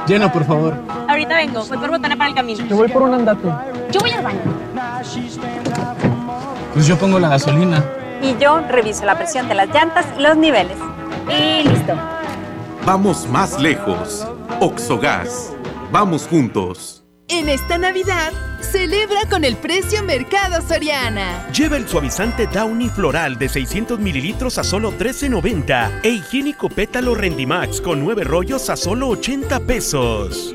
Llena, 0.06 0.32
por 0.32 0.44
favor. 0.44 0.74
Ahorita 1.08 1.36
vengo, 1.36 1.64
voy 1.64 1.78
por 1.78 1.90
botana 1.90 2.16
para 2.16 2.30
el 2.30 2.34
camino. 2.34 2.66
Yo 2.66 2.76
voy 2.76 2.88
por 2.88 3.02
un 3.02 3.14
andate. 3.14 3.48
Yo 3.92 4.00
voy 4.00 4.10
al 4.10 4.24
baño. 4.24 4.40
Pues 6.74 6.86
yo 6.86 6.96
pongo 6.98 7.18
la 7.18 7.28
gasolina. 7.28 7.84
Y 8.22 8.36
yo 8.38 8.60
reviso 8.68 9.04
la 9.04 9.16
presión 9.16 9.48
de 9.48 9.54
las 9.54 9.68
llantas 9.68 10.06
y 10.16 10.22
los 10.22 10.36
niveles. 10.36 10.76
Y 11.28 11.68
listo. 11.68 11.94
Vamos 12.86 13.28
más 13.28 13.60
lejos. 13.60 14.26
Oxogas. 14.60 15.52
Vamos 15.90 16.26
juntos. 16.28 17.04
En 17.28 17.48
esta 17.48 17.78
Navidad, 17.78 18.32
celebra 18.60 19.20
con 19.28 19.44
el 19.44 19.56
precio 19.56 20.02
Mercado 20.02 20.60
Soriana. 20.60 21.48
Lleva 21.52 21.76
el 21.76 21.88
suavizante 21.88 22.46
Downy 22.46 22.90
Floral 22.90 23.38
de 23.38 23.48
600 23.48 23.98
mililitros 23.98 24.58
a 24.58 24.64
solo 24.64 24.92
$13.90 24.92 26.00
e 26.02 26.10
higiénico 26.10 26.68
pétalo 26.68 27.14
Rendimax 27.14 27.80
con 27.80 28.04
9 28.04 28.24
rollos 28.24 28.68
a 28.70 28.76
solo 28.76 29.08
80 29.08 29.60
pesos. 29.60 30.54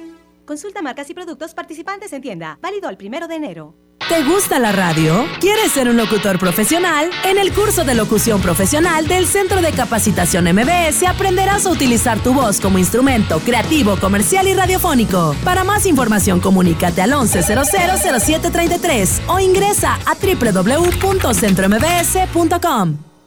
Consulta 0.51 0.81
marcas 0.81 1.09
y 1.09 1.13
productos 1.13 1.53
participantes 1.53 2.11
en 2.11 2.21
tienda. 2.21 2.59
Válido 2.61 2.89
al 2.89 2.97
primero 2.97 3.29
de 3.29 3.35
enero. 3.35 3.73
¿Te 4.09 4.21
gusta 4.25 4.59
la 4.59 4.73
radio? 4.73 5.23
¿Quieres 5.39 5.71
ser 5.71 5.87
un 5.87 5.95
locutor 5.95 6.37
profesional? 6.39 7.09
En 7.23 7.37
el 7.37 7.53
curso 7.53 7.85
de 7.85 7.95
locución 7.95 8.41
profesional 8.41 9.07
del 9.07 9.27
Centro 9.27 9.61
de 9.61 9.71
Capacitación 9.71 10.53
MBS 10.53 11.03
aprenderás 11.07 11.65
a 11.65 11.69
utilizar 11.69 12.19
tu 12.19 12.33
voz 12.33 12.59
como 12.59 12.79
instrumento 12.79 13.39
creativo, 13.39 13.95
comercial 13.95 14.45
y 14.49 14.53
radiofónico. 14.53 15.37
Para 15.45 15.63
más 15.63 15.85
información, 15.85 16.41
comunícate 16.41 17.01
al 17.01 17.13
11000733 17.13 19.21
o 19.29 19.39
ingresa 19.39 19.99
a 20.05 20.15
www.centrombs.com. 20.15 23.10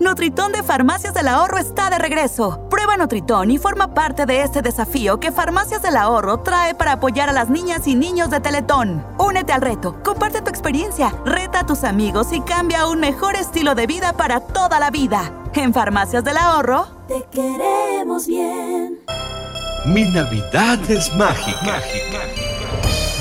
Nutritón 0.00 0.50
de 0.50 0.64
Farmacias 0.64 1.14
del 1.14 1.28
Ahorro 1.28 1.58
está 1.58 1.88
de 1.88 1.98
regreso. 1.98 2.68
Prueba 2.68 2.96
Nutritón 2.96 3.50
y 3.52 3.58
forma 3.58 3.94
parte 3.94 4.26
de 4.26 4.42
este 4.42 4.60
desafío 4.60 5.20
que 5.20 5.30
Farmacias 5.30 5.82
del 5.82 5.96
Ahorro 5.96 6.40
trae 6.40 6.74
para 6.74 6.92
apoyar 6.92 7.28
a 7.28 7.32
las 7.32 7.48
niñas 7.48 7.86
y 7.86 7.94
niños 7.94 8.28
de 8.28 8.40
Teletón. 8.40 9.06
Únete 9.18 9.52
al 9.52 9.62
reto, 9.62 10.02
comparte 10.02 10.42
tu 10.42 10.50
experiencia, 10.50 11.14
reta 11.24 11.60
a 11.60 11.66
tus 11.66 11.84
amigos 11.84 12.32
y 12.32 12.40
cambia 12.40 12.82
a 12.82 12.88
un 12.88 12.98
mejor 12.98 13.36
estilo 13.36 13.76
de 13.76 13.86
vida 13.86 14.12
para 14.14 14.40
toda 14.40 14.80
la 14.80 14.90
vida. 14.90 15.32
En 15.54 15.72
Farmacias 15.72 16.24
del 16.24 16.38
Ahorro, 16.38 16.88
te 17.06 17.24
queremos 17.30 18.26
bien. 18.26 18.98
Mi 19.86 20.02
Navidad 20.12 20.78
es 20.90 21.14
mágica. 21.14 21.72
mágica. 21.72 22.43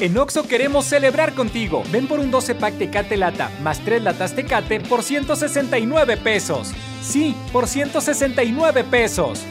En 0.00 0.18
Oxo 0.18 0.48
queremos 0.48 0.86
celebrar 0.86 1.34
contigo. 1.34 1.84
Ven 1.92 2.08
por 2.08 2.18
un 2.18 2.32
12 2.32 2.56
pack 2.56 2.78
Tecate 2.78 3.16
Lata 3.16 3.50
más 3.62 3.78
3 3.84 4.02
latas 4.02 4.34
Tecate 4.34 4.80
por 4.80 5.04
169 5.04 6.16
pesos. 6.16 6.72
Sí, 7.00 7.36
por 7.52 7.68
169 7.68 8.84
pesos. 8.84 9.42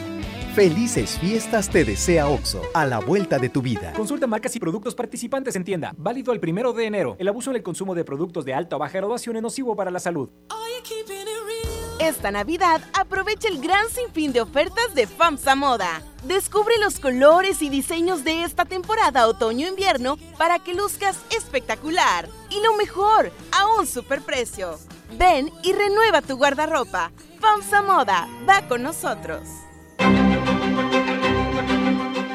Felices 0.54 1.18
fiestas 1.18 1.68
te 1.68 1.84
desea 1.84 2.28
Oxo, 2.28 2.62
a 2.74 2.84
la 2.84 3.00
vuelta 3.00 3.38
de 3.38 3.48
tu 3.48 3.62
vida. 3.62 3.92
Consulta 3.94 4.26
marcas 4.26 4.54
y 4.54 4.60
productos 4.60 4.94
participantes 4.94 5.56
en 5.56 5.64
tienda. 5.64 5.94
Válido 5.96 6.32
el 6.32 6.40
primero 6.40 6.72
de 6.72 6.86
enero. 6.86 7.16
El 7.18 7.26
abuso 7.26 7.50
en 7.50 7.56
el 7.56 7.62
consumo 7.62 7.94
de 7.94 8.04
productos 8.04 8.44
de 8.44 8.54
alta 8.54 8.76
o 8.76 8.78
baja 8.78 8.98
graduación 8.98 9.36
es 9.36 9.42
nocivo 9.42 9.74
para 9.74 9.90
la 9.90 9.98
salud. 9.98 10.28
Esta 11.98 12.30
Navidad 12.30 12.82
aprovecha 12.92 13.48
el 13.48 13.60
gran 13.60 13.88
sinfín 13.88 14.32
de 14.32 14.42
ofertas 14.42 14.94
de 14.94 15.06
FAMSA 15.06 15.54
Moda. 15.54 16.02
Descubre 16.24 16.74
los 16.82 16.98
colores 17.00 17.60
y 17.60 17.68
diseños 17.68 18.24
de 18.24 18.44
esta 18.44 18.64
temporada 18.64 19.26
otoño-invierno 19.26 20.16
para 20.38 20.58
que 20.58 20.74
luzcas 20.74 21.18
espectacular. 21.36 22.28
Y 22.50 22.62
lo 22.62 22.74
mejor, 22.76 23.30
a 23.52 23.66
un 23.78 23.86
superprecio. 23.86 24.78
Ven 25.18 25.52
y 25.62 25.72
renueva 25.72 26.22
tu 26.22 26.36
guardarropa. 26.36 27.12
FAMSA 27.40 27.82
Moda 27.82 28.28
va 28.48 28.66
con 28.66 28.82
nosotros. 28.82 29.40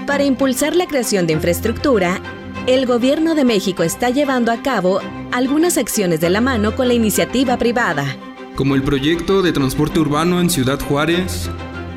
Para 0.05 0.23
impulsar 0.23 0.75
la 0.75 0.85
creación 0.85 1.27
de 1.27 1.33
infraestructura, 1.33 2.21
el 2.67 2.85
Gobierno 2.85 3.35
de 3.35 3.45
México 3.45 3.83
está 3.83 4.09
llevando 4.09 4.51
a 4.51 4.61
cabo 4.61 5.01
algunas 5.31 5.77
acciones 5.77 6.19
de 6.19 6.29
la 6.29 6.41
mano 6.41 6.75
con 6.75 6.87
la 6.87 6.93
iniciativa 6.93 7.57
privada 7.57 8.17
como 8.59 8.75
el 8.75 8.83
proyecto 8.83 9.41
de 9.41 9.53
transporte 9.53 10.01
urbano 10.01 10.41
en 10.41 10.49
Ciudad 10.49 10.81
Juárez, 10.81 11.49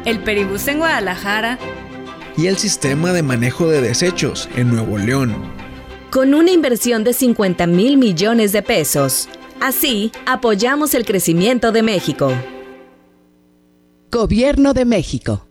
el 0.05 0.21
Peribús 0.21 0.69
en 0.69 0.79
Guadalajara 0.79 1.59
y 2.37 2.47
el 2.47 2.57
sistema 2.57 3.13
de 3.13 3.23
manejo 3.23 3.69
de 3.69 3.81
desechos 3.81 4.49
en 4.57 4.71
Nuevo 4.71 4.99
León. 4.99 5.35
Con 6.11 6.35
una 6.35 6.51
inversión 6.51 7.05
de 7.05 7.13
50 7.13 7.67
mil 7.67 7.97
millones 7.97 8.53
de 8.53 8.63
pesos. 8.63 9.29
Así, 9.61 10.13
apoyamos 10.27 10.95
el 10.95 11.05
crecimiento 11.05 11.73
de 11.73 11.83
México. 11.83 12.33
Gobierno 14.11 14.75
de 14.75 14.85
México. 14.85 15.49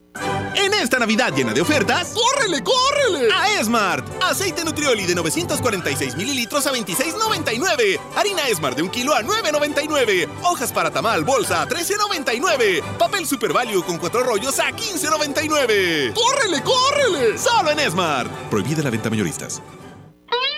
Esta 0.92 1.00
Navidad 1.00 1.34
llena 1.34 1.54
de 1.54 1.62
ofertas, 1.62 2.14
¡córrele, 2.14 2.62
córrele! 2.62 3.30
A 3.34 3.62
Esmart. 3.62 4.06
Aceite 4.22 4.66
Nutrioli 4.66 5.06
de 5.06 5.16
946 5.16 6.18
mililitros 6.18 6.68
a 6.68 6.74
26.99. 6.74 7.98
Harina 8.14 8.46
Esmart 8.50 8.76
de 8.76 8.84
un 8.84 8.90
kilo 8.90 9.16
a 9.16 9.22
9.99. 9.22 10.28
Hojas 10.44 10.74
para 10.74 10.92
tamal 10.92 11.24
bolsa 11.24 11.62
a 11.62 11.66
13.99. 11.70 12.84
Papel 12.98 13.26
Super 13.26 13.54
Value 13.54 13.82
con 13.86 14.00
cuatro 14.00 14.22
rollos 14.22 14.60
a 14.60 14.72
15.99. 14.72 16.14
¡Córrele, 16.14 16.62
córrele! 16.62 17.38
Solo 17.38 17.72
en 17.72 17.80
Esmart. 17.80 18.30
Prohibida 18.50 18.84
la 18.84 18.90
venta 18.90 19.10
mayoristas. 19.10 19.62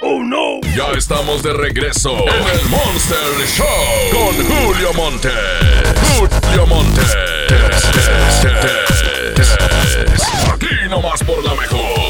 ¡Oh, 0.01 0.23
no! 0.23 0.61
Ya 0.75 0.97
estamos 0.97 1.43
de 1.43 1.53
regreso 1.53 2.11
en 2.11 2.59
el 2.59 2.69
Monster 2.69 3.47
Show 3.55 3.67
con 4.11 4.33
Julio 4.47 4.93
Monte. 4.93 5.29
Julio 6.17 6.65
Monte. 6.65 7.01
Aquí 10.53 10.75
nomás 10.89 11.23
por 11.23 11.43
la 11.43 11.53
mejor. 11.53 12.03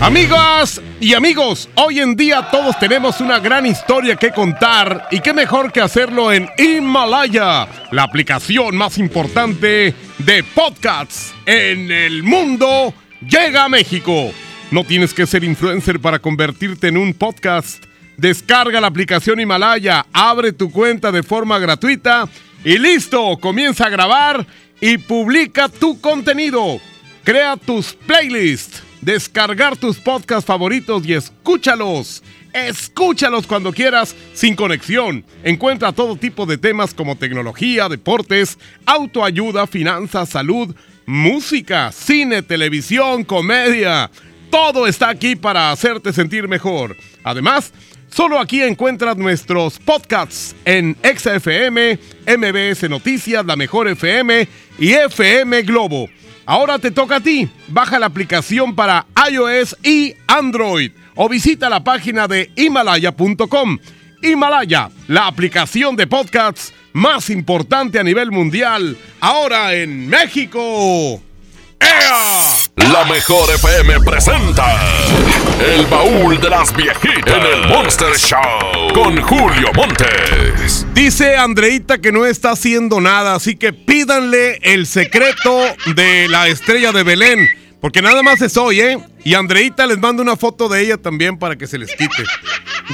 Amigas 0.00 0.80
y 1.00 1.14
amigos, 1.14 1.68
hoy 1.74 1.98
en 1.98 2.14
día 2.14 2.48
todos 2.52 2.78
tenemos 2.78 3.20
una 3.20 3.40
gran 3.40 3.66
historia 3.66 4.14
que 4.14 4.30
contar 4.30 5.08
y 5.10 5.18
qué 5.20 5.32
mejor 5.32 5.72
que 5.72 5.80
hacerlo 5.80 6.32
en 6.32 6.48
Himalaya, 6.56 7.66
la 7.90 8.04
aplicación 8.04 8.76
más 8.76 8.96
importante 8.98 9.94
de 10.18 10.44
podcasts 10.54 11.34
en 11.46 11.90
el 11.90 12.22
mundo, 12.22 12.94
llega 13.28 13.64
a 13.64 13.68
México. 13.68 14.30
No 14.70 14.84
tienes 14.84 15.12
que 15.12 15.26
ser 15.26 15.42
influencer 15.42 15.98
para 15.98 16.20
convertirte 16.20 16.88
en 16.88 16.96
un 16.96 17.12
podcast. 17.12 17.84
Descarga 18.16 18.80
la 18.80 18.86
aplicación 18.86 19.40
Himalaya, 19.40 20.06
abre 20.12 20.52
tu 20.52 20.70
cuenta 20.70 21.10
de 21.10 21.24
forma 21.24 21.58
gratuita 21.58 22.28
y 22.64 22.78
listo, 22.78 23.36
comienza 23.40 23.86
a 23.86 23.90
grabar 23.90 24.46
y 24.80 24.98
publica 24.98 25.68
tu 25.68 26.00
contenido. 26.00 26.80
Crea 27.24 27.56
tus 27.56 27.94
playlists 27.94 28.82
descargar 29.00 29.76
tus 29.76 29.98
podcasts 29.98 30.46
favoritos 30.46 31.06
y 31.06 31.14
escúchalos. 31.14 32.22
Escúchalos 32.52 33.46
cuando 33.46 33.72
quieras, 33.72 34.16
sin 34.32 34.56
conexión. 34.56 35.24
Encuentra 35.44 35.92
todo 35.92 36.16
tipo 36.16 36.46
de 36.46 36.58
temas 36.58 36.94
como 36.94 37.16
tecnología, 37.16 37.88
deportes, 37.88 38.58
autoayuda, 38.86 39.66
finanzas, 39.66 40.30
salud, 40.30 40.74
música, 41.06 41.92
cine, 41.92 42.42
televisión, 42.42 43.24
comedia. 43.24 44.10
Todo 44.50 44.86
está 44.86 45.10
aquí 45.10 45.36
para 45.36 45.70
hacerte 45.70 46.12
sentir 46.12 46.48
mejor. 46.48 46.96
Además, 47.22 47.72
solo 48.10 48.38
aquí 48.38 48.62
encuentras 48.62 49.16
nuestros 49.16 49.78
podcasts 49.78 50.54
en 50.64 50.96
XFM, 51.02 51.98
MBS 52.26 52.88
Noticias, 52.88 53.44
La 53.44 53.56
Mejor 53.56 53.88
FM 53.88 54.48
y 54.78 54.92
FM 54.92 55.62
Globo. 55.62 56.08
Ahora 56.46 56.78
te 56.78 56.90
toca 56.90 57.16
a 57.16 57.20
ti. 57.20 57.48
Baja 57.68 57.98
la 57.98 58.06
aplicación 58.06 58.74
para 58.74 59.06
iOS 59.30 59.76
y 59.82 60.14
Android 60.26 60.92
o 61.14 61.28
visita 61.28 61.68
la 61.68 61.84
página 61.84 62.26
de 62.26 62.50
himalaya.com. 62.56 63.78
Himalaya, 64.22 64.90
la 65.08 65.26
aplicación 65.26 65.94
de 65.94 66.06
podcasts 66.06 66.72
más 66.92 67.30
importante 67.30 67.98
a 67.98 68.02
nivel 68.02 68.30
mundial, 68.30 68.96
ahora 69.20 69.74
en 69.74 70.08
México. 70.08 71.20
¡Ea! 71.80 72.56
La 72.76 73.04
mejor 73.04 73.54
FM 73.54 74.00
presenta 74.00 74.76
El 75.60 75.86
baúl 75.86 76.40
de 76.40 76.50
las 76.50 76.74
viejitas 76.74 77.34
en 77.36 77.42
el 77.42 77.68
Monster 77.68 78.14
Show 78.16 78.92
con 78.94 79.20
Julio 79.20 79.72
Montes. 79.74 80.86
Dice 80.94 81.36
Andreita 81.36 81.98
que 81.98 82.12
no 82.12 82.26
está 82.26 82.52
haciendo 82.52 83.00
nada, 83.00 83.34
así 83.34 83.56
que 83.56 83.72
pídanle 83.72 84.60
el 84.62 84.86
secreto 84.86 85.60
de 85.96 86.28
la 86.28 86.46
estrella 86.46 86.92
de 86.92 87.02
Belén. 87.02 87.48
Porque 87.80 88.02
nada 88.02 88.22
más 88.22 88.40
es 88.40 88.56
hoy, 88.56 88.80
¿eh? 88.80 88.98
Y 89.24 89.34
Andreita 89.34 89.86
les 89.86 89.98
manda 89.98 90.22
una 90.22 90.36
foto 90.36 90.68
de 90.68 90.80
ella 90.80 90.96
también 90.96 91.38
para 91.38 91.56
que 91.56 91.66
se 91.66 91.78
les 91.78 91.90
quite. 91.90 92.24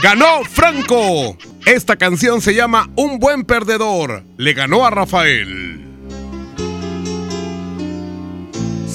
¡Ganó 0.02 0.42
Franco! 0.44 1.36
Esta 1.66 1.96
canción 1.96 2.40
se 2.40 2.54
llama 2.54 2.88
Un 2.96 3.18
buen 3.18 3.44
perdedor. 3.44 4.24
Le 4.38 4.54
ganó 4.54 4.86
a 4.86 4.90
Rafael. 4.90 5.83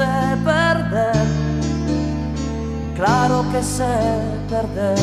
Sé 0.00 0.36
perder, 0.44 1.26
claro 2.96 3.44
que 3.52 3.62
sé 3.62 3.96
perder. 4.48 4.98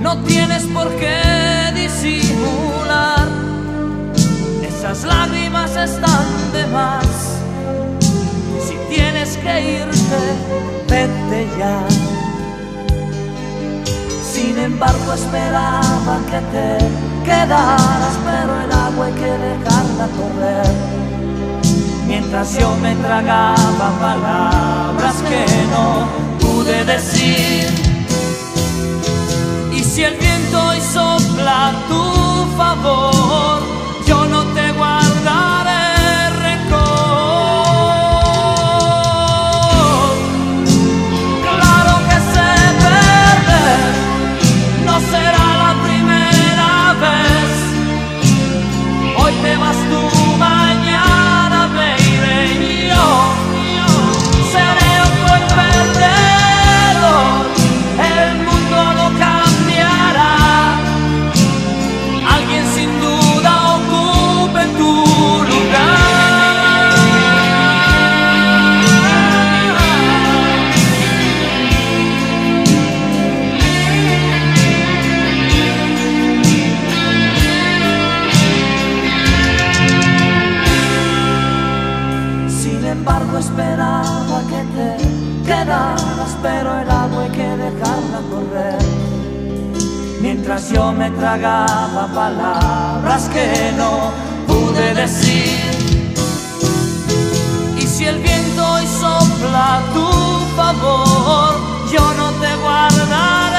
No 0.00 0.12
tienes 0.24 0.62
por 0.76 0.88
qué 1.00 1.20
disimular 1.74 3.28
esas 4.62 5.04
lágrimas 5.04 5.76
están 5.76 6.26
de 6.54 6.66
más. 6.78 7.06
Si 8.66 8.74
tienes 8.94 9.36
que 9.36 9.54
irte, 9.82 10.20
vete 10.88 11.46
ya. 11.58 12.13
Sin 14.34 14.58
embargo, 14.58 15.12
esperaba 15.12 16.18
que 16.28 16.40
te 16.50 16.78
quedaras, 17.24 18.18
pero 18.24 18.60
el 18.62 18.72
agua 18.72 19.06
hay 19.06 19.12
que 19.12 19.30
dejarla 19.30 20.08
correr. 20.18 20.74
Mientras 22.08 22.58
yo 22.58 22.74
me 22.82 22.96
tragaba 22.96 23.92
palabras 24.00 25.14
que 25.28 25.46
no 25.70 26.08
pude 26.40 26.84
decir. 26.84 27.68
Y 29.72 29.84
si 29.84 30.02
el 30.02 30.16
viento 30.16 30.66
hoy 30.66 30.80
sopla 30.80 31.68
a 31.68 31.72
tu 31.86 32.56
favor, 32.56 33.62
yo 34.04 34.24
no 34.24 34.42
te 34.52 34.72
guardaré 34.72 35.53
te 85.44 85.50
quedaras, 85.50 86.36
pero 86.42 86.80
el 86.80 86.90
agua 86.90 87.24
hay 87.24 87.30
que 87.30 87.48
dejarla 87.56 88.20
correr. 88.30 88.78
Mientras 90.20 90.70
yo 90.70 90.92
me 90.92 91.10
tragaba 91.10 92.08
palabras 92.14 93.28
que 93.28 93.72
no 93.76 94.10
pude 94.46 94.94
decir. 94.94 95.70
Y 97.78 97.82
si 97.82 98.06
el 98.06 98.18
viento 98.20 98.66
hoy 98.72 98.86
sopla 98.86 99.82
tu 99.92 100.08
favor, 100.56 101.54
yo 101.92 102.14
no 102.14 102.30
te 102.40 102.56
guardaré 102.56 103.53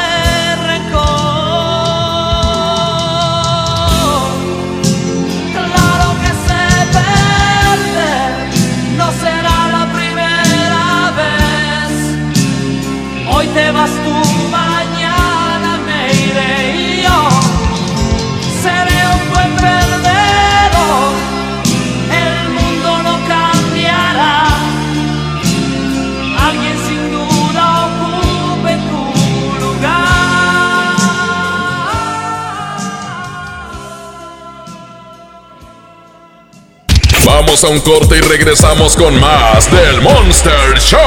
Vamos 37.56 37.72
a 37.72 37.74
un 37.74 37.80
corte 37.80 38.18
y 38.18 38.20
regresamos 38.20 38.98
con 38.98 39.18
más 39.18 39.72
del 39.72 40.02
Monster 40.02 40.78
Show. 40.78 41.00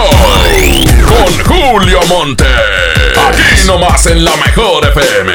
Con 1.07 1.45
Julio 1.45 2.01
Monte. 2.09 2.47
Aquí 3.29 3.67
nomás 3.67 4.07
en 4.07 4.25
la 4.25 4.35
mejor 4.35 4.87
FM. 4.87 5.33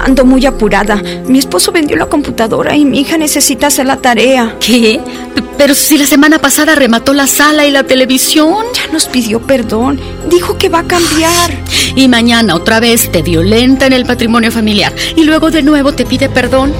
Ando 0.00 0.24
muy 0.24 0.46
apurada. 0.46 0.94
Mi 1.26 1.40
esposo 1.40 1.72
vendió 1.72 1.96
la 1.96 2.06
computadora 2.06 2.76
y 2.76 2.84
mi 2.84 3.00
hija 3.00 3.18
necesita 3.18 3.66
hacer 3.66 3.86
la 3.86 3.96
tarea. 3.96 4.54
¿Qué? 4.60 5.00
Pero 5.58 5.74
si 5.74 5.98
la 5.98 6.06
semana 6.06 6.38
pasada 6.38 6.76
remató 6.76 7.12
la 7.12 7.26
sala 7.26 7.66
y 7.66 7.72
la 7.72 7.82
televisión. 7.82 8.64
Ya 8.72 8.92
nos 8.92 9.08
pidió 9.08 9.40
perdón. 9.40 9.98
Dijo 10.28 10.56
que 10.56 10.68
va 10.68 10.80
a 10.80 10.86
cambiar. 10.86 11.50
Y 11.96 12.06
mañana 12.06 12.54
otra 12.54 12.78
vez 12.78 13.10
te 13.10 13.22
violenta 13.22 13.86
en 13.86 13.92
el 13.94 14.06
patrimonio 14.06 14.52
familiar. 14.52 14.94
Y 15.16 15.24
luego 15.24 15.50
de 15.50 15.64
nuevo 15.64 15.92
te 15.92 16.06
pide 16.06 16.28
perdón. 16.28 16.72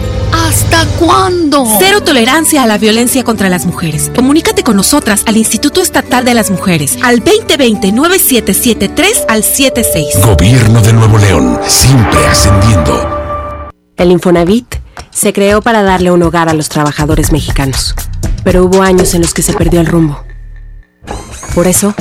¿Hasta 0.50 0.84
cuándo? 0.98 1.64
Cero 1.78 2.02
tolerancia 2.02 2.64
a 2.64 2.66
la 2.66 2.76
violencia 2.76 3.22
contra 3.22 3.48
las 3.48 3.66
mujeres. 3.66 4.10
Comunícate 4.16 4.64
con 4.64 4.74
nosotras 4.74 5.22
al 5.26 5.36
Instituto 5.36 5.80
Estatal 5.80 6.24
de 6.24 6.34
las 6.34 6.50
Mujeres 6.50 6.98
al 7.04 7.22
2020-9773 7.22 9.26
al 9.28 9.44
76. 9.44 10.26
Gobierno 10.26 10.82
de 10.82 10.92
Nuevo 10.92 11.18
León, 11.18 11.60
siempre 11.68 12.26
ascendiendo. 12.26 13.70
El 13.96 14.10
Infonavit 14.10 14.74
se 15.10 15.32
creó 15.32 15.62
para 15.62 15.84
darle 15.84 16.10
un 16.10 16.24
hogar 16.24 16.48
a 16.48 16.54
los 16.54 16.68
trabajadores 16.68 17.30
mexicanos, 17.30 17.94
pero 18.42 18.64
hubo 18.64 18.82
años 18.82 19.14
en 19.14 19.22
los 19.22 19.32
que 19.32 19.42
se 19.42 19.52
perdió 19.52 19.80
el 19.80 19.86
rumbo. 19.86 20.24
Por 21.54 21.68
eso, 21.68 21.94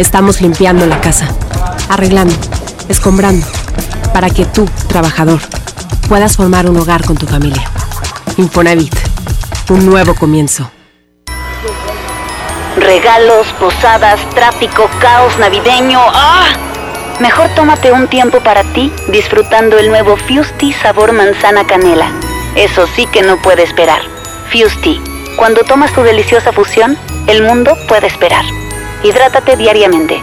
estamos 0.00 0.40
limpiando 0.40 0.84
la 0.84 1.00
casa, 1.00 1.28
arreglando, 1.88 2.34
escombrando, 2.88 3.46
para 4.12 4.30
que 4.30 4.46
tú, 4.46 4.68
trabajador, 4.88 5.38
puedas 6.08 6.36
formar 6.36 6.68
un 6.68 6.76
hogar 6.76 7.04
con 7.04 7.16
tu 7.16 7.26
familia. 7.26 7.68
Infonavit, 8.36 8.94
un 9.70 9.86
nuevo 9.86 10.14
comienzo. 10.14 10.70
Regalos, 12.76 13.46
posadas, 13.58 14.20
tráfico, 14.30 14.88
caos 15.00 15.38
navideño. 15.38 16.00
¡Ah! 16.00 16.46
Mejor 17.20 17.48
tómate 17.56 17.90
un 17.90 18.06
tiempo 18.06 18.40
para 18.40 18.62
ti 18.62 18.92
disfrutando 19.08 19.76
el 19.76 19.88
nuevo 19.88 20.16
Fusti 20.16 20.72
sabor 20.72 21.12
manzana 21.12 21.66
canela. 21.66 22.12
Eso 22.54 22.86
sí 22.94 23.06
que 23.06 23.22
no 23.22 23.36
puede 23.42 23.64
esperar. 23.64 24.02
Fusti, 24.52 25.00
cuando 25.36 25.64
tomas 25.64 25.92
tu 25.92 26.02
deliciosa 26.02 26.52
fusión, 26.52 26.96
el 27.26 27.42
mundo 27.42 27.76
puede 27.88 28.06
esperar. 28.06 28.44
Hidrátate 29.02 29.56
diariamente. 29.56 30.22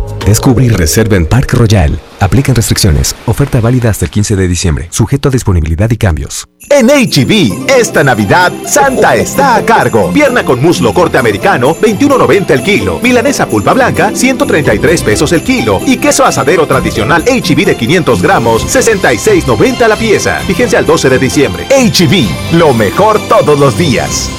Descubre 0.31 0.63
y 0.63 0.69
reserva 0.69 1.17
en 1.17 1.25
Park 1.25 1.55
Royal. 1.55 1.99
Aplican 2.21 2.55
restricciones. 2.55 3.17
Oferta 3.25 3.59
válida 3.59 3.89
hasta 3.89 4.05
el 4.05 4.11
15 4.11 4.37
de 4.37 4.47
diciembre. 4.47 4.87
Sujeto 4.89 5.27
a 5.27 5.31
disponibilidad 5.31 5.91
y 5.91 5.97
cambios. 5.97 6.47
En 6.69 6.87
HB, 6.87 7.69
esta 7.69 8.01
Navidad, 8.01 8.53
Santa 8.65 9.13
está 9.17 9.57
a 9.57 9.65
cargo. 9.65 10.13
Pierna 10.13 10.45
con 10.45 10.61
muslo 10.61 10.93
corte 10.93 11.17
americano, 11.17 11.75
21.90 11.75 12.51
el 12.51 12.63
kilo. 12.63 13.01
Milanesa 13.01 13.45
pulpa 13.45 13.73
blanca, 13.73 14.15
133 14.15 15.03
pesos 15.03 15.33
el 15.33 15.43
kilo. 15.43 15.81
Y 15.85 15.97
queso 15.97 16.23
asadero 16.23 16.65
tradicional 16.65 17.25
HB 17.25 17.65
de 17.65 17.75
500 17.75 18.21
gramos, 18.21 18.63
66.90 18.73 19.85
la 19.85 19.97
pieza. 19.97 20.39
Fíjense 20.47 20.77
al 20.77 20.85
12 20.85 21.09
de 21.09 21.19
diciembre. 21.19 21.65
HB, 21.65 22.55
lo 22.57 22.73
mejor 22.73 23.19
todos 23.27 23.59
los 23.59 23.77
días. 23.77 24.29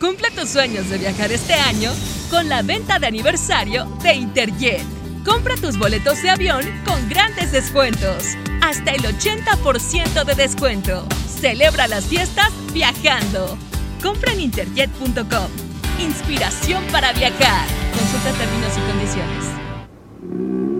Cumple 0.00 0.30
tus 0.30 0.48
sueños 0.48 0.88
de 0.88 0.96
viajar 0.96 1.30
este 1.30 1.52
año 1.52 1.92
con 2.30 2.48
la 2.48 2.62
venta 2.62 2.98
de 2.98 3.06
aniversario 3.06 3.84
de 4.02 4.14
Interjet. 4.14 4.82
Compra 5.26 5.54
tus 5.56 5.78
boletos 5.78 6.22
de 6.22 6.30
avión 6.30 6.62
con 6.86 7.06
grandes 7.10 7.52
descuentos. 7.52 8.24
Hasta 8.62 8.92
el 8.92 9.02
80% 9.02 10.24
de 10.24 10.34
descuento. 10.34 11.06
Celebra 11.28 11.86
las 11.86 12.06
fiestas 12.06 12.50
viajando. 12.72 13.58
Compra 14.02 14.32
en 14.32 14.40
interjet.com. 14.40 15.50
Inspiración 15.98 16.82
para 16.90 17.12
viajar. 17.12 17.66
Consulta 17.92 18.32
términos 18.38 18.72
y 18.78 18.80
condiciones. 18.90 20.79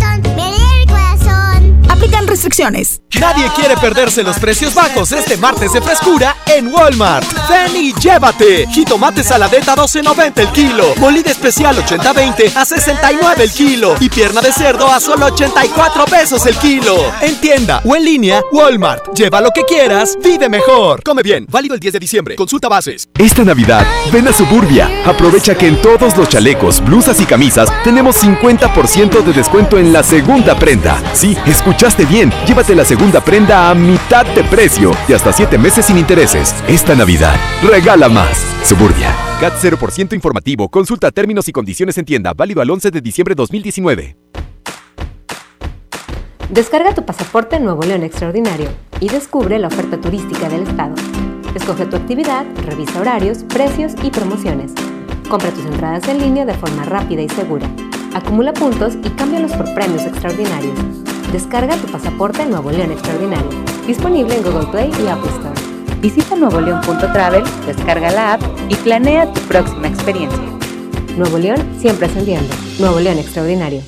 Restricciones. 2.31 3.01
Nadie 3.19 3.45
quiere 3.57 3.75
perderse 3.75 4.23
los 4.23 4.39
precios 4.39 4.73
bajos 4.73 5.11
este 5.11 5.35
martes 5.35 5.73
de 5.73 5.81
frescura 5.81 6.33
en 6.45 6.73
Walmart. 6.73 7.27
Ven 7.49 7.75
y 7.75 7.93
llévate. 7.93 8.65
Jitomate 8.67 9.21
saladeta 9.21 9.75
12.90 9.75 10.39
el 10.39 10.47
kilo. 10.53 10.95
Molida 10.95 11.29
especial 11.29 11.75
80-20 11.75 12.55
a 12.55 12.63
69 12.63 13.43
el 13.43 13.51
kilo. 13.51 13.95
Y 13.99 14.07
pierna 14.07 14.39
de 14.39 14.53
cerdo 14.53 14.87
a 14.87 15.01
solo 15.01 15.25
84 15.25 16.05
pesos 16.05 16.45
el 16.45 16.55
kilo. 16.55 16.95
En 17.21 17.35
tienda 17.41 17.81
o 17.83 17.97
en 17.97 18.05
línea, 18.05 18.41
Walmart. 18.53 19.13
Lleva 19.13 19.41
lo 19.41 19.51
que 19.51 19.63
quieras, 19.63 20.17
vive 20.23 20.47
mejor. 20.47 21.03
Come 21.03 21.21
bien. 21.21 21.45
Válido 21.49 21.75
el 21.75 21.81
10 21.81 21.93
de 21.93 21.99
diciembre. 21.99 22.35
Consulta 22.37 22.69
bases. 22.69 23.09
Esta 23.19 23.43
Navidad, 23.43 23.85
ven 24.13 24.29
a 24.29 24.31
Suburbia. 24.31 24.89
Aprovecha 25.05 25.53
que 25.55 25.67
en 25.67 25.81
todos 25.81 26.15
los 26.15 26.29
chalecos, 26.29 26.79
blusas 26.79 27.19
y 27.19 27.25
camisas 27.25 27.69
tenemos 27.83 28.23
50% 28.23 29.21
de 29.21 29.33
descuento 29.33 29.77
en 29.77 29.91
la 29.91 30.01
segunda 30.01 30.57
prenda. 30.57 30.97
Sí, 31.13 31.37
escuchaste 31.45 32.05
bien. 32.05 32.20
Llévate 32.45 32.75
la 32.75 32.85
segunda 32.85 33.21
prenda 33.21 33.69
a 33.69 33.73
mitad 33.73 34.25
de 34.35 34.43
precio 34.43 34.91
y 35.07 35.13
hasta 35.13 35.33
7 35.33 35.57
meses 35.57 35.85
sin 35.85 35.97
intereses. 35.97 36.53
Esta 36.67 36.93
Navidad, 36.93 37.35
regala 37.63 38.09
más. 38.09 38.45
Suburbia. 38.63 39.15
CAT 39.39 39.53
0% 39.59 40.13
informativo. 40.13 40.69
Consulta 40.69 41.09
términos 41.09 41.47
y 41.47 41.51
condiciones 41.51 41.97
en 41.97 42.05
tienda. 42.05 42.33
Válido 42.33 42.61
al 42.61 42.69
11 42.69 42.91
de 42.91 43.01
diciembre 43.01 43.33
2019. 43.33 44.15
Descarga 46.49 46.93
tu 46.93 47.05
pasaporte 47.05 47.59
Nuevo 47.59 47.81
León 47.83 48.03
Extraordinario 48.03 48.69
y 48.99 49.07
descubre 49.07 49.57
la 49.57 49.67
oferta 49.67 49.99
turística 49.99 50.49
del 50.49 50.63
estado. 50.63 50.95
Escoge 51.55 51.85
tu 51.85 51.95
actividad, 51.95 52.45
revisa 52.65 52.99
horarios, 52.99 53.39
precios 53.45 53.93
y 54.03 54.11
promociones. 54.11 54.73
Compra 55.29 55.49
tus 55.51 55.65
entradas 55.65 56.07
en 56.09 56.19
línea 56.19 56.45
de 56.45 56.53
forma 56.53 56.83
rápida 56.83 57.21
y 57.21 57.29
segura. 57.29 57.67
Acumula 58.13 58.51
puntos 58.51 58.95
y 59.03 59.09
cámbialos 59.11 59.53
por 59.53 59.73
premios 59.73 60.03
extraordinarios. 60.03 60.77
Descarga 61.31 61.77
tu 61.77 61.87
pasaporte 61.87 62.45
Nuevo 62.45 62.69
León 62.69 62.91
Extraordinario. 62.91 63.49
Disponible 63.87 64.35
en 64.35 64.43
Google 64.43 64.67
Play 64.67 64.91
y 65.03 65.07
Apple 65.07 65.31
Store. 65.31 65.99
Visita 66.01 66.35
nuevoleón.travel, 66.35 67.43
descarga 67.65 68.11
la 68.11 68.33
app 68.33 68.41
y 68.67 68.75
planea 68.75 69.31
tu 69.31 69.39
próxima 69.41 69.87
experiencia. 69.87 70.43
Nuevo 71.15 71.37
León 71.37 71.65
siempre 71.79 72.07
ascendiendo. 72.07 72.53
Nuevo 72.79 72.99
León 72.99 73.17
Extraordinario. 73.17 73.81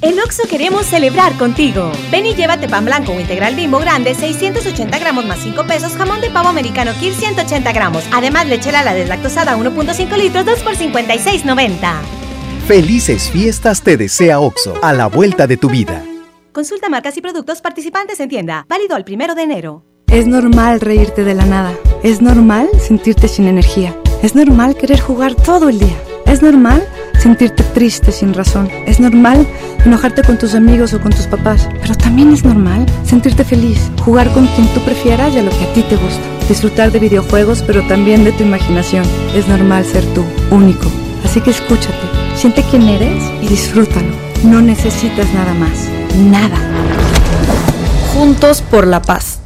En 0.00 0.18
Oxo 0.18 0.44
queremos 0.48 0.86
celebrar 0.86 1.36
contigo. 1.36 1.92
Ven 2.10 2.26
y 2.26 2.34
llévate 2.34 2.68
pan 2.68 2.86
blanco 2.86 3.12
o 3.12 3.20
integral 3.20 3.54
bimbo 3.54 3.78
grande, 3.78 4.14
680 4.14 4.98
gramos 4.98 5.26
más 5.26 5.38
5 5.40 5.64
pesos, 5.66 5.92
jamón 5.92 6.20
de 6.20 6.30
pavo 6.30 6.48
americano 6.48 6.92
Kir 6.98 7.14
180 7.14 7.72
gramos. 7.72 8.02
Además, 8.12 8.46
leche 8.46 8.72
la 8.72 8.94
deslactosada 8.94 9.56
1.5 9.56 10.16
litros, 10.16 10.44
2 10.46 10.58
por 10.60 10.74
56.90. 10.74 12.22
Felices 12.66 13.28
fiestas 13.28 13.82
te 13.82 13.96
desea 13.96 14.38
Oxo, 14.38 14.74
a 14.82 14.92
la 14.92 15.08
vuelta 15.08 15.48
de 15.48 15.56
tu 15.56 15.68
vida. 15.68 16.04
Consulta 16.52 16.88
marcas 16.88 17.16
y 17.16 17.20
productos 17.20 17.60
participantes 17.60 18.20
en 18.20 18.28
tienda. 18.28 18.64
Válido 18.68 18.96
el 18.96 19.04
primero 19.04 19.34
de 19.34 19.42
enero. 19.42 19.84
Es 20.06 20.28
normal 20.28 20.80
reírte 20.80 21.24
de 21.24 21.34
la 21.34 21.44
nada. 21.44 21.74
Es 22.04 22.22
normal 22.22 22.68
sentirte 22.78 23.26
sin 23.26 23.48
energía. 23.48 23.96
Es 24.22 24.36
normal 24.36 24.76
querer 24.76 25.00
jugar 25.00 25.34
todo 25.34 25.70
el 25.70 25.80
día. 25.80 25.96
Es 26.24 26.40
normal 26.40 26.86
sentirte 27.18 27.64
triste 27.64 28.12
sin 28.12 28.32
razón. 28.32 28.70
Es 28.86 29.00
normal 29.00 29.44
enojarte 29.84 30.22
con 30.22 30.38
tus 30.38 30.54
amigos 30.54 30.94
o 30.94 31.00
con 31.00 31.10
tus 31.10 31.26
papás. 31.26 31.68
Pero 31.80 31.96
también 31.96 32.32
es 32.32 32.44
normal 32.44 32.86
sentirte 33.04 33.44
feliz, 33.44 33.90
jugar 34.04 34.32
con 34.32 34.46
quien 34.46 34.68
tú 34.68 34.80
prefieras 34.84 35.34
y 35.34 35.38
a 35.38 35.42
lo 35.42 35.50
que 35.50 35.64
a 35.64 35.72
ti 35.74 35.82
te 35.82 35.96
gusta. 35.96 36.22
Disfrutar 36.48 36.92
de 36.92 37.00
videojuegos, 37.00 37.62
pero 37.66 37.82
también 37.88 38.22
de 38.22 38.30
tu 38.30 38.44
imaginación. 38.44 39.04
Es 39.34 39.48
normal 39.48 39.84
ser 39.84 40.04
tú, 40.14 40.24
único. 40.52 40.88
Así 41.24 41.40
que 41.40 41.50
escúchate, 41.50 42.06
siente 42.36 42.64
quién 42.70 42.88
eres 42.88 43.22
y 43.40 43.48
disfrútalo. 43.48 44.14
No 44.44 44.60
necesitas 44.60 45.32
nada 45.32 45.54
más. 45.54 45.88
Nada. 46.16 46.58
Juntos 48.12 48.62
por 48.62 48.86
la 48.86 49.00
paz. 49.00 49.38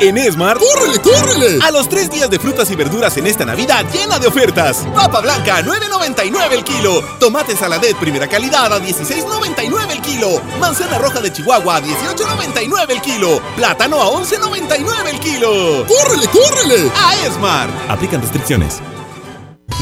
En 0.00 0.18
Esmar, 0.18 0.58
¡córrele, 0.58 0.98
córrele! 1.00 1.58
A 1.62 1.70
los 1.70 1.88
tres 1.88 2.10
días 2.10 2.28
de 2.28 2.40
frutas 2.40 2.68
y 2.72 2.74
verduras 2.74 3.16
en 3.18 3.26
esta 3.28 3.44
Navidad 3.44 3.84
llena 3.92 4.18
de 4.18 4.26
ofertas. 4.26 4.84
Papa 4.96 5.20
blanca 5.20 5.58
a 5.58 5.62
9.99 5.62 6.52
el 6.52 6.64
kilo. 6.64 7.00
Tomate 7.20 7.54
saladet 7.54 7.96
primera 7.98 8.26
calidad 8.26 8.72
a 8.72 8.80
16.99 8.80 9.92
el 9.92 10.00
kilo. 10.00 10.42
Manzana 10.58 10.98
roja 10.98 11.20
de 11.20 11.32
Chihuahua 11.32 11.76
a 11.76 11.82
18.99 11.82 12.90
el 12.90 13.00
kilo. 13.00 13.40
Plátano 13.54 14.02
a 14.02 14.06
11.99 14.06 15.06
el 15.08 15.20
kilo. 15.20 15.86
¡Córrele, 15.86 16.26
córrele! 16.26 16.90
A 16.96 17.24
Esmar. 17.24 17.68
Aplican 17.88 18.20
restricciones. 18.22 18.80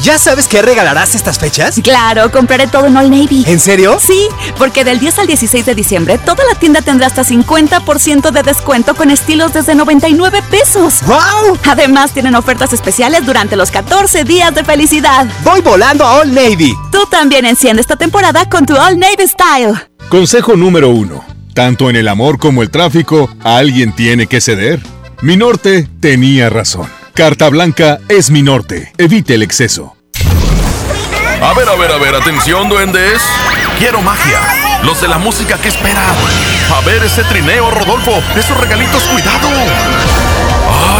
¿Ya 0.03 0.17
sabes 0.17 0.47
qué 0.47 0.61
regalarás 0.61 1.13
estas 1.13 1.37
fechas? 1.37 1.79
Claro, 1.83 2.31
compraré 2.31 2.67
todo 2.67 2.87
en 2.87 2.97
All 2.97 3.09
Navy. 3.11 3.43
¿En 3.45 3.59
serio? 3.59 3.99
Sí, 4.01 4.27
porque 4.57 4.83
del 4.83 4.99
10 4.99 5.19
al 5.19 5.27
16 5.27 5.65
de 5.65 5.75
diciembre 5.75 6.17
toda 6.17 6.43
la 6.51 6.57
tienda 6.57 6.81
tendrá 6.81 7.07
hasta 7.07 7.23
50% 7.23 8.31
de 8.31 8.43
descuento 8.43 8.95
con 8.95 9.11
estilos 9.11 9.53
desde 9.53 9.75
99 9.75 10.41
pesos. 10.49 11.01
¡Wow! 11.05 11.57
Además 11.69 12.11
tienen 12.11 12.35
ofertas 12.35 12.73
especiales 12.73 13.25
durante 13.25 13.55
los 13.55 13.69
14 13.69 14.23
días 14.23 14.55
de 14.55 14.63
felicidad. 14.63 15.27
Voy 15.43 15.61
volando 15.61 16.03
a 16.05 16.15
All 16.15 16.33
Navy. 16.33 16.73
Tú 16.91 17.05
también 17.09 17.45
enciende 17.45 17.81
esta 17.81 17.95
temporada 17.95 18.49
con 18.49 18.65
tu 18.65 18.75
All 18.75 18.97
Navy 18.97 19.27
Style. 19.27 19.73
Consejo 20.09 20.55
número 20.55 20.89
uno. 20.89 21.23
Tanto 21.53 21.89
en 21.89 21.95
el 21.95 22.07
amor 22.07 22.39
como 22.39 22.63
el 22.63 22.71
tráfico, 22.71 23.29
alguien 23.43 23.93
tiene 23.93 24.25
que 24.27 24.41
ceder. 24.41 24.81
Mi 25.21 25.37
norte 25.37 25.87
tenía 25.99 26.49
razón. 26.49 27.00
Carta 27.13 27.49
Blanca 27.49 27.99
es 28.07 28.31
mi 28.31 28.41
norte. 28.41 28.93
Evite 28.97 29.35
el 29.35 29.43
exceso. 29.43 29.95
A 31.41 31.53
ver, 31.53 31.67
a 31.67 31.75
ver, 31.75 31.91
a 31.91 31.97
ver, 31.97 32.15
atención, 32.15 32.69
duendes. 32.69 33.21
Quiero 33.77 34.01
magia. 34.01 34.39
Los 34.83 35.01
de 35.01 35.07
la 35.09 35.17
música, 35.17 35.57
¿qué 35.61 35.67
esperan? 35.67 36.15
A 36.73 36.81
ver 36.85 37.03
ese 37.03 37.23
trineo, 37.25 37.69
Rodolfo. 37.69 38.23
Esos 38.37 38.57
regalitos, 38.57 39.03
cuidado. 39.03 39.49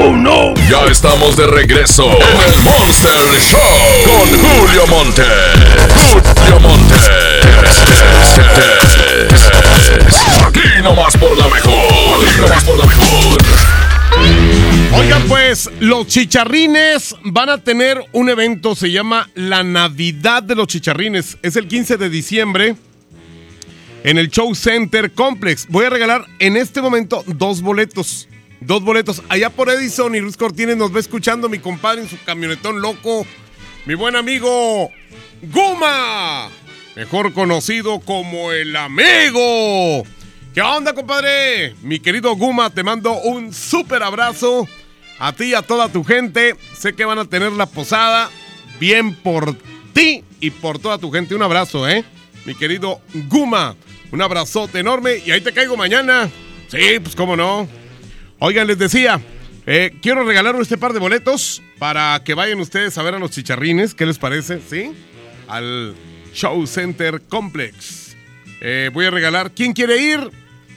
¡Oh, 0.00 0.12
no! 0.16 0.54
Ya 0.70 0.84
estamos 0.88 1.36
de 1.36 1.44
regreso 1.48 2.04
en 2.04 2.40
el 2.40 2.62
Monster 2.62 3.10
Show 3.40 3.58
con 4.04 4.28
Julio 4.38 4.86
Monte. 4.86 5.24
Julio 5.96 6.60
Monte. 6.60 6.94
Aquí 10.46 10.82
nomás 10.84 11.16
por 11.16 11.36
la 11.36 11.48
mejor. 11.48 12.24
Aquí 12.24 12.40
nomás 12.40 12.62
por 12.62 12.78
la 12.78 12.86
mejor. 12.86 13.38
Oigan, 15.00 15.22
pues 15.26 15.68
los 15.80 16.06
chicharrines 16.06 17.16
van 17.24 17.48
a 17.50 17.58
tener 17.58 18.00
un 18.12 18.28
evento, 18.28 18.76
se 18.76 18.92
llama 18.92 19.28
La 19.34 19.64
Navidad 19.64 20.44
de 20.44 20.54
los 20.54 20.68
Chicharrines. 20.68 21.38
Es 21.42 21.56
el 21.56 21.66
15 21.66 21.96
de 21.96 22.08
diciembre 22.08 22.76
en 24.04 24.16
el 24.16 24.30
Show 24.30 24.54
Center 24.54 25.10
Complex. 25.10 25.66
Voy 25.68 25.86
a 25.86 25.90
regalar 25.90 26.24
en 26.38 26.56
este 26.56 26.80
momento 26.80 27.24
dos 27.26 27.62
boletos. 27.62 28.28
Dos 28.60 28.82
boletos. 28.82 29.22
Allá 29.28 29.50
por 29.50 29.70
Edison 29.70 30.14
y 30.14 30.20
Luis 30.20 30.36
Cortines 30.36 30.76
nos 30.76 30.94
va 30.94 31.00
escuchando 31.00 31.48
mi 31.48 31.58
compadre 31.58 32.02
en 32.02 32.08
su 32.08 32.16
camionetón 32.24 32.80
loco. 32.80 33.26
Mi 33.86 33.94
buen 33.94 34.16
amigo 34.16 34.90
Guma. 35.42 36.48
Mejor 36.96 37.32
conocido 37.32 38.00
como 38.00 38.50
el 38.50 38.74
amigo. 38.74 40.04
¿Qué 40.52 40.60
onda, 40.60 40.92
compadre? 40.92 41.74
Mi 41.82 42.00
querido 42.00 42.34
Guma, 42.34 42.70
te 42.70 42.82
mando 42.82 43.12
un 43.20 43.52
súper 43.54 44.02
abrazo. 44.02 44.66
A 45.20 45.32
ti 45.32 45.46
y 45.46 45.54
a 45.54 45.62
toda 45.62 45.88
tu 45.88 46.02
gente. 46.02 46.56
Sé 46.76 46.94
que 46.94 47.04
van 47.04 47.18
a 47.18 47.24
tener 47.24 47.52
la 47.52 47.66
posada 47.66 48.30
bien 48.80 49.14
por 49.14 49.56
ti 49.92 50.24
y 50.40 50.50
por 50.50 50.80
toda 50.80 50.98
tu 50.98 51.12
gente. 51.12 51.36
Un 51.36 51.42
abrazo, 51.42 51.88
¿eh? 51.88 52.04
Mi 52.44 52.56
querido 52.56 53.00
Guma. 53.28 53.76
Un 54.10 54.20
abrazote 54.20 54.80
enorme. 54.80 55.22
Y 55.24 55.30
ahí 55.30 55.40
te 55.40 55.52
caigo 55.52 55.76
mañana. 55.76 56.28
Sí, 56.68 56.98
pues 57.00 57.14
cómo 57.14 57.36
no. 57.36 57.68
Oigan, 58.40 58.68
les 58.68 58.78
decía, 58.78 59.20
eh, 59.66 59.96
quiero 60.00 60.24
regalar 60.24 60.54
este 60.60 60.78
par 60.78 60.92
de 60.92 61.00
boletos 61.00 61.60
para 61.78 62.22
que 62.24 62.34
vayan 62.34 62.60
ustedes 62.60 62.96
a 62.96 63.02
ver 63.02 63.14
a 63.14 63.18
los 63.18 63.32
chicharrines. 63.32 63.94
¿Qué 63.94 64.06
les 64.06 64.18
parece? 64.18 64.60
¿Sí? 64.60 64.92
Al 65.48 65.96
Show 66.32 66.64
Center 66.68 67.20
Complex. 67.28 68.16
Eh, 68.60 68.90
voy 68.92 69.06
a 69.06 69.10
regalar. 69.10 69.50
¿Quién 69.50 69.72
quiere 69.72 70.00
ir? 70.00 70.30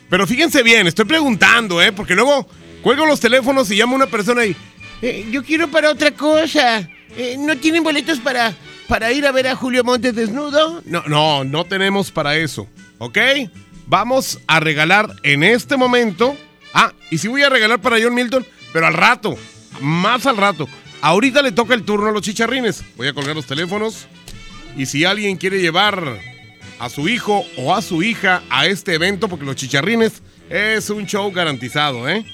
Pero 0.09 0.25
fíjense 0.25 0.63
bien, 0.63 0.87
estoy 0.87 1.05
preguntando, 1.05 1.81
¿eh? 1.81 1.91
Porque 1.91 2.15
luego 2.15 2.47
cuelgo 2.81 3.05
los 3.05 3.19
teléfonos 3.19 3.69
y 3.69 3.75
llamo 3.75 3.93
a 3.93 3.97
una 3.97 4.07
persona 4.07 4.43
y. 4.43 4.55
Eh, 5.03 5.27
yo 5.31 5.43
quiero 5.43 5.67
para 5.67 5.91
otra 5.91 6.11
cosa. 6.11 6.89
¿No 7.37 7.57
tienen 7.57 7.83
boletos 7.83 8.19
para, 8.19 8.55
para 8.87 9.11
ir 9.11 9.27
a 9.27 9.31
ver 9.31 9.47
a 9.47 9.55
Julio 9.55 9.83
Montes 9.83 10.15
desnudo? 10.15 10.81
No, 10.85 11.03
no, 11.07 11.43
no 11.43 11.65
tenemos 11.65 12.09
para 12.09 12.37
eso. 12.37 12.67
¿Ok? 12.97 13.17
Vamos 13.85 14.39
a 14.47 14.59
regalar 14.59 15.13
en 15.23 15.43
este 15.43 15.77
momento. 15.77 16.35
Ah, 16.73 16.93
y 17.09 17.17
sí 17.17 17.27
voy 17.27 17.43
a 17.43 17.49
regalar 17.49 17.79
para 17.81 17.97
John 18.01 18.13
Milton, 18.13 18.45
pero 18.73 18.87
al 18.87 18.93
rato. 18.93 19.35
Más 19.81 20.25
al 20.25 20.37
rato. 20.37 20.67
Ahorita 21.01 21.41
le 21.41 21.51
toca 21.51 21.73
el 21.73 21.83
turno 21.83 22.09
a 22.09 22.11
los 22.11 22.21
chicharrines. 22.21 22.83
Voy 22.95 23.07
a 23.07 23.13
colgar 23.13 23.35
los 23.35 23.45
teléfonos. 23.45 24.07
Y 24.77 24.85
si 24.85 25.03
alguien 25.03 25.37
quiere 25.37 25.59
llevar 25.59 26.19
a 26.79 26.89
su 26.89 27.09
hijo 27.09 27.43
o 27.57 27.75
a 27.75 27.81
su 27.81 28.03
hija 28.03 28.43
a 28.49 28.67
este 28.67 28.93
evento, 28.93 29.27
porque 29.27 29.45
los 29.45 29.55
chicharrines 29.55 30.21
es 30.49 30.89
un 30.89 31.05
show 31.05 31.31
garantizado, 31.31 32.07
¿eh? 32.07 32.25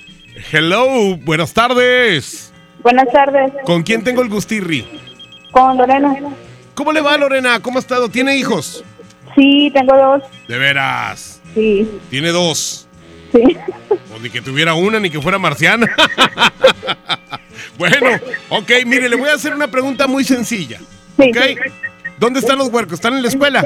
Hello, 0.51 1.17
buenas 1.17 1.53
tardes. 1.53 2.53
Buenas 2.83 3.11
tardes. 3.11 3.51
¿Con 3.65 3.83
quién 3.83 4.03
tengo 4.03 4.21
el 4.21 4.29
gustirri? 4.29 4.85
Con 5.51 5.77
Lorena. 5.77 6.15
¿Cómo 6.75 6.91
le 6.91 7.01
va, 7.01 7.17
Lorena? 7.17 7.59
¿Cómo 7.59 7.79
ha 7.79 7.81
estado? 7.81 8.09
¿Tiene 8.09 8.37
hijos? 8.37 8.83
Sí, 9.35 9.71
tengo 9.73 9.95
dos. 9.95 10.23
De 10.47 10.57
veras. 10.57 11.41
Sí. 11.53 11.89
Tiene 12.09 12.29
dos. 12.29 12.86
Sí. 13.37 13.57
O 14.15 14.19
ni 14.19 14.29
que 14.29 14.41
tuviera 14.41 14.73
una 14.73 14.99
ni 14.99 15.09
que 15.09 15.21
fuera 15.21 15.37
marciana. 15.37 15.87
bueno, 17.77 18.09
ok, 18.49 18.71
mire, 18.85 19.09
le 19.09 19.15
voy 19.15 19.29
a 19.29 19.33
hacer 19.33 19.53
una 19.53 19.67
pregunta 19.67 20.07
muy 20.07 20.23
sencilla. 20.23 20.79
Sí. 21.17 21.29
¿Ok? 21.29 21.37
¿Dónde 22.17 22.39
están 22.39 22.57
los 22.57 22.69
huercos? 22.69 22.95
¿Están 22.95 23.13
en 23.13 23.21
la 23.21 23.27
escuela? 23.27 23.63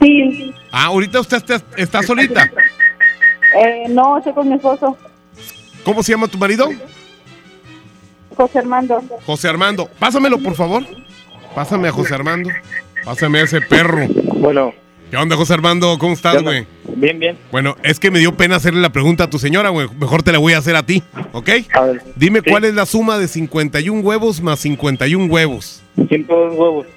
Sí. 0.00 0.52
Ah, 0.72 0.86
ahorita 0.86 1.20
usted 1.20 1.36
está, 1.36 1.62
está 1.76 2.02
solita. 2.02 2.50
Eh, 3.56 3.84
no, 3.88 4.18
estoy 4.18 4.32
con 4.32 4.48
mi 4.48 4.56
esposo, 4.56 4.96
¿Cómo 5.84 6.02
se 6.02 6.12
llama 6.12 6.28
tu 6.28 6.36
marido? 6.36 6.68
José 8.36 8.58
Armando. 8.58 9.02
José 9.24 9.48
Armando. 9.48 9.88
Pásamelo, 9.98 10.38
por 10.38 10.54
favor. 10.54 10.84
Pásame 11.54 11.88
a 11.88 11.92
José 11.92 12.14
Armando. 12.14 12.50
Pásame 13.04 13.38
a 13.38 13.42
ese 13.44 13.60
perro. 13.60 14.06
Bueno. 14.34 14.74
¿Qué 15.10 15.16
onda, 15.16 15.36
José 15.36 15.54
Armando? 15.54 15.96
¿Cómo 15.98 16.12
estás, 16.12 16.42
güey? 16.42 16.66
Bien, 16.96 17.18
bien. 17.18 17.38
Bueno, 17.50 17.76
es 17.82 17.98
que 17.98 18.10
me 18.10 18.18
dio 18.18 18.36
pena 18.36 18.56
hacerle 18.56 18.80
la 18.82 18.90
pregunta 18.90 19.24
a 19.24 19.30
tu 19.30 19.38
señora, 19.38 19.70
güey. 19.70 19.88
Mejor 19.98 20.22
te 20.22 20.32
la 20.32 20.38
voy 20.38 20.52
a 20.52 20.58
hacer 20.58 20.76
a 20.76 20.82
ti, 20.84 21.02
¿ok? 21.32 21.48
A 21.72 21.80
ver. 21.82 22.02
Dime 22.16 22.40
Sí. 22.44 22.50
cuál 22.50 22.64
es 22.66 22.74
la 22.74 22.84
suma 22.84 23.16
de 23.18 23.26
51 23.26 24.00
huevos 24.02 24.42
más 24.42 24.60
51 24.60 25.26
huevos. 25.32 25.82
102 26.08 26.54
huevos. 26.54 26.86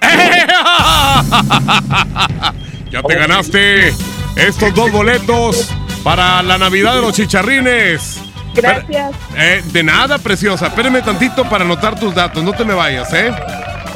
Ya 2.90 3.02
te 3.02 3.14
ganaste 3.14 3.88
estos 4.36 4.74
dos 4.74 4.92
boletos 4.92 5.70
para 6.04 6.42
la 6.42 6.58
Navidad 6.58 6.94
de 6.96 7.00
los 7.00 7.14
Chicharrines. 7.14 8.20
Gracias. 8.54 9.12
Eh, 9.34 9.62
de 9.72 9.82
nada, 9.82 10.18
preciosa. 10.18 10.66
Espérame 10.66 11.02
tantito 11.02 11.48
para 11.48 11.64
anotar 11.64 11.98
tus 11.98 12.14
datos. 12.14 12.44
No 12.44 12.52
te 12.52 12.66
me 12.66 12.74
vayas, 12.74 13.10
¿eh? 13.14 13.32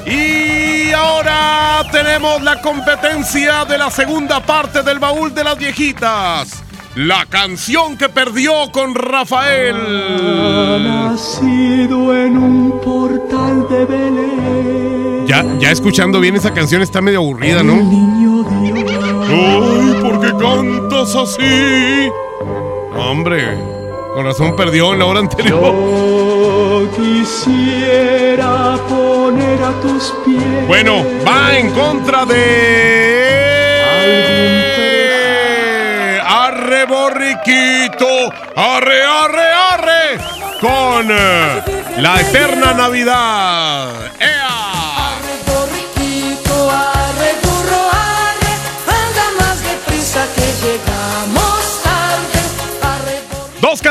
Y 0.07 0.93
ahora 0.93 1.85
tenemos 1.91 2.41
la 2.43 2.61
competencia 2.63 3.65
de 3.65 3.77
la 3.77 3.91
segunda 3.91 4.41
parte 4.41 4.83
del 4.83 5.01
baúl 5.01 5.35
de 5.35 5.43
las 5.43 5.59
viejitas. 5.59 6.63
La 6.95 7.27
canción 7.27 7.97
que 7.97 8.09
perdió 8.09 8.71
con 8.73 8.95
Rafael. 8.95 9.77
nacido 10.83 12.17
en 12.17 12.39
un 12.39 12.81
portal 12.81 13.69
de 13.69 13.85
Belén. 13.85 15.27
Ya, 15.27 15.45
ya 15.59 15.73
escuchando 15.73 16.21
bien 16.21 16.37
esa 16.37 16.55
canción 16.55 16.83
está 16.83 17.03
medio 17.03 17.19
aburrida, 17.19 17.63
¿no? 17.63 17.75
Niño 17.75 18.45
Dios. 18.45 18.77
todos 20.89 21.17
así. 21.17 22.11
Hombre, 22.97 23.43
con 24.15 24.25
razón 24.25 24.55
perdió 24.57 24.93
en 24.93 25.01
la 25.01 25.05
hora 25.07 25.21
anterior. 25.21 25.61
Yo 25.61 26.26
quisiera 26.97 28.77
poner 28.89 29.63
a 29.63 29.73
tus 29.83 30.13
pies. 30.25 30.67
Bueno, 30.67 31.05
va 31.27 31.57
en 31.57 31.71
contra 31.73 32.25
de. 32.25 32.37
Arre 36.27 36.85
borriquito, 36.87 38.33
arre, 38.57 39.03
arre, 39.03 39.53
arre, 39.73 40.19
con 40.61 41.11
eh, 41.11 41.63
la 41.99 42.21
eterna 42.21 42.73
Navidad. 42.75 44.13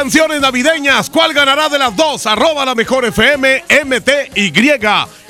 Canciones 0.05 0.39
navideñas. 0.39 1.09
¿Cuál 1.09 1.33
ganará 1.33 1.67
de 1.67 1.79
las 1.79 1.95
dos? 1.95 2.27
Arroba 2.27 2.63
la 2.63 2.75
mejor 2.75 3.05
FM 3.05 3.63
MTY. 3.85 4.53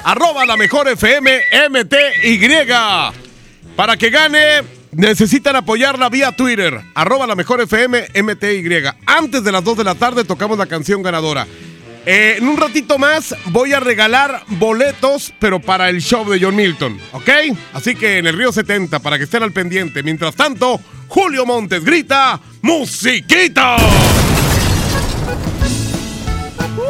Arroba 0.03 0.45
la 0.45 0.57
mejor 0.57 0.89
FM 0.89 1.32
MTY. 1.69 2.39
Para 3.78 3.95
que 3.95 4.09
gane, 4.09 4.63
necesitan 4.91 5.55
apoyarla 5.55 6.09
vía 6.09 6.34
Twitter. 6.34 6.78
Arroba 6.93 7.26
la 7.26 7.36
mejor 7.36 7.61
FM 7.61 8.07
MTY. 8.21 8.84
Antes 9.05 9.45
de 9.45 9.51
las 9.53 9.63
2 9.63 9.78
de 9.78 9.84
la 9.86 9.95
tarde 9.95 10.26
tocamos 10.26 10.57
la 10.57 10.65
canción 10.65 11.01
ganadora. 11.01 11.47
Eh, 12.05 12.36
en 12.38 12.45
un 12.45 12.57
ratito 12.57 12.97
más 12.97 13.34
voy 13.45 13.71
a 13.71 13.80
regalar 13.80 14.43
boletos, 14.47 15.32
pero 15.39 15.61
para 15.61 15.88
el 15.88 16.01
show 16.01 16.30
de 16.30 16.38
John 16.43 16.57
Milton, 16.57 16.99
¿ok? 17.13 17.30
Así 17.71 17.95
que 17.95 18.17
en 18.17 18.28
el 18.28 18.38
Río 18.38 18.51
70, 18.51 18.99
para 18.99 19.17
que 19.17 19.23
estén 19.23 19.41
al 19.41 19.53
pendiente. 19.53 20.03
Mientras 20.03 20.36
tanto, 20.36 20.82
Julio 21.07 21.45
Montes 21.45 21.82
grita, 21.86 22.41
¡Musiquita! 22.61 23.78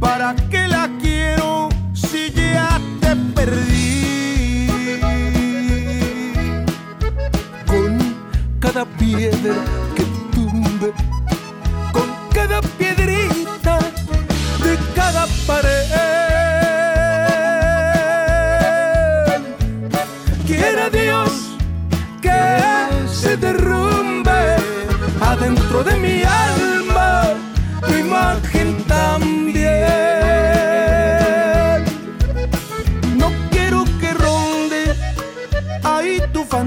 para 0.00 0.34
ti. 0.34 0.36
Y 0.36 0.36
voy 0.36 0.36
a 0.36 0.36
tumbar 0.36 0.36
la 0.36 0.36
casita. 0.36 0.36
¿Para 0.36 0.36
qué 0.50 0.68
la 0.68 0.90
quiero 1.00 1.68
si 1.94 2.30
ya 2.32 2.80
te 3.00 3.16
perdí? 3.34 4.68
Con 7.66 8.14
cada 8.60 8.84
piedra 8.84 9.54
que 9.94 10.04
tumbe, 10.32 10.92
con 11.92 12.08
cada 12.32 12.60
piedrita 12.78 13.78
de 14.64 14.78
cada 14.94 15.26
pared. 15.46 15.86
Quiera 20.46 20.90
Dios 20.90 21.30
que 22.22 22.40
se 23.08 23.36
derrumbe 23.36 24.56
adentro 25.20 25.84
de 25.84 25.96
mi 25.96 26.25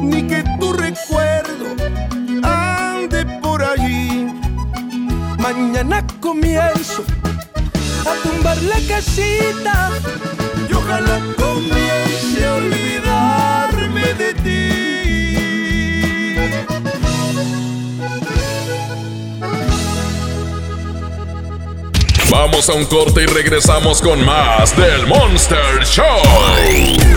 ni 0.00 0.22
que 0.22 0.42
tu 0.58 0.72
recuerdo 0.72 1.66
ande 2.42 3.24
por 3.42 3.62
allí. 3.62 4.26
Mañana 5.38 6.04
comienzo 6.20 7.04
a 8.04 8.14
tumbar 8.22 8.60
la 8.62 8.78
casita 8.88 9.90
y 10.68 10.72
ojalá 10.72 11.20
comience 11.36 12.46
a 12.46 12.54
olvidarme 12.54 14.14
de 14.14 14.34
ti. 14.34 14.86
Vamos 22.30 22.68
a 22.68 22.74
un 22.74 22.84
corte 22.86 23.22
y 23.22 23.26
regresamos 23.26 24.02
con 24.02 24.24
más 24.24 24.76
del 24.76 25.06
Monster 25.06 25.84
Show. 25.84 26.04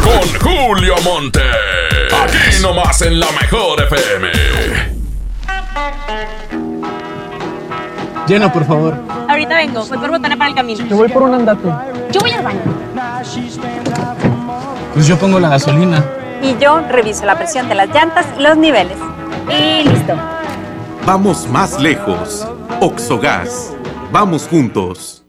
Con 0.04 0.40
Julio 0.40 0.96
Monte. 1.04 1.89
Aquí 2.12 2.62
nomás 2.62 3.02
en 3.02 3.20
la 3.20 3.28
mejor 3.32 3.82
FM. 3.84 4.28
Llena, 8.28 8.52
por 8.52 8.66
favor. 8.66 8.96
Ahorita 9.28 9.56
vengo, 9.56 9.86
voy 9.86 9.98
por 9.98 10.12
botana 10.12 10.38
para 10.38 10.50
el 10.50 10.56
camino. 10.56 10.86
Yo 10.86 10.98
voy 10.98 11.10
por 11.10 11.24
un 11.24 11.34
andate. 11.34 11.68
Yo 12.12 12.20
voy 12.22 12.32
al 12.32 12.44
baño. 12.44 12.62
Pues 14.94 15.08
yo 15.08 15.18
pongo 15.18 15.40
la 15.40 15.50
gasolina. 15.50 16.06
Y 16.42 16.56
yo 16.62 16.80
reviso 16.88 17.26
la 17.26 17.38
presión 17.38 17.68
de 17.70 17.76
las 17.76 17.90
llantas 17.90 18.26
y 18.38 18.42
los 18.42 18.58
niveles. 18.58 18.98
Y 19.50 19.88
listo. 19.88 20.14
Vamos 21.06 21.48
más 21.48 21.80
lejos. 21.80 22.48
Oxogas. 22.82 23.74
Vamos 24.12 24.48
juntos. 24.48 25.24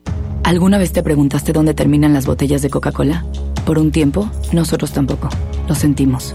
¿Alguna 0.45 0.79
vez 0.79 0.93
te 0.93 1.03
preguntaste 1.03 1.53
dónde 1.53 1.75
terminan 1.75 2.13
las 2.13 2.27
botellas 2.27 2.63
de 2.63 2.71
Coca-Cola? 2.71 3.25
Por 3.65 3.79
un 3.79 3.93
tiempo, 3.93 4.29
nosotros 4.53 4.93
tampoco. 4.93 5.29
Lo 5.69 5.75
sentimos. 5.75 6.35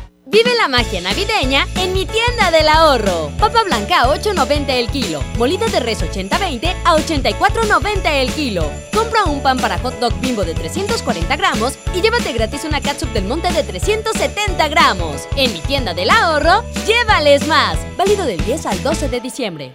Vive 0.31 0.55
la 0.55 0.69
magia 0.69 1.01
navideña 1.01 1.67
en 1.75 1.91
mi 1.91 2.05
tienda 2.05 2.51
del 2.51 2.69
ahorro. 2.69 3.29
Papa 3.37 3.63
blanca 3.65 4.03
a 4.03 4.15
8.90 4.15 4.69
el 4.69 4.87
kilo. 4.87 5.21
Molida 5.37 5.67
de 5.67 5.81
res 5.81 6.01
80-20 6.01 6.73
a 6.85 6.95
84.90 6.95 7.99
el 8.05 8.31
kilo. 8.31 8.63
Compra 8.93 9.25
un 9.25 9.43
pan 9.43 9.57
para 9.59 9.77
hot 9.79 9.99
dog 9.99 10.13
bimbo 10.21 10.45
de 10.45 10.53
340 10.53 11.35
gramos 11.35 11.77
y 11.93 11.99
llévate 11.99 12.31
gratis 12.31 12.63
una 12.63 12.79
catsup 12.79 13.09
del 13.11 13.25
monte 13.25 13.51
de 13.51 13.61
370 13.61 14.69
gramos. 14.69 15.27
En 15.35 15.51
mi 15.51 15.59
tienda 15.59 15.93
del 15.93 16.09
ahorro, 16.09 16.63
llévales 16.87 17.45
más. 17.49 17.77
Válido 17.97 18.25
del 18.25 18.41
10 18.45 18.67
al 18.67 18.81
12 18.83 19.09
de 19.09 19.19
diciembre. 19.19 19.73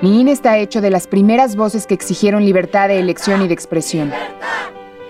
Mi 0.00 0.20
INE 0.20 0.32
está 0.32 0.58
hecho 0.58 0.82
de 0.82 0.90
las 0.90 1.06
primeras 1.06 1.56
voces 1.56 1.86
que 1.86 1.94
exigieron 1.94 2.44
libertad 2.44 2.88
de 2.88 2.98
elección 2.98 3.40
y 3.40 3.48
de 3.48 3.54
expresión. 3.54 4.12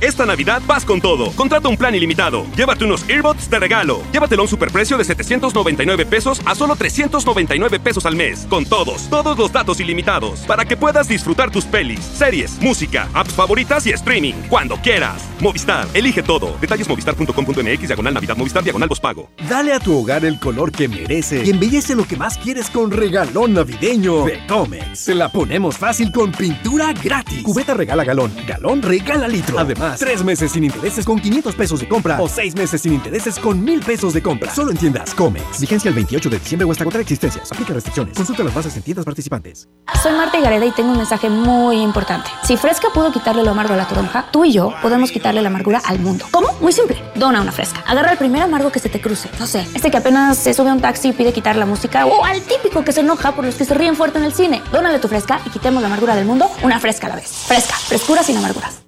Esta 0.00 0.26
Navidad 0.26 0.60
vas 0.66 0.84
con 0.84 1.00
todo. 1.00 1.30
Contrata 1.32 1.68
un 1.68 1.76
plan 1.76 1.94
ilimitado. 1.94 2.44
Llévate 2.56 2.84
unos 2.84 3.08
earbuds 3.08 3.48
de 3.48 3.58
regalo. 3.58 4.02
Llévatelo 4.12 4.42
a 4.42 4.44
un 4.44 4.48
superprecio 4.48 4.98
de 4.98 5.04
799 5.04 6.06
pesos 6.06 6.40
a 6.44 6.54
solo 6.54 6.76
399 6.76 7.80
pesos 7.80 8.04
al 8.06 8.16
mes. 8.16 8.46
Con 8.50 8.64
todos, 8.64 9.08
todos 9.08 9.38
los 9.38 9.52
datos 9.52 9.80
ilimitados. 9.80 10.40
Para 10.40 10.64
que 10.64 10.76
puedas 10.76 11.08
disfrutar 11.08 11.50
tus 11.50 11.64
pelis, 11.64 12.00
series, 12.00 12.60
música, 12.60 13.08
apps 13.14 13.32
favoritas 13.32 13.86
y 13.86 13.90
streaming. 13.90 14.34
Cuando 14.48 14.76
quieras. 14.76 15.22
Movistar, 15.40 15.86
elige 15.94 16.22
todo. 16.22 16.56
Detalles 16.60 16.88
movistar.com.mx, 16.88 17.86
diagonal 17.86 18.14
Navidad, 18.14 18.36
Movistar, 18.36 18.64
diagonal 18.64 18.88
pago. 18.96 19.28
Dale 19.48 19.72
a 19.72 19.80
tu 19.80 19.98
hogar 19.98 20.24
el 20.24 20.38
color 20.38 20.72
que 20.72 20.88
merece 20.88 21.44
y 21.44 21.50
embellece 21.50 21.94
lo 21.94 22.04
que 22.06 22.16
más 22.16 22.38
quieres 22.38 22.70
con 22.70 22.90
regalón 22.90 23.54
navideño 23.54 24.24
de 24.24 24.46
Comex. 24.46 24.98
Se 24.98 25.14
la 25.14 25.30
ponemos 25.30 25.76
fácil 25.76 26.10
con 26.10 26.32
pintura 26.32 26.92
gratis. 26.92 27.42
Cubeta 27.42 27.74
regala 27.74 28.04
galón, 28.04 28.32
galón 28.46 28.82
regala 28.82 29.28
litro. 29.28 29.58
Además, 29.58 29.87
tres 29.96 30.24
meses 30.24 30.52
sin 30.52 30.64
intereses 30.64 31.04
con 31.04 31.18
500 31.18 31.54
pesos 31.54 31.80
de 31.80 31.88
compra 31.88 32.20
o 32.20 32.28
seis 32.28 32.54
meses 32.54 32.82
sin 32.82 32.94
intereses 32.94 33.38
con 33.38 33.62
1000 33.64 33.80
pesos 33.80 34.12
de 34.12 34.22
compra. 34.22 34.52
Solo 34.54 34.70
en 34.70 34.76
tiendas 34.76 35.14
Comex. 35.14 35.60
Vigencia 35.60 35.88
el 35.88 35.94
28 35.94 36.30
de 36.30 36.38
diciembre 36.38 36.66
o 36.66 36.72
hasta 36.72 36.84
contra 36.84 37.00
existencias. 37.00 37.50
Aplica 37.50 37.72
restricciones. 37.74 38.16
Consulta 38.16 38.44
las 38.44 38.54
bases 38.54 38.76
en 38.76 38.82
tiendas 38.82 39.04
participantes. 39.04 39.68
Soy 40.02 40.12
Marta 40.12 40.40
Gareda 40.40 40.66
y 40.66 40.70
tengo 40.72 40.90
un 40.90 40.98
mensaje 40.98 41.30
muy 41.30 41.80
importante. 41.80 42.30
Si 42.44 42.56
Fresca 42.56 42.88
pudo 42.92 43.12
quitarle 43.12 43.42
lo 43.42 43.50
amargo 43.50 43.74
a 43.74 43.76
la 43.76 43.88
toronja, 43.88 44.26
tú 44.30 44.44
y 44.44 44.52
yo 44.52 44.74
podemos 44.82 45.10
quitarle 45.10 45.42
la 45.42 45.48
amargura 45.48 45.80
al 45.84 45.98
mundo. 45.98 46.26
¿Cómo? 46.30 46.48
Muy 46.60 46.72
simple. 46.72 47.02
Dona 47.14 47.40
una 47.40 47.52
Fresca. 47.52 47.82
Agarra 47.86 48.12
el 48.12 48.18
primer 48.18 48.42
amargo 48.42 48.70
que 48.70 48.78
se 48.78 48.88
te 48.88 49.00
cruce. 49.00 49.28
No 49.38 49.46
sé, 49.46 49.66
este 49.74 49.90
que 49.90 49.96
apenas 49.96 50.38
se 50.38 50.54
sube 50.54 50.70
a 50.70 50.72
un 50.72 50.80
taxi 50.80 51.08
y 51.08 51.12
pide 51.12 51.32
quitar 51.32 51.56
la 51.56 51.66
música 51.66 52.06
o 52.06 52.24
al 52.24 52.42
típico 52.42 52.84
que 52.84 52.92
se 52.92 53.00
enoja 53.00 53.34
por 53.34 53.44
los 53.44 53.54
que 53.54 53.64
se 53.64 53.74
ríen 53.74 53.96
fuerte 53.96 54.18
en 54.18 54.24
el 54.24 54.32
cine. 54.32 54.62
Dónale 54.72 54.98
tu 54.98 55.08
Fresca 55.08 55.40
y 55.46 55.50
quitemos 55.50 55.82
la 55.82 55.88
amargura 55.88 56.14
del 56.14 56.26
mundo 56.26 56.50
una 56.62 56.78
Fresca 56.80 57.06
a 57.06 57.10
la 57.10 57.16
vez. 57.16 57.28
Fresca. 57.46 57.74
Frescura 57.74 58.22
sin 58.22 58.36
amarguras. 58.36 58.87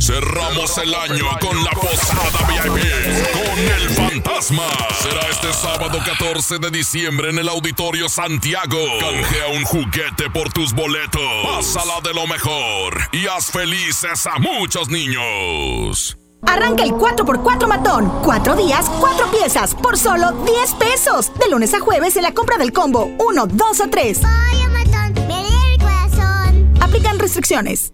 Cerramos 0.00 0.78
el 0.78 0.94
año 0.94 1.26
con 1.40 1.62
la 1.62 1.70
posada 1.72 2.46
VIP 2.48 2.84
con 3.32 3.58
el 3.58 3.90
fantasma. 3.90 4.66
Será 5.02 5.28
este 5.30 5.52
sábado 5.52 5.98
14 6.04 6.58
de 6.58 6.70
diciembre 6.70 7.30
en 7.30 7.38
el 7.38 7.48
Auditorio 7.48 8.08
Santiago. 8.08 8.78
Canjea 8.98 9.48
un 9.48 9.64
juguete 9.64 10.30
por 10.32 10.52
tus 10.52 10.72
boletos. 10.72 11.20
Pásala 11.44 12.00
de 12.02 12.14
lo 12.14 12.26
mejor 12.26 13.08
y 13.12 13.26
haz 13.26 13.50
felices 13.50 14.26
a 14.26 14.38
muchos 14.38 14.88
niños. 14.88 16.16
Arranca 16.46 16.82
el 16.82 16.92
4x4 16.92 17.66
matón. 17.66 18.10
Cuatro 18.22 18.56
días, 18.56 18.90
cuatro 19.00 19.30
piezas, 19.30 19.74
por 19.74 19.98
solo 19.98 20.32
10 20.44 20.74
pesos. 20.74 21.30
De 21.38 21.48
lunes 21.50 21.72
a 21.74 21.80
jueves 21.80 22.16
en 22.16 22.22
la 22.22 22.32
compra 22.32 22.56
del 22.56 22.72
combo 22.72 23.10
1, 23.18 23.46
2 23.46 23.80
o 23.80 23.88
3. 23.88 24.20
matón, 24.22 25.26
me 25.26 25.72
el 25.72 25.78
corazón. 25.78 26.74
Aplican 26.80 27.18
restricciones. 27.18 27.93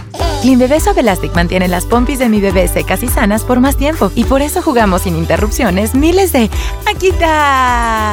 Clean 0.41 0.57
Bebé 0.57 0.79
Suave 0.79 1.01
Elastic 1.01 1.35
mantiene 1.35 1.67
las 1.67 1.85
pompis 1.85 2.17
de 2.17 2.27
mi 2.27 2.41
bebé 2.41 2.67
secas 2.67 3.03
y 3.03 3.07
sanas 3.07 3.43
por 3.43 3.59
más 3.59 3.77
tiempo 3.77 4.11
y 4.15 4.23
por 4.23 4.41
eso 4.41 4.63
jugamos 4.63 5.03
sin 5.03 5.15
interrupciones 5.15 5.93
miles 5.93 6.31
de 6.31 6.49
¡Aquí 6.87 7.09
está! 7.09 8.11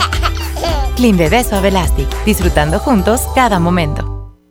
Clean 0.97 1.17
Bebé 1.17 1.43
Suave 1.43 1.69
Elastic, 1.69 2.07
disfrutando 2.25 2.81
juntos 2.81 3.23
cada 3.35 3.59
momento. 3.59 4.18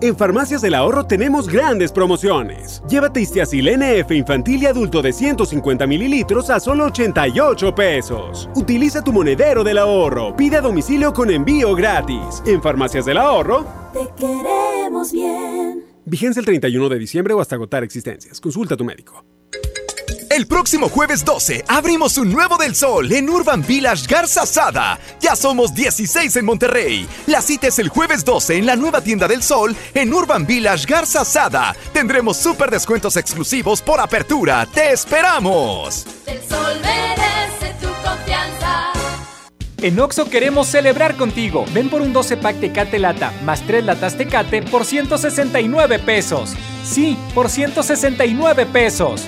En 0.00 0.16
Farmacias 0.16 0.62
del 0.62 0.74
Ahorro 0.74 1.04
tenemos 1.06 1.48
grandes 1.48 1.90
promociones. 1.90 2.82
Llévate 2.88 3.20
Istiazil 3.20 3.68
NF 3.78 4.12
infantil 4.12 4.62
y 4.62 4.66
adulto 4.66 5.02
de 5.02 5.12
150 5.12 5.88
mililitros 5.88 6.50
a 6.50 6.60
solo 6.60 6.84
88 6.84 7.74
pesos. 7.74 8.48
Utiliza 8.54 9.02
tu 9.02 9.12
monedero 9.12 9.64
del 9.64 9.78
ahorro. 9.78 10.36
Pide 10.36 10.58
a 10.58 10.60
domicilio 10.60 11.12
con 11.12 11.30
envío 11.30 11.74
gratis. 11.74 12.44
En 12.46 12.62
Farmacias 12.62 13.06
del 13.06 13.18
Ahorro. 13.18 13.66
Te 13.92 14.08
queremos 14.16 15.10
bien. 15.10 15.82
Vigencia 16.04 16.38
el 16.38 16.46
31 16.46 16.88
de 16.88 16.98
diciembre 16.98 17.34
o 17.34 17.40
hasta 17.40 17.56
agotar 17.56 17.82
existencias. 17.82 18.40
Consulta 18.40 18.74
a 18.74 18.76
tu 18.76 18.84
médico. 18.84 19.24
El 20.30 20.46
próximo 20.46 20.88
jueves 20.90 21.24
12 21.24 21.64
abrimos 21.68 22.18
un 22.18 22.30
nuevo 22.30 22.58
del 22.58 22.74
sol 22.74 23.10
en 23.12 23.30
Urban 23.30 23.64
Village 23.66 24.06
Garza 24.06 24.44
Sada. 24.44 24.98
Ya 25.20 25.34
somos 25.34 25.74
16 25.74 26.36
en 26.36 26.44
Monterrey. 26.44 27.08
La 27.26 27.40
cita 27.40 27.68
es 27.68 27.78
el 27.78 27.88
jueves 27.88 28.24
12 28.24 28.58
en 28.58 28.66
la 28.66 28.76
nueva 28.76 29.00
tienda 29.00 29.26
del 29.26 29.42
sol 29.42 29.74
en 29.94 30.12
Urban 30.12 30.46
Village 30.46 30.86
Garza 30.86 31.24
Sada. 31.24 31.74
Tendremos 31.94 32.36
súper 32.36 32.70
descuentos 32.70 33.16
exclusivos 33.16 33.80
por 33.80 34.00
apertura. 34.00 34.66
¡Te 34.72 34.92
esperamos! 34.92 36.04
El 36.26 36.40
sol 36.46 36.76
merece 36.82 37.74
tu 37.80 37.88
confianza. 38.06 38.92
En 39.80 39.98
Oxo 39.98 40.28
queremos 40.28 40.66
celebrar 40.66 41.16
contigo. 41.16 41.64
Ven 41.72 41.88
por 41.88 42.02
un 42.02 42.12
12 42.12 42.36
pack 42.36 42.60
Tecate 42.60 42.98
Lata 42.98 43.32
más 43.44 43.66
3 43.66 43.84
latas 43.84 44.18
Tecate 44.18 44.62
por 44.62 44.84
169 44.84 45.98
pesos. 46.00 46.54
Sí, 46.84 47.16
por 47.34 47.48
169 47.48 48.66
pesos. 48.66 49.22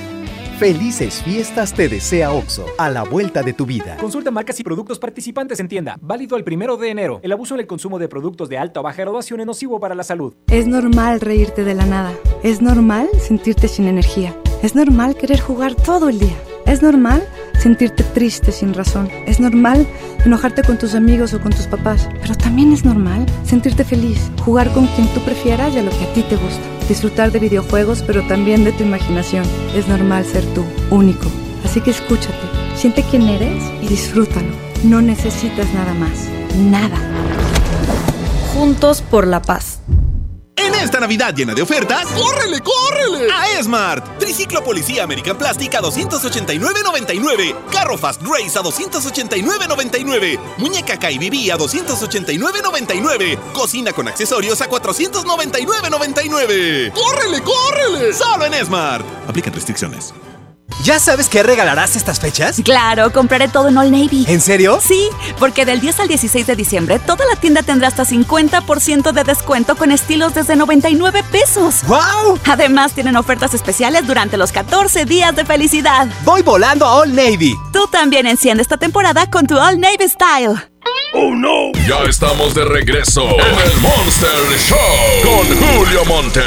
Felices 0.60 1.22
fiestas 1.22 1.72
te 1.72 1.88
desea 1.88 2.32
OXO, 2.32 2.66
a 2.76 2.90
la 2.90 3.02
vuelta 3.02 3.42
de 3.42 3.54
tu 3.54 3.64
vida. 3.64 3.96
Consulta 3.96 4.30
marcas 4.30 4.60
y 4.60 4.62
productos 4.62 4.98
participantes 4.98 5.58
en 5.58 5.68
tienda. 5.68 5.96
Válido 6.02 6.36
el 6.36 6.44
primero 6.44 6.76
de 6.76 6.90
enero. 6.90 7.18
El 7.22 7.32
abuso 7.32 7.54
en 7.54 7.60
el 7.60 7.66
consumo 7.66 7.98
de 7.98 8.08
productos 8.08 8.50
de 8.50 8.58
alta 8.58 8.80
o 8.80 8.82
baja 8.82 9.00
graduación 9.00 9.40
es 9.40 9.46
nocivo 9.46 9.80
para 9.80 9.94
la 9.94 10.02
salud. 10.02 10.34
Es 10.48 10.66
normal 10.66 11.22
reírte 11.22 11.64
de 11.64 11.74
la 11.74 11.86
nada. 11.86 12.12
Es 12.42 12.60
normal 12.60 13.08
sentirte 13.26 13.68
sin 13.68 13.86
energía. 13.86 14.36
Es 14.62 14.74
normal 14.74 15.16
querer 15.16 15.40
jugar 15.40 15.74
todo 15.74 16.10
el 16.10 16.18
día. 16.18 16.36
Es 16.66 16.82
normal 16.82 17.26
sentirte 17.58 18.04
triste 18.04 18.52
sin 18.52 18.74
razón. 18.74 19.08
Es 19.24 19.40
normal 19.40 19.86
enojarte 20.26 20.62
con 20.62 20.76
tus 20.76 20.94
amigos 20.94 21.32
o 21.32 21.40
con 21.40 21.52
tus 21.52 21.68
papás. 21.68 22.06
Pero 22.20 22.34
también 22.34 22.74
es 22.74 22.84
normal 22.84 23.24
sentirte 23.44 23.82
feliz, 23.82 24.30
jugar 24.44 24.70
con 24.74 24.86
quien 24.88 25.08
tú 25.14 25.20
prefieras 25.20 25.74
y 25.74 25.78
a 25.78 25.82
lo 25.82 25.90
que 25.90 26.04
a 26.04 26.12
ti 26.12 26.22
te 26.22 26.36
gusta. 26.36 26.79
Disfrutar 26.90 27.30
de 27.30 27.38
videojuegos, 27.38 28.02
pero 28.04 28.26
también 28.26 28.64
de 28.64 28.72
tu 28.72 28.82
imaginación. 28.82 29.44
Es 29.76 29.86
normal 29.86 30.24
ser 30.24 30.44
tú, 30.54 30.64
único. 30.90 31.28
Así 31.64 31.80
que 31.80 31.92
escúchate, 31.92 32.34
siente 32.74 33.04
quién 33.08 33.28
eres 33.28 33.62
y 33.80 33.86
disfrútalo. 33.86 34.48
No 34.82 35.00
necesitas 35.00 35.72
nada 35.72 35.94
más. 35.94 36.26
Nada. 36.68 36.96
Juntos 38.52 39.02
por 39.02 39.28
la 39.28 39.40
paz. 39.40 39.78
Esta 40.82 40.98
Navidad 40.98 41.34
llena 41.34 41.52
de 41.54 41.60
ofertas, 41.60 42.06
¡córrele, 42.06 42.60
córrele! 42.60 43.30
A 43.30 43.50
Esmart. 43.58 44.18
Triciclo 44.18 44.64
Policía 44.64 45.04
American 45.04 45.36
Plastic 45.36 45.74
a 45.74 45.82
289.99. 45.82 47.54
Carro 47.70 47.98
Fast 47.98 48.22
Race 48.22 48.58
a 48.58 48.62
289.99. 48.62 50.40
Muñeca 50.56 50.98
KBB 50.98 51.52
a 51.52 51.58
289.99. 51.58 53.38
Cocina 53.52 53.92
con 53.92 54.08
accesorios 54.08 54.62
a 54.62 54.70
499.99. 54.70 56.92
¡Córrele, 56.92 57.42
córrele! 57.42 58.14
Solo 58.14 58.46
en 58.46 58.54
Esmart. 58.54 59.04
Aplican 59.28 59.52
restricciones. 59.52 60.14
¿Ya 60.82 60.98
sabes 60.98 61.28
qué 61.28 61.42
regalarás 61.42 61.94
estas 61.94 62.20
fechas? 62.20 62.62
Claro, 62.64 63.12
compraré 63.12 63.48
todo 63.48 63.68
en 63.68 63.76
All 63.76 63.90
Navy. 63.90 64.24
¿En 64.26 64.40
serio? 64.40 64.80
Sí, 64.82 65.08
porque 65.38 65.66
del 65.66 65.78
10 65.80 66.00
al 66.00 66.08
16 66.08 66.46
de 66.46 66.56
diciembre 66.56 66.98
toda 66.98 67.26
la 67.26 67.36
tienda 67.36 67.62
tendrá 67.62 67.88
hasta 67.88 68.04
50% 68.04 69.12
de 69.12 69.24
descuento 69.24 69.76
con 69.76 69.92
estilos 69.92 70.32
desde 70.32 70.56
99 70.56 71.22
pesos. 71.30 71.82
¡Wow! 71.86 72.38
Además, 72.46 72.92
tienen 72.94 73.16
ofertas 73.16 73.52
especiales 73.52 74.06
durante 74.06 74.38
los 74.38 74.52
14 74.52 75.04
días 75.04 75.36
de 75.36 75.44
felicidad. 75.44 76.08
Voy 76.24 76.42
volando 76.42 76.86
a 76.86 76.94
All 76.94 77.14
Navy. 77.14 77.54
Tú 77.72 77.86
también 77.88 78.26
enciende 78.26 78.62
esta 78.62 78.78
temporada 78.78 79.28
con 79.30 79.46
tu 79.46 79.58
All 79.58 79.78
Navy 79.78 80.08
Style. 80.08 80.70
¡Oh, 81.12 81.34
no! 81.34 81.72
Ya 81.88 82.04
estamos 82.08 82.54
de 82.54 82.64
regreso 82.64 83.22
en 83.22 83.70
el 83.70 83.80
Monster 83.80 84.30
Show 84.58 84.78
con 85.24 85.44
Julio 85.58 86.04
Monte. 86.04 86.40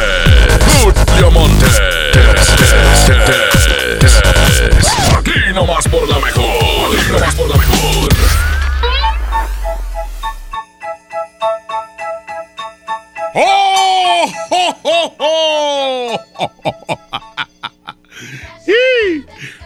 Julio 0.81 1.31
Monte. 1.31 1.65
Aquí 5.17 5.53
nomás 5.53 5.85
por 5.89 6.07
la 6.07 6.17
mejor. 6.19 6.45
Aquí 6.97 7.11
nomás 7.11 7.35
por 7.35 7.49
la 7.49 7.57
mejor. 7.57 8.09
¡Oh! 13.35 14.31
¡Oh, 14.49 14.75
oh, 14.83 15.15
oh! 15.19 16.19
Sí. 18.65 19.25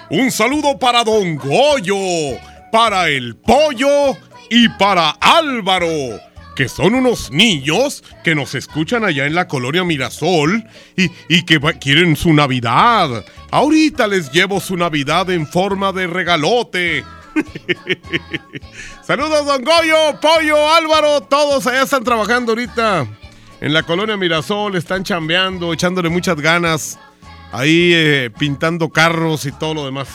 Un 0.10 0.32
saludo 0.32 0.80
para 0.80 1.03
Don 1.03 1.36
Goyo, 1.36 2.40
para 2.72 3.10
el 3.10 3.36
Pollo 3.36 4.18
y 4.49 4.69
para 4.69 5.11
Álvaro, 5.11 6.19
que 6.56 6.69
son 6.69 6.95
unos 6.95 7.32
niños 7.32 8.03
que 8.24 8.36
nos 8.36 8.56
escuchan 8.56 9.03
allá 9.03 9.26
en 9.26 9.36
la 9.36 9.48
colonia 9.48 9.84
Mirasol 9.84 10.64
y, 10.95 11.11
y 11.30 11.44
que 11.44 11.60
quieren 11.80 12.15
su 12.15 12.34
Navidad. 12.34 13.26
Ahorita 13.52 14.07
les 14.07 14.32
llevo 14.32 14.60
su 14.60 14.76
Navidad 14.76 15.30
en 15.30 15.48
forma 15.48 15.91
de 15.91 16.07
regalote. 16.07 17.03
Saludos, 19.03 19.45
don 19.45 19.64
Goyo, 19.64 20.19
Pollo, 20.19 20.74
Álvaro, 20.74 21.22
todos 21.22 21.68
allá 21.68 21.84
están 21.84 22.03
trabajando 22.03 22.53
ahorita. 22.53 23.07
En 23.60 23.74
la 23.74 23.84
colonia 23.84 24.18
Mirasol 24.18 24.76
están 24.76 25.03
chambeando, 25.03 25.74
echándole 25.74 26.10
muchas 26.10 26.38
ganas. 26.38 26.99
Ahí 27.52 27.91
eh, 27.94 28.30
pintando 28.38 28.90
carros 28.90 29.45
y 29.45 29.52
todo 29.52 29.74
lo 29.74 29.86
demás. 29.86 30.10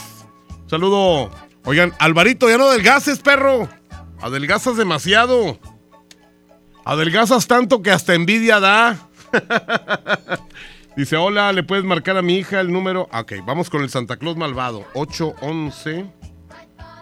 Saludo. 0.69 1.31
Oigan, 1.65 1.93
Alvarito, 1.99 2.49
ya 2.49 2.59
no 2.59 2.69
adelgaces, 2.69 3.19
perro. 3.21 3.69
Adelgazas 4.23 4.77
demasiado. 4.77 5.59
Adelgazas 6.85 7.47
tanto 7.49 7.83
que 7.83 7.91
hasta 7.91 8.15
envidia 8.15 8.61
da. 8.61 9.09
Dice, 10.97 11.17
hola, 11.17 11.53
¿le 11.53 11.63
puedes 11.63 11.85
marcar 11.85 12.17
a 12.17 12.23
mi 12.23 12.37
hija 12.37 12.61
el 12.61 12.71
número? 12.71 13.09
Ok, 13.13 13.33
vamos 13.45 13.69
con 13.69 13.83
el 13.83 13.91
Santa 13.91 14.17
Claus 14.19 14.37
malvado. 14.37 14.87
811. 14.95 16.07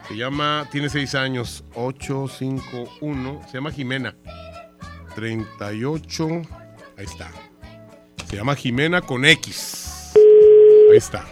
Se 0.08 0.16
llama, 0.16 0.66
tiene 0.72 0.88
6 0.88 1.14
años. 1.14 1.64
851. 1.74 3.42
Se 3.46 3.52
llama 3.54 3.70
Jimena. 3.70 4.14
38. 5.14 6.28
Ahí 6.96 7.04
está. 7.04 7.30
Se 8.28 8.36
llama 8.36 8.54
Jimena 8.54 9.02
con 9.02 9.24
X. 9.24 10.12
Ahí 10.90 10.96
está. 10.96 11.26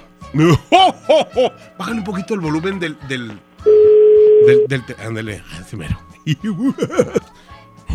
¡Oh, 0.71 0.95
oh, 1.09 1.27
oh! 1.37 1.53
Bájale 1.79 1.99
un 1.99 2.05
poquito 2.05 2.35
el 2.35 2.41
volumen 2.41 2.79
del. 2.79 2.99
del. 3.09 3.41
Del. 4.49 4.67
del 4.87 4.97
ándale, 4.99 5.43
así 5.61 5.77
mero. 5.77 5.99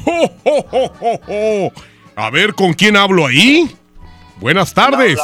¡Oh, 0.06 0.32
oh, 0.44 0.66
oh, 0.72 0.92
oh, 1.02 1.20
oh! 1.28 1.72
A 2.16 2.30
ver, 2.30 2.54
¿con 2.54 2.74
quién 2.74 2.96
hablo 2.98 3.26
ahí? 3.28 3.76
Buenas 4.40 4.74
tardes. 4.74 5.20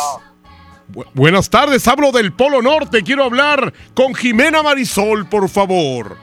Bu- 0.91 1.05
buenas 1.13 1.49
tardes, 1.49 1.87
hablo 1.87 2.11
del 2.11 2.33
Polo 2.33 2.61
Norte. 2.61 3.03
Quiero 3.03 3.23
hablar 3.23 3.73
con 3.93 4.13
Jimena 4.15 4.63
Marisol, 4.63 5.27
por 5.27 5.49
favor. 5.49 6.17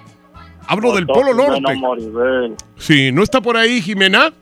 Hablo 0.67 0.95
del 0.95 1.07
Polo 1.07 1.35
Norte. 1.35 2.57
Sí, 2.77 3.13
¿no 3.13 3.23
está 3.23 3.41
por 3.41 3.57
ahí, 3.57 3.81
Jimena? 3.81 4.33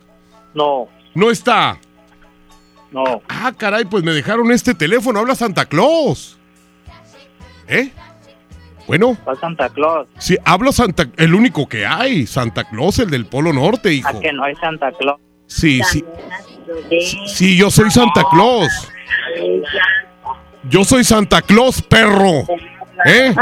No, 0.54 0.88
No 1.14 1.30
está. 1.30 1.78
no. 2.92 3.20
Ah, 3.28 3.52
caray, 3.56 3.84
pues 3.84 4.04
me 4.04 4.12
dejaron 4.12 4.50
este 4.52 4.74
teléfono. 4.74 5.18
Habla 5.18 5.34
Santa 5.34 5.66
Claus. 5.66 6.38
¿Eh? 7.66 7.90
Bueno, 8.86 9.16
¿Cuál 9.24 9.38
Santa 9.40 9.68
Claus? 9.70 10.06
sí, 10.18 10.36
hablo 10.44 10.70
Santa... 10.72 11.06
El 11.16 11.34
único 11.34 11.66
que 11.68 11.86
hay. 11.86 12.26
Santa 12.26 12.64
Claus, 12.64 12.98
el 12.98 13.10
del 13.10 13.26
Polo 13.26 13.52
Norte, 13.52 13.92
hijo. 13.92 14.18
¿A 14.18 14.20
que 14.20 14.32
no 14.32 14.44
hay 14.44 14.54
Santa 14.56 14.92
Claus? 14.92 15.18
Sí, 15.46 15.80
sí. 15.90 16.04
Sí, 16.90 17.18
sí, 17.26 17.56
yo 17.56 17.70
soy 17.70 17.90
Santa 17.90 18.24
Claus. 18.30 18.88
Yo 20.68 20.84
soy 20.84 21.04
Santa 21.04 21.42
Claus, 21.42 21.82
perro. 21.82 22.46
¿Eh? 23.04 23.34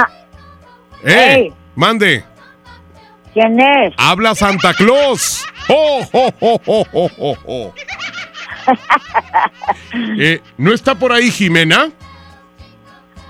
¿Eh? 1.05 1.35
Ey. 1.35 1.53
Mande. 1.75 2.25
¿Quién 3.33 3.59
es? 3.61 3.95
Habla 3.97 4.35
Santa 4.35 4.75
Claus. 4.75 5.45
¡Oh, 5.69 6.01
oh, 6.13 6.33
oh, 6.41 6.61
oh, 6.67 6.87
oh, 6.93 7.11
oh, 7.19 7.37
oh! 7.47 7.75
Eh, 10.19 10.41
¿No 10.57 10.73
está 10.73 10.95
por 10.95 11.13
ahí 11.13 11.31
Jimena? 11.31 11.91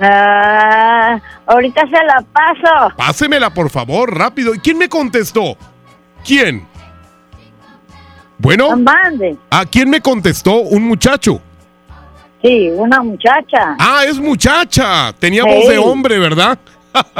Ah, 0.00 1.20
ahorita 1.46 1.82
se 1.82 2.04
la 2.04 2.24
paso. 2.32 2.94
Pásemela, 2.96 3.50
por 3.52 3.70
favor, 3.70 4.16
rápido. 4.16 4.54
¿Y 4.54 4.58
quién 4.58 4.78
me 4.78 4.88
contestó? 4.88 5.56
¿Quién? 6.24 6.66
Bueno. 8.38 8.70
¿A 9.50 9.64
quién 9.66 9.88
me 9.90 10.00
contestó? 10.00 10.54
Un 10.62 10.82
muchacho. 10.88 11.40
Sí, 12.42 12.70
una 12.74 13.00
muchacha. 13.00 13.76
Ah, 13.78 14.02
es 14.06 14.18
muchacha. 14.18 15.12
Tenía 15.18 15.44
Sí. 15.44 15.48
voz 15.48 15.68
de 15.68 15.78
hombre, 15.78 16.18
¿verdad? 16.18 16.58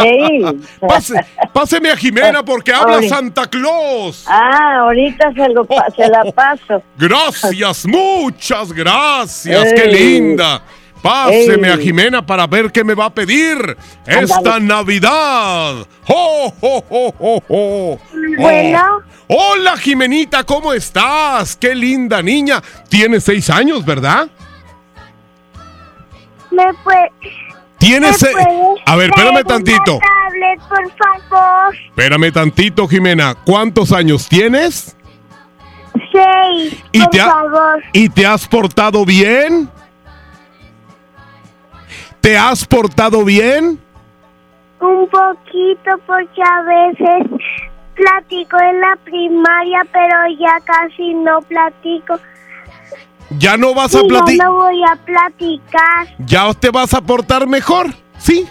Sí. 0.03 0.43
Pase- 0.81 1.25
páseme 1.53 1.91
a 1.91 1.97
Jimena 1.97 2.45
porque 2.45 2.73
habla. 2.73 3.01
Santa 3.09 3.47
Claus. 3.47 4.25
Ah, 4.29 4.79
ahorita 4.81 5.33
se, 5.33 5.49
lo 5.51 5.67
se 5.97 6.09
la 6.09 6.25
paso. 6.35 6.83
Gracias, 6.99 7.87
muchas 7.87 8.73
gracias. 8.73 9.73
Qué 9.75 9.87
linda. 9.87 10.61
Páseme 11.03 11.69
Ey. 11.69 11.75
a 11.75 11.77
Jimena 11.79 12.25
para 12.25 12.47
ver 12.47 12.71
qué 12.71 12.85
me 12.85 12.95
va 12.95 13.07
a 13.07 13.11
pedir 13.11 13.77
esta. 14.07 14.61
Navidad. 14.61 15.87
¡Oh, 16.07 16.55
oh, 16.61 16.85
oh, 16.89 17.15
oh, 17.19 17.43
oh! 17.49 17.99
Bueno. 18.39 18.81
Oh. 19.29 19.53
Hola, 19.55 19.77
Jimenita, 19.77 20.45
¿cómo 20.45 20.73
estás? 20.73 21.57
Qué 21.57 21.75
linda 21.75 22.23
niña. 22.23 22.63
Tienes 22.89 23.25
seis 23.25 23.51
años, 23.51 23.85
¿verdad? 23.85 24.29
¿Me 26.51 26.65
puede, 26.85 27.11
Tienes 27.79 28.23
¿Me 28.23 28.31
puedes 28.31 28.49
A 28.87 28.97
ver, 28.97 29.11
espérame 29.11 29.45
tantito. 29.45 29.99
tablet, 29.99 30.61
por 30.69 30.93
favor? 31.29 31.75
Espérame 31.75 32.31
tantito, 32.33 32.87
Jimena. 32.87 33.35
¿Cuántos 33.35 33.91
años 33.93 34.29
tienes? 34.29 34.95
Seis, 36.13 36.77
¿Y 36.93 37.01
por 37.01 37.11
te, 37.11 37.19
favor. 37.19 37.83
¿Y 37.93 38.09
te 38.11 38.27
has 38.27 38.47
portado 38.47 39.05
bien? 39.05 39.69
¿Te 42.23 42.39
has 42.39 42.65
portado 42.65 43.25
bien? 43.25 43.81
Un 44.81 45.09
poquito 45.09 45.91
porque 46.07 46.41
a 46.41 46.63
veces 46.63 47.41
platico 47.97 48.57
en 48.61 48.81
la 48.81 48.97
primaria, 49.05 49.83
pero 49.93 50.17
ya 50.39 50.61
casi 50.65 51.15
no 51.15 51.41
platico. 51.43 52.15
¿Ya 53.39 53.57
no 53.57 53.75
vas 53.75 53.97
a 53.97 54.03
platicar? 54.05 54.47
no 54.47 54.55
voy 54.55 54.81
a 54.85 54.97
platicar. 55.05 56.07
¿Ya 56.19 56.55
te 56.55 56.71
vas 56.71 56.95
a 56.95 57.01
portar 57.01 57.49
mejor? 57.49 57.89
¿Sí? 58.19 58.47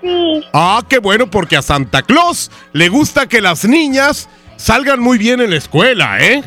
Sí. 0.00 0.42
Ah, 0.54 0.82
qué 0.88 0.98
bueno, 0.98 1.30
porque 1.30 1.58
a 1.58 1.62
Santa 1.62 2.00
Claus 2.00 2.50
le 2.72 2.88
gusta 2.88 3.26
que 3.26 3.42
las 3.42 3.66
niñas 3.66 4.30
salgan 4.56 5.00
muy 5.00 5.18
bien 5.18 5.42
en 5.42 5.50
la 5.50 5.56
escuela, 5.56 6.20
¿eh? 6.20 6.42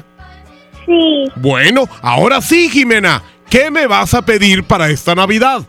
Sí. 0.88 1.32
Bueno, 1.36 1.88
ahora 2.02 2.42
sí, 2.42 2.68
Jimena. 2.68 3.22
¿Qué 3.48 3.70
me 3.70 3.86
vas 3.86 4.16
a 4.16 4.24
pedir 4.24 4.64
para 4.64 4.90
esta 4.90 5.14
Navidad? 5.14 5.62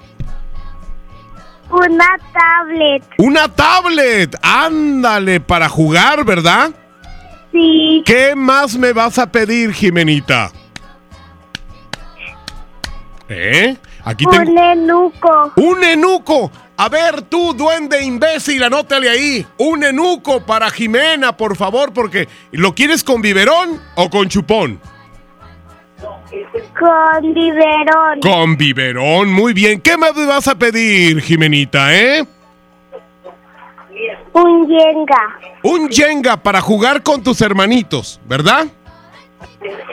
Una 1.71 2.19
tablet. 2.33 3.05
Una 3.19 3.49
tablet. 3.55 4.37
Ándale, 4.43 5.41
para 5.41 5.69
jugar, 5.69 6.25
¿verdad? 6.25 6.71
Sí. 7.53 8.03
¿Qué 8.05 8.35
más 8.35 8.77
me 8.77 8.93
vas 8.93 9.19
a 9.19 9.31
pedir, 9.31 9.73
Jimenita? 9.73 10.51
¿Eh? 13.29 13.77
Aquí 14.05 14.25
tengo... 14.25 14.51
Un 14.51 14.59
enuco. 14.59 15.53
¡Un 15.57 15.85
enuco! 15.85 16.51
A 16.77 16.89
ver, 16.89 17.23
tú, 17.23 17.55
duende 17.55 18.03
imbécil, 18.05 18.63
anótale 18.63 19.11
ahí. 19.11 19.47
Un 19.59 19.83
enuco 19.83 20.47
para 20.47 20.71
Jimena, 20.71 21.37
por 21.37 21.57
favor, 21.57 21.93
porque 21.93 22.29
¿lo 22.53 22.75
quieres 22.75 23.03
con 23.03 23.21
biberón 23.21 23.83
o 23.97 24.09
con 24.09 24.29
chupón? 24.29 24.81
Con 26.79 27.35
biberón. 27.35 28.21
Con 28.21 28.57
biberón, 28.57 29.33
muy 29.33 29.53
bien. 29.53 29.81
¿Qué 29.81 29.97
me 29.97 30.11
vas 30.27 30.49
a 30.49 30.59
pedir, 30.59 31.21
Jimenita, 31.21 31.95
eh? 31.95 32.25
Un 34.33 34.69
yenga. 34.69 35.39
Un 35.63 35.89
Jenga 35.91 36.37
para 36.37 36.61
jugar 36.61 37.03
con 37.03 37.23
tus 37.23 37.41
hermanitos, 37.41 38.21
¿verdad? 38.27 38.67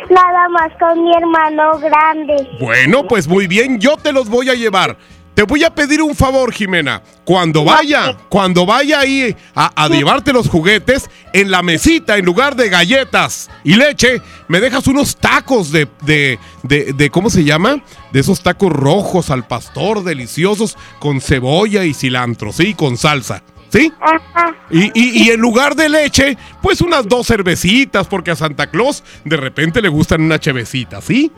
Nada 0.09 0.49
más 0.49 0.71
con 0.79 1.03
mi 1.03 1.11
hermano 1.15 1.79
grande. 1.79 2.47
Bueno, 2.59 3.07
pues 3.07 3.27
muy 3.27 3.47
bien, 3.47 3.79
yo 3.79 3.97
te 3.97 4.11
los 4.11 4.29
voy 4.29 4.49
a 4.49 4.53
llevar. 4.53 4.97
Te 5.35 5.43
voy 5.43 5.63
a 5.65 5.75
pedir 5.75 6.01
un 6.01 6.15
favor, 6.15 6.53
Jimena. 6.53 7.01
Cuando 7.25 7.65
vaya, 7.65 8.17
cuando 8.29 8.65
vaya 8.65 9.01
ahí 9.01 9.35
a, 9.53 9.83
a 9.83 9.89
llevarte 9.89 10.31
los 10.31 10.47
juguetes, 10.47 11.09
en 11.33 11.51
la 11.51 11.61
mesita, 11.61 12.17
en 12.17 12.23
lugar 12.25 12.55
de 12.55 12.69
galletas 12.69 13.49
y 13.63 13.75
leche, 13.75 14.21
me 14.47 14.61
dejas 14.61 14.87
unos 14.87 15.17
tacos 15.17 15.71
de, 15.73 15.89
de, 16.03 16.39
de, 16.63 16.93
de- 16.93 17.09
¿cómo 17.09 17.29
se 17.29 17.43
llama? 17.43 17.83
De 18.13 18.21
esos 18.21 18.41
tacos 18.41 18.71
rojos 18.71 19.29
al 19.29 19.45
pastor, 19.45 20.03
deliciosos, 20.05 20.77
con 20.99 21.19
cebolla 21.19 21.83
y 21.83 21.93
cilantro, 21.93 22.53
¿sí? 22.53 22.73
Con 22.73 22.95
salsa, 22.95 23.43
¿sí? 23.69 23.91
Y, 24.71 24.85
y- 24.97 25.23
y 25.25 25.29
en 25.31 25.41
lugar 25.41 25.75
de 25.75 25.89
leche, 25.89 26.37
pues 26.61 26.79
unas 26.79 27.05
dos 27.09 27.27
cervecitas, 27.27 28.07
porque 28.07 28.31
a 28.31 28.35
Santa 28.37 28.67
Claus 28.67 29.03
de 29.25 29.35
repente 29.35 29.81
le 29.81 29.89
gustan 29.89 30.21
una 30.21 30.39
chevecita, 30.39 31.01
¿sí? 31.01 31.29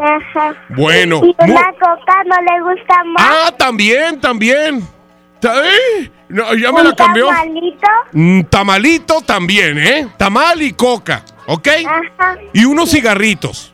Ajá. 0.00 0.54
Bueno. 0.70 1.16
Y 1.22 1.26
mu- 1.26 1.34
una 1.52 1.72
coca 1.72 2.22
no 2.26 2.36
le 2.42 2.62
gusta 2.74 3.04
más. 3.04 3.24
Ah, 3.46 3.52
también, 3.56 4.20
también. 4.20 4.86
Ta- 5.40 5.62
¡Eh! 5.64 6.10
No, 6.28 6.52
ya 6.54 6.72
me 6.72 6.80
¿Un 6.82 6.88
la 6.88 6.94
cambió. 6.94 7.26
tamalito? 7.28 7.88
Mm, 8.12 8.40
tamalito 8.44 9.20
también, 9.22 9.78
¿eh? 9.78 10.08
Tamal 10.18 10.60
y 10.60 10.72
coca, 10.72 11.24
¿ok? 11.46 11.68
Ajá. 11.86 12.36
Y 12.52 12.64
unos 12.64 12.90
cigarritos. 12.90 13.72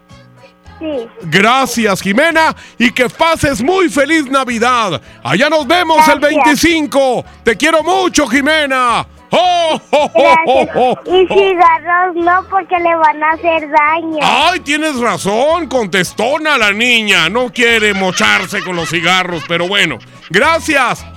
Sí. 0.78 1.09
Gracias, 1.23 2.01
Jimena, 2.03 2.55
y 2.78 2.91
que 2.93 3.09
pases 3.09 3.62
muy 3.62 3.89
feliz 3.89 4.27
Navidad. 4.31 5.01
Allá 5.23 5.49
nos 5.49 5.66
vemos 5.66 5.97
el 6.09 6.19
Gracias. 6.20 6.45
25. 6.45 7.24
Te 7.43 7.57
quiero 7.57 7.82
mucho, 7.82 8.27
Jimena. 8.27 9.07
¡Oh! 9.36 9.81
Y 11.06 11.27
cigarros 11.27 12.15
no, 12.16 12.44
porque 12.48 12.78
le 12.78 12.94
van 12.97 13.23
a 13.23 13.31
hacer 13.32 13.69
daño. 13.70 14.19
Ay, 14.23 14.61
tienes 14.61 14.97
razón, 14.98 15.66
contestona 15.69 16.56
la 16.59 16.73
niña. 16.73 17.28
No 17.28 17.51
quiere 17.52 17.94
mocharse 17.94 18.62
con 18.62 18.77
los 18.77 18.89
cigarros, 18.90 19.43
pero 19.48 19.66
bueno. 19.69 19.98
Gracias. 20.31 21.05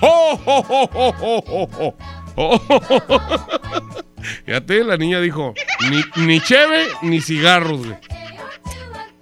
Fíjate, 4.44 4.84
la 4.84 4.96
niña 4.96 5.20
dijo, 5.20 5.54
ni, 5.90 6.02
ni 6.26 6.40
cheve 6.40 6.86
ni 7.02 7.20
cigarros. 7.20 7.86
güey. 7.86 7.98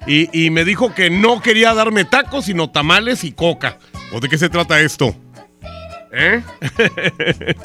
Y, 0.06 0.46
y 0.46 0.50
me 0.50 0.64
dijo 0.64 0.94
que 0.94 1.10
no 1.10 1.40
quería 1.40 1.74
darme 1.74 2.04
tacos, 2.04 2.44
sino 2.46 2.70
tamales 2.70 3.24
y 3.24 3.32
coca. 3.32 3.78
¿O 4.12 4.20
de 4.20 4.28
qué 4.28 4.38
se 4.38 4.48
trata 4.48 4.80
esto? 4.80 5.14
¿Eh? 6.12 6.42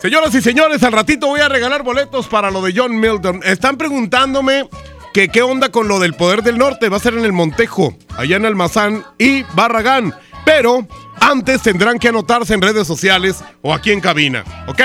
Señoras 0.00 0.32
y 0.36 0.40
señores, 0.40 0.84
al 0.84 0.92
ratito 0.92 1.26
voy 1.26 1.40
a 1.40 1.48
regalar 1.48 1.82
boletos 1.82 2.28
para 2.28 2.52
lo 2.52 2.62
de 2.62 2.72
John 2.74 3.00
Milton. 3.00 3.40
Están 3.44 3.76
preguntándome 3.76 4.68
que 5.12 5.28
qué 5.28 5.42
onda 5.42 5.70
con 5.70 5.88
lo 5.88 5.98
del 5.98 6.14
poder 6.14 6.44
del 6.44 6.56
norte. 6.56 6.88
Va 6.88 6.98
a 6.98 7.00
ser 7.00 7.14
en 7.14 7.24
el 7.24 7.32
Montejo, 7.32 7.96
allá 8.16 8.36
en 8.36 8.46
Almazán 8.46 9.04
y 9.18 9.42
Barragán. 9.54 10.14
Pero 10.44 10.86
antes 11.20 11.62
tendrán 11.62 11.98
que 11.98 12.08
anotarse 12.08 12.54
en 12.54 12.62
redes 12.62 12.86
sociales 12.86 13.42
o 13.60 13.74
aquí 13.74 13.90
en 13.90 14.00
cabina, 14.00 14.44
¿ok? 14.68 14.80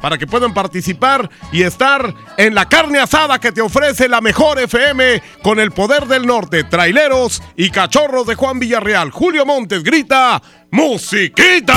Para 0.00 0.18
que 0.18 0.26
puedan 0.26 0.52
participar 0.52 1.30
y 1.52 1.62
estar 1.62 2.12
en 2.36 2.56
la 2.56 2.68
carne 2.68 2.98
asada 2.98 3.38
que 3.38 3.52
te 3.52 3.62
ofrece 3.62 4.08
la 4.08 4.20
mejor 4.20 4.58
FM 4.58 5.22
con 5.42 5.60
el 5.60 5.70
poder 5.70 6.06
del 6.06 6.26
norte, 6.26 6.64
traileros 6.64 7.40
y 7.56 7.70
cachorros 7.70 8.26
de 8.26 8.34
Juan 8.34 8.58
Villarreal. 8.58 9.12
Julio 9.12 9.46
Montes 9.46 9.84
grita, 9.84 10.42
¡Musiquita! 10.72 11.76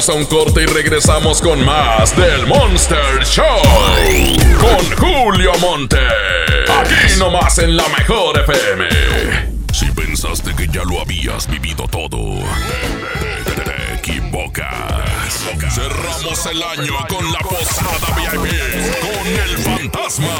Vamos 0.00 0.08
a 0.08 0.14
un 0.14 0.24
corte 0.24 0.62
y 0.62 0.66
regresamos 0.66 1.42
con 1.42 1.62
más 1.62 2.16
del 2.16 2.46
Monster 2.46 3.22
Show. 3.22 3.44
Con 4.58 4.96
Julio 4.96 5.52
Monte. 5.60 5.98
Aquí 6.80 7.18
nomás 7.18 7.58
en 7.58 7.76
la 7.76 7.86
mejor 7.88 8.38
FM. 8.38 8.88
Si 9.74 9.90
pensaste 9.90 10.56
que 10.56 10.68
ya 10.68 10.84
lo 10.84 11.02
habías 11.02 11.46
vivido 11.48 11.86
todo, 11.86 12.42
te, 13.44 13.50
te 13.60 13.94
equivocas. 13.96 15.44
Cerramos 15.68 16.46
el 16.46 16.62
año 16.62 16.94
con 17.06 17.30
la 17.30 17.40
posada 17.40 18.16
VIP 18.16 18.56
con 19.02 19.26
el 19.26 19.58
fantasma. 19.58 20.34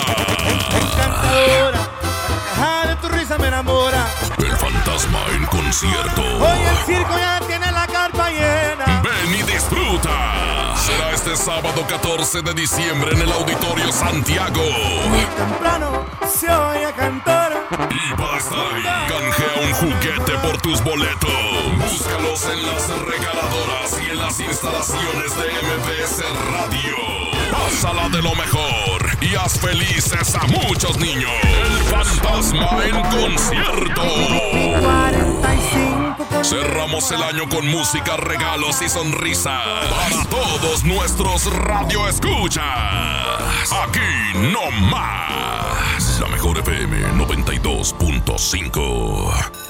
Ajá, 2.56 2.88
de 2.88 2.96
tu 2.96 3.08
risa 3.10 3.36
me 3.36 3.48
enamora. 3.48 4.06
El 4.38 4.56
fantasma 4.56 5.20
en 5.34 5.44
concierto. 5.44 6.22
Hoy 6.22 6.60
el 6.62 6.76
circo 6.86 7.18
ya 7.18 7.40
tiene 7.46 7.70
la 7.72 7.86
Será 9.90 11.10
este 11.12 11.36
sábado 11.36 11.84
14 11.88 12.42
de 12.42 12.54
diciembre 12.54 13.10
en 13.10 13.22
el 13.22 13.32
Auditorio 13.32 13.90
Santiago. 13.90 14.62
Muy 15.08 15.24
temprano 15.36 16.06
se 16.32 16.48
oye 16.48 16.92
cantar. 16.96 17.66
Y 17.90 18.14
para 18.14 18.38
estar 18.38 18.58
ahí, 18.72 18.84
canjea 19.08 19.66
un 19.66 19.72
juguete 19.74 20.38
por 20.46 20.62
tus 20.62 20.80
boletos. 20.84 21.32
Búscalos 21.76 22.44
en 22.44 22.66
las 22.66 22.88
regaladoras 23.00 24.00
y 24.06 24.10
en 24.10 24.18
las 24.18 24.38
instalaciones 24.38 25.36
de 25.36 25.50
MBS 25.60 26.22
Radio. 26.52 26.96
Pásala 27.50 28.08
de 28.10 28.22
lo 28.22 28.34
mejor 28.36 29.18
y 29.20 29.34
haz 29.34 29.58
felices 29.58 30.36
a 30.36 30.46
muchos 30.46 30.98
niños. 30.98 31.32
El 31.42 31.82
fantasma 31.84 32.84
en 32.84 33.02
concierto. 33.10 34.02
Cerramos 36.42 37.10
el 37.12 37.22
año 37.22 37.48
con 37.48 37.66
música, 37.66 38.16
regalos 38.16 38.82
y 38.82 38.88
sonrisas 38.88 39.86
para 39.90 40.24
todos 40.26 40.82
nuestros 40.84 41.46
radio 41.54 42.08
escuchas. 42.08 42.64
Aquí 43.70 44.00
no 44.34 44.70
más. 44.90 46.18
La 46.20 46.26
mejor 46.28 46.58
FM 46.58 47.14
92.5. 47.14 49.69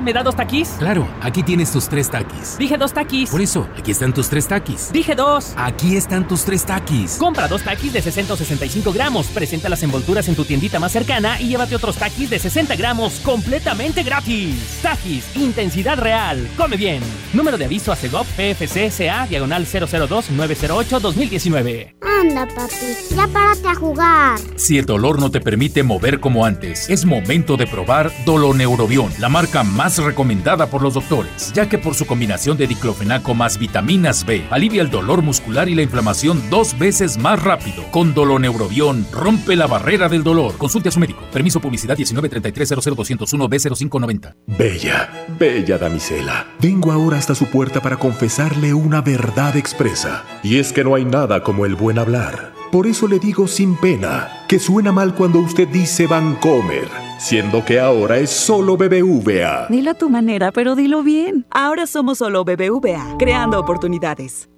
¿me 0.00 0.12
da 0.12 0.22
dos 0.22 0.36
taquis? 0.36 0.68
Claro, 0.78 1.08
aquí 1.20 1.42
tienes 1.42 1.72
tus 1.72 1.88
tres 1.88 2.10
taquis. 2.10 2.56
Dije 2.58 2.76
dos 2.76 2.92
taquis. 2.92 3.30
Por 3.30 3.40
eso, 3.40 3.66
aquí 3.76 3.90
están 3.90 4.12
tus 4.12 4.28
tres 4.28 4.46
taquis. 4.46 4.92
Dije 4.92 5.14
dos. 5.14 5.52
Aquí 5.56 5.96
están 5.96 6.26
tus 6.28 6.44
tres 6.44 6.64
taquis. 6.64 7.16
Compra 7.18 7.48
dos 7.48 7.62
taquis 7.62 7.92
de 7.92 8.02
665 8.02 8.92
gramos, 8.92 9.26
presenta 9.28 9.68
las 9.68 9.82
envolturas 9.82 10.28
en 10.28 10.36
tu 10.36 10.44
tiendita 10.44 10.78
más 10.78 10.92
cercana 10.92 11.40
y 11.40 11.48
llévate 11.48 11.74
otros 11.76 11.96
taquis 11.96 12.30
de 12.30 12.38
60 12.38 12.76
gramos 12.76 13.20
completamente 13.20 14.02
gratis. 14.02 14.78
Taquis, 14.82 15.24
intensidad 15.36 15.98
real. 15.98 16.48
Come 16.56 16.76
bien. 16.76 17.02
Número 17.32 17.56
de 17.58 17.64
aviso 17.64 17.92
a 17.92 17.96
CEGOP 17.96 18.26
PFC 18.36 18.90
CA 18.96 19.26
diagonal 19.26 19.66
002-908-2019. 19.66 21.94
Anda, 22.20 22.46
papi, 22.46 22.74
ya 23.14 23.26
párate 23.28 23.68
a 23.68 23.74
jugar. 23.74 24.38
Si 24.56 24.78
el 24.78 24.86
dolor 24.86 25.18
no 25.18 25.30
te 25.30 25.40
permite 25.40 25.82
mover 25.82 26.20
como 26.20 26.44
antes, 26.44 26.88
es 26.88 27.04
momento 27.04 27.56
de 27.56 27.66
probar 27.66 28.10
Doloneurobión, 28.24 29.12
la 29.18 29.28
marca 29.28 29.62
más 29.62 29.85
recomendada 29.98 30.66
por 30.66 30.82
los 30.82 30.94
doctores, 30.94 31.52
ya 31.52 31.68
que 31.68 31.78
por 31.78 31.94
su 31.94 32.06
combinación 32.06 32.56
de 32.56 32.66
diclofenaco 32.66 33.34
más 33.34 33.58
vitaminas 33.58 34.26
B, 34.26 34.44
alivia 34.50 34.82
el 34.82 34.90
dolor 34.90 35.22
muscular 35.22 35.68
y 35.68 35.74
la 35.74 35.82
inflamación 35.82 36.42
dos 36.50 36.78
veces 36.78 37.18
más 37.18 37.42
rápido. 37.42 37.84
Con 37.90 38.14
Doloneurobión, 38.14 39.06
rompe 39.12 39.54
la 39.54 39.66
barrera 39.66 40.08
del 40.08 40.24
dolor. 40.24 40.56
Consulte 40.58 40.88
a 40.88 40.92
su 40.92 40.98
médico. 40.98 41.20
Permiso 41.32 41.60
publicidad 41.60 41.96
1933-00201-B0590. 41.96 44.34
Bella, 44.46 45.26
bella 45.38 45.78
damisela, 45.78 46.46
vengo 46.60 46.92
ahora 46.92 47.18
hasta 47.18 47.34
su 47.34 47.46
puerta 47.46 47.80
para 47.80 47.96
confesarle 47.96 48.74
una 48.74 49.00
verdad 49.00 49.56
expresa. 49.56 50.24
Y 50.42 50.58
es 50.58 50.72
que 50.72 50.84
no 50.84 50.94
hay 50.94 51.04
nada 51.04 51.42
como 51.42 51.66
el 51.66 51.74
buen 51.74 51.98
hablar. 51.98 52.54
Por 52.72 52.86
eso 52.86 53.08
le 53.08 53.18
digo 53.18 53.46
sin 53.46 53.76
pena 53.76 54.44
que 54.48 54.58
suena 54.58 54.92
mal 54.92 55.14
cuando 55.14 55.38
usted 55.38 55.68
dice 55.68 56.06
Vancomer, 56.06 56.88
siendo 57.18 57.64
que 57.64 57.80
ahora 57.80 58.18
es 58.18 58.30
solo 58.30 58.76
BBVA. 58.76 59.66
Dilo 59.68 59.90
a 59.90 59.94
tu 59.94 60.08
manera, 60.08 60.52
pero 60.52 60.74
dilo 60.74 61.02
bien. 61.02 61.46
Ahora 61.50 61.86
somos 61.86 62.18
solo 62.18 62.44
BBVA, 62.44 63.16
creando 63.18 63.58
oportunidades. 63.58 64.48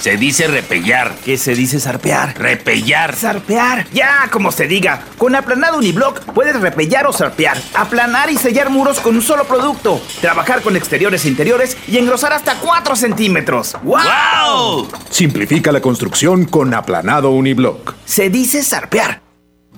Se 0.00 0.16
dice 0.16 0.46
repellar. 0.46 1.14
¿Qué 1.24 1.38
se 1.38 1.54
dice 1.54 1.80
zarpear? 1.80 2.38
Repellar. 2.38 3.14
Zarpear. 3.14 3.86
Ya, 3.92 4.28
como 4.30 4.52
se 4.52 4.66
diga. 4.68 5.02
Con 5.18 5.34
aplanado 5.34 5.78
uniblock 5.78 6.20
puedes 6.32 6.60
repellar 6.60 7.06
o 7.06 7.12
zarpear. 7.12 7.56
Aplanar 7.74 8.30
y 8.30 8.36
sellar 8.36 8.70
muros 8.70 9.00
con 9.00 9.16
un 9.16 9.22
solo 9.22 9.44
producto. 9.44 10.00
Trabajar 10.20 10.60
con 10.62 10.76
exteriores 10.76 11.24
e 11.24 11.28
interiores 11.28 11.76
y 11.88 11.96
engrosar 11.98 12.32
hasta 12.32 12.58
4 12.60 12.94
centímetros. 12.94 13.74
¡Wow! 13.82 14.88
Simplifica 15.10 15.72
la 15.72 15.80
construcción 15.80 16.44
con 16.44 16.74
aplanado 16.74 17.30
uniblock. 17.30 17.94
Se 18.04 18.28
dice 18.28 18.62
zarpear. 18.62 19.25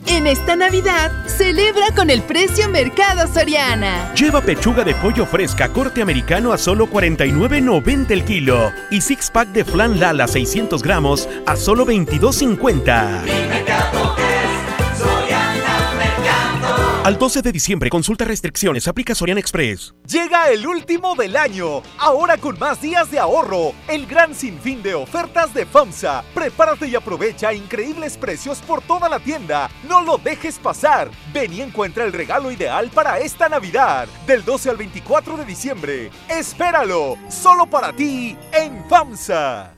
En 0.07 0.27
esta 0.27 0.57
Navidad, 0.57 1.13
celebra 1.27 1.87
con 1.95 2.11
el 2.11 2.23
precio 2.23 2.69
Mercado 2.69 3.33
Soriana. 3.33 4.13
Lleva 4.15 4.41
pechuga 4.41 4.85
de 4.85 4.95
pollo 4.95 5.27
fresca 5.27 5.69
corte 5.69 6.03
americano 6.03 6.53
a 6.53 6.59
solo 6.59 6.89
49.90 6.89 8.11
el 8.11 8.25
kilo 8.25 8.73
y 8.91 9.01
six 9.01 9.31
pack 9.31 9.49
de 9.49 9.65
flan 9.65 10.01
Lala 10.01 10.29
600 10.29 10.83
gramos 10.83 11.29
a 11.47 11.57
solo 11.57 11.87
22.50. 11.87 14.28
Al 17.09 17.17
12 17.17 17.41
de 17.41 17.53
diciembre, 17.53 17.89
consulta 17.89 18.27
restricciones, 18.27 18.87
aplica 18.87 19.15
Sorian 19.15 19.39
Express. 19.39 19.95
Llega 20.07 20.51
el 20.51 20.67
último 20.67 21.15
del 21.15 21.39
año, 21.39 21.81
ahora 21.97 22.37
con 22.37 22.59
más 22.59 22.83
días 22.83 23.11
de 23.11 23.19
ahorro. 23.19 23.73
El 23.89 24.07
gran 24.07 24.35
sinfín 24.35 24.83
de 24.83 24.95
ofertas 24.95 25.55
de 25.55 25.65
FAMSA. 25.65 26.23
Prepárate 26.35 26.87
y 26.87 26.95
aprovecha 26.95 27.55
increíbles 27.55 28.19
precios 28.19 28.59
por 28.59 28.83
toda 28.83 29.09
la 29.09 29.21
tienda. 29.21 29.71
No 29.89 30.03
lo 30.03 30.19
dejes 30.19 30.59
pasar. 30.59 31.11
Ven 31.33 31.55
y 31.55 31.63
encuentra 31.63 32.05
el 32.05 32.13
regalo 32.13 32.53
ideal 32.53 32.91
para 32.91 33.19
esta 33.19 33.49
Navidad. 33.49 34.07
Del 34.27 34.45
12 34.45 34.69
al 34.69 34.77
24 34.77 35.39
de 35.39 35.47
diciembre. 35.47 36.11
Espéralo, 36.29 37.17
solo 37.31 37.65
para 37.65 37.91
ti 37.91 38.37
en 38.53 38.85
FAMSA. 38.87 39.78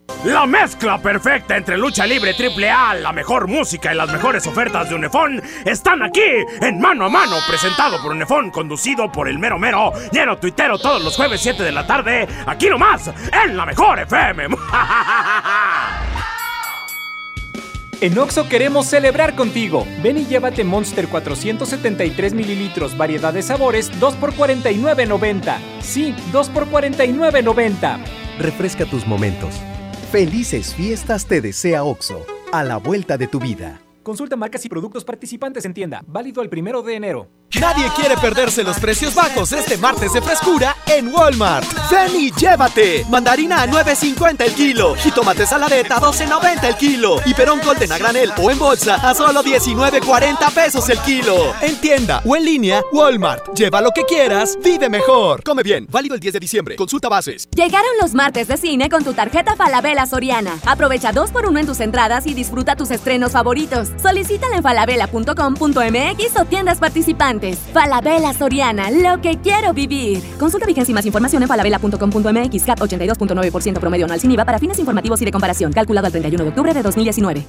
La 0.25 0.45
mezcla 0.45 0.99
perfecta 0.99 1.57
entre 1.57 1.79
lucha 1.79 2.05
libre 2.05 2.35
triple 2.35 2.69
A, 2.69 2.93
la 2.93 3.11
mejor 3.11 3.47
música 3.47 3.91
y 3.91 3.97
las 3.97 4.11
mejores 4.11 4.45
ofertas 4.45 4.87
de 4.87 4.93
Unefón 4.93 5.41
están 5.65 6.03
aquí 6.03 6.21
en 6.61 6.79
Mano 6.79 7.05
a 7.05 7.09
Mano, 7.09 7.37
presentado 7.47 7.99
por 8.03 8.11
Unefón, 8.11 8.51
conducido 8.51 9.11
por 9.11 9.27
el 9.27 9.39
mero 9.39 9.57
mero, 9.57 9.91
lleno 10.11 10.37
tuitero 10.37 10.77
todos 10.77 11.03
los 11.03 11.15
jueves 11.15 11.41
7 11.41 11.63
de 11.63 11.71
la 11.71 11.87
tarde, 11.87 12.27
aquí 12.45 12.69
nomás, 12.69 13.09
en 13.45 13.57
la 13.57 13.65
mejor 13.65 13.99
FM. 13.99 14.47
En 18.01 18.17
Oxo 18.17 18.49
queremos 18.49 18.87
celebrar 18.87 19.35
contigo. 19.35 19.85
Ven 20.01 20.17
y 20.17 20.25
llévate 20.25 20.63
Monster 20.63 21.07
473 21.07 22.33
mililitros, 22.33 22.97
variedad 22.97 23.31
de 23.31 23.43
sabores, 23.43 23.91
2 23.99 24.15
por 24.15 24.33
49.90. 24.33 25.57
Sí, 25.81 26.15
2 26.31 26.49
por 26.49 26.67
49.90. 26.67 27.99
Refresca 28.39 28.87
tus 28.87 29.05
momentos. 29.05 29.61
Felices 30.11 30.75
fiestas 30.75 31.25
te 31.25 31.39
desea 31.39 31.85
OXO, 31.85 32.25
a 32.51 32.65
la 32.65 32.75
vuelta 32.75 33.17
de 33.17 33.29
tu 33.29 33.39
vida. 33.39 33.79
Consulta 34.03 34.35
marcas 34.35 34.65
y 34.65 34.67
productos 34.67 35.05
participantes 35.05 35.63
en 35.63 35.73
tienda. 35.73 36.03
Válido 36.05 36.41
el 36.41 36.49
primero 36.49 36.81
de 36.81 36.95
enero. 36.95 37.29
Nadie 37.59 37.91
quiere 37.95 38.15
perderse 38.15 38.63
los 38.63 38.79
precios 38.79 39.13
bajos 39.13 39.51
este 39.51 39.77
martes 39.77 40.13
de 40.13 40.21
frescura 40.21 40.75
en 40.87 41.13
Walmart. 41.13 41.65
Ven 41.91 42.15
y 42.15 42.31
llévate. 42.31 43.05
Mandarina 43.09 43.61
a 43.63 43.67
9.50 43.67 44.41
el 44.45 44.53
kilo. 44.53 44.95
Jitomate 44.95 45.45
saladeta 45.45 45.97
a 45.97 46.01
12.90 46.01 46.63
el 46.63 46.75
kilo. 46.75 47.17
Y 47.25 47.33
perón 47.33 47.59
golden 47.63 47.91
a 47.91 47.97
granel 47.97 48.31
o 48.41 48.49
en 48.49 48.57
bolsa 48.57 48.95
a 48.95 49.13
solo 49.13 49.43
19.40 49.43 50.51
pesos 50.53 50.87
el 50.89 50.99
kilo. 50.99 51.53
En 51.61 51.75
tienda 51.81 52.21
o 52.25 52.35
en 52.35 52.45
línea, 52.45 52.81
Walmart. 52.93 53.53
Lleva 53.53 53.81
lo 53.81 53.91
que 53.91 54.03
quieras, 54.03 54.57
vive 54.63 54.87
mejor. 54.87 55.43
Come 55.43 55.61
bien. 55.63 55.87
Válido 55.89 56.15
el 56.15 56.21
10 56.21 56.33
de 56.33 56.39
diciembre. 56.39 56.75
Consulta 56.77 57.09
bases. 57.09 57.49
Llegaron 57.53 57.91
los 58.01 58.13
martes 58.13 58.47
de 58.47 58.55
cine 58.57 58.89
con 58.89 59.03
tu 59.03 59.13
tarjeta 59.13 59.55
Falabella 59.57 60.05
Soriana. 60.05 60.57
Aprovecha 60.65 61.11
dos 61.11 61.31
por 61.31 61.45
uno 61.45 61.59
en 61.59 61.65
tus 61.65 61.81
entradas 61.81 62.25
y 62.27 62.33
disfruta 62.33 62.77
tus 62.77 62.91
estrenos 62.91 63.33
favoritos. 63.33 63.89
Solicítala 64.01 64.55
en 64.55 64.63
falabella.com.mx 64.63 66.39
o 66.39 66.45
tiendas 66.45 66.79
participantes. 66.79 67.40
Falabella 67.73 68.33
Soriana, 68.33 68.91
lo 68.91 69.21
que 69.21 69.37
quiero 69.41 69.73
vivir. 69.73 70.21
Consulta 70.39 70.65
vigencia 70.65 70.91
y 70.91 70.95
más 70.95 71.05
información 71.05 71.41
en 71.41 71.47
falabella.com.mx. 71.47 72.63
CAT 72.63 72.79
82.9% 72.79 73.79
promedio 73.79 74.05
anual 74.05 74.19
sin 74.19 74.31
IVA 74.31 74.45
para 74.45 74.59
fines 74.59 74.79
informativos 74.79 75.21
y 75.21 75.25
de 75.25 75.31
comparación. 75.31 75.71
Calculado 75.73 76.05
al 76.07 76.11
31 76.11 76.43
de 76.43 76.49
octubre 76.49 76.73
de 76.73 76.83
2019. 76.83 77.45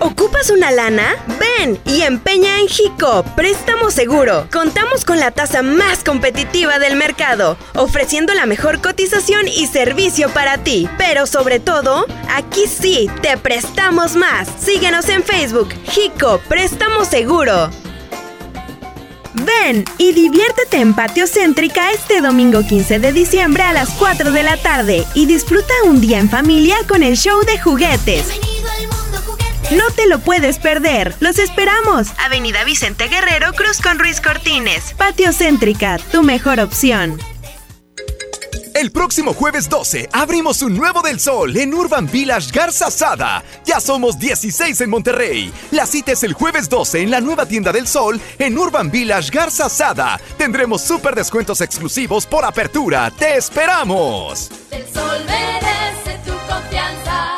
¿Ocupas 0.00 0.50
una 0.50 0.70
lana? 0.70 1.16
Ven 1.40 1.78
y 1.84 2.02
empeña 2.02 2.60
en 2.60 2.68
Jico, 2.68 3.24
préstamo 3.34 3.90
seguro. 3.90 4.46
Contamos 4.52 5.04
con 5.04 5.18
la 5.18 5.32
tasa 5.32 5.62
más 5.62 6.04
competitiva 6.04 6.78
del 6.78 6.94
mercado, 6.94 7.56
ofreciendo 7.74 8.32
la 8.34 8.46
mejor 8.46 8.80
cotización 8.80 9.48
y 9.48 9.66
servicio 9.66 10.28
para 10.30 10.58
ti. 10.58 10.88
Pero 10.98 11.26
sobre 11.26 11.58
todo, 11.58 12.06
aquí 12.30 12.66
sí, 12.66 13.10
te 13.22 13.36
prestamos 13.38 14.14
más. 14.14 14.48
Síguenos 14.60 15.08
en 15.08 15.24
Facebook, 15.24 15.70
Jico, 15.84 16.40
préstamo 16.48 17.04
seguro. 17.04 17.68
Ven 19.44 19.84
y 19.98 20.12
diviértete 20.12 20.78
en 20.78 20.94
Patio 20.94 21.26
Céntrica 21.26 21.92
este 21.92 22.20
domingo 22.20 22.62
15 22.66 22.98
de 22.98 23.12
diciembre 23.12 23.62
a 23.62 23.72
las 23.72 23.90
4 23.90 24.32
de 24.32 24.42
la 24.42 24.56
tarde 24.56 25.04
y 25.14 25.26
disfruta 25.26 25.72
un 25.84 26.00
día 26.00 26.18
en 26.18 26.28
familia 26.28 26.76
con 26.88 27.02
el 27.02 27.16
show 27.16 27.44
de 27.44 27.58
juguetes. 27.60 28.26
No 29.70 29.84
te 29.94 30.08
lo 30.08 30.18
puedes 30.18 30.58
perder. 30.58 31.14
Los 31.20 31.38
esperamos. 31.38 32.08
Avenida 32.18 32.64
Vicente 32.64 33.08
Guerrero, 33.08 33.52
Cruz 33.52 33.80
con 33.80 33.98
Ruiz 33.98 34.20
Cortines. 34.20 34.94
Patio 34.96 35.32
Céntrica, 35.32 35.98
tu 36.10 36.22
mejor 36.22 36.58
opción. 36.58 37.18
El 38.78 38.92
próximo 38.92 39.34
jueves 39.34 39.68
12 39.68 40.08
abrimos 40.12 40.62
un 40.62 40.76
nuevo 40.76 41.02
del 41.02 41.18
sol 41.18 41.56
en 41.56 41.74
Urban 41.74 42.08
Village 42.08 42.52
Garza 42.52 42.92
Sada. 42.92 43.42
Ya 43.64 43.80
somos 43.80 44.20
16 44.20 44.82
en 44.82 44.90
Monterrey. 44.90 45.52
La 45.72 45.84
cita 45.84 46.12
es 46.12 46.22
el 46.22 46.32
jueves 46.32 46.68
12 46.68 47.02
en 47.02 47.10
la 47.10 47.20
nueva 47.20 47.44
tienda 47.44 47.72
del 47.72 47.88
sol 47.88 48.20
en 48.38 48.56
Urban 48.56 48.88
Village 48.88 49.32
Garza 49.32 49.68
Sada. 49.68 50.20
Tendremos 50.36 50.80
súper 50.80 51.16
descuentos 51.16 51.60
exclusivos 51.60 52.24
por 52.24 52.44
apertura. 52.44 53.10
¡Te 53.10 53.36
esperamos! 53.36 54.48
El 54.70 54.84
sol 54.94 55.24
merece 55.26 56.20
tu 56.24 56.34
confianza. 56.46 57.37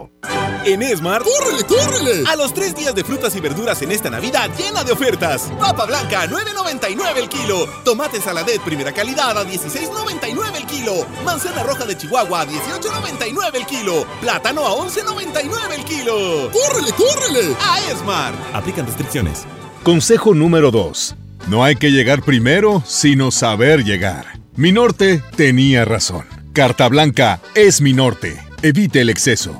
En 0.63 0.83
Esmar, 0.83 1.23
¡córrele, 1.23 1.63
córrele! 1.63 2.23
A 2.29 2.35
los 2.35 2.53
tres 2.53 2.75
días 2.75 2.93
de 2.93 3.03
frutas 3.03 3.35
y 3.35 3.39
verduras 3.39 3.81
en 3.81 3.91
esta 3.91 4.09
Navidad 4.09 4.49
llena 4.57 4.83
de 4.83 4.91
ofertas. 4.91 5.51
Papa 5.59 5.85
blanca, 5.85 6.27
9.99 6.27 7.17
el 7.17 7.29
kilo. 7.29 7.67
Tomate 7.83 8.21
saladet 8.21 8.61
primera 8.61 8.91
calidad 8.91 9.37
a 9.37 9.43
16.99 9.43 10.55
el 10.55 10.65
kilo. 10.67 10.93
Manzana 11.25 11.63
roja 11.63 11.85
de 11.85 11.97
Chihuahua 11.97 12.41
a 12.41 12.47
18.99 12.47 13.55
el 13.55 13.65
kilo. 13.65 14.05
Plátano 14.21 14.67
a 14.67 14.75
11.99 14.75 15.73
el 15.75 15.83
kilo. 15.83 16.51
¡Córrele, 16.51 16.91
córrele! 16.93 17.55
A 17.59 17.91
Esmar. 17.91 18.33
Aplican 18.53 18.85
restricciones. 18.85 19.45
Consejo 19.83 20.35
número 20.35 20.69
2. 20.69 21.15
No 21.47 21.63
hay 21.63 21.75
que 21.75 21.91
llegar 21.91 22.21
primero, 22.21 22.83
sino 22.85 23.31
saber 23.31 23.83
llegar. 23.83 24.39
Mi 24.55 24.71
norte 24.71 25.23
tenía 25.35 25.85
razón. 25.85 26.25
Carta 26.53 26.87
Blanca 26.87 27.41
es 27.55 27.81
mi 27.81 27.93
norte. 27.93 28.39
Evite 28.61 29.01
el 29.01 29.09
exceso. 29.09 29.59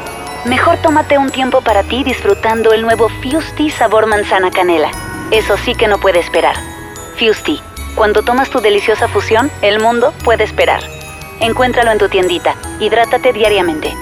Mejor 0.45 0.77
tómate 0.77 1.19
un 1.19 1.29
tiempo 1.29 1.61
para 1.61 1.83
ti 1.83 2.03
disfrutando 2.03 2.73
el 2.73 2.81
nuevo 2.81 3.09
Fusti 3.09 3.69
sabor 3.69 4.07
manzana 4.07 4.49
canela. 4.49 4.89
Eso 5.29 5.55
sí 5.55 5.75
que 5.75 5.87
no 5.87 5.99
puede 5.99 6.19
esperar. 6.19 6.55
Fusti. 7.19 7.61
Cuando 7.95 8.23
tomas 8.23 8.49
tu 8.49 8.59
deliciosa 8.59 9.07
fusión, 9.07 9.51
el 9.61 9.79
mundo 9.79 10.13
puede 10.23 10.43
esperar. 10.43 10.81
Encuéntralo 11.41 11.91
en 11.91 11.99
tu 11.99 12.09
tiendita. 12.09 12.55
Hidrátate 12.79 13.33
diariamente. 13.33 13.93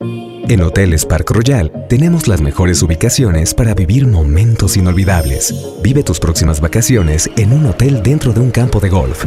En 0.00 0.60
Hoteles 0.62 1.06
Park 1.06 1.30
Royal 1.30 1.72
tenemos 1.88 2.28
las 2.28 2.42
mejores 2.42 2.82
ubicaciones 2.82 3.54
para 3.54 3.72
vivir 3.72 4.06
momentos 4.06 4.76
inolvidables. 4.76 5.54
Vive 5.82 6.02
tus 6.02 6.20
próximas 6.20 6.60
vacaciones 6.60 7.30
en 7.38 7.54
un 7.54 7.64
hotel 7.64 8.02
dentro 8.02 8.34
de 8.34 8.40
un 8.40 8.50
campo 8.50 8.78
de 8.78 8.90
golf. 8.90 9.24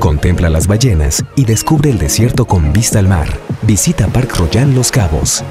Contempla 0.00 0.50
las 0.50 0.66
ballenas 0.66 1.24
y 1.36 1.44
descubre 1.44 1.90
el 1.90 1.98
desierto 1.98 2.46
con 2.46 2.72
vista 2.72 2.98
al 2.98 3.06
mar. 3.06 3.28
Visita 3.62 4.08
Park 4.08 4.34
Royal 4.36 4.74
Los 4.74 4.90
Cabos. 4.90 5.44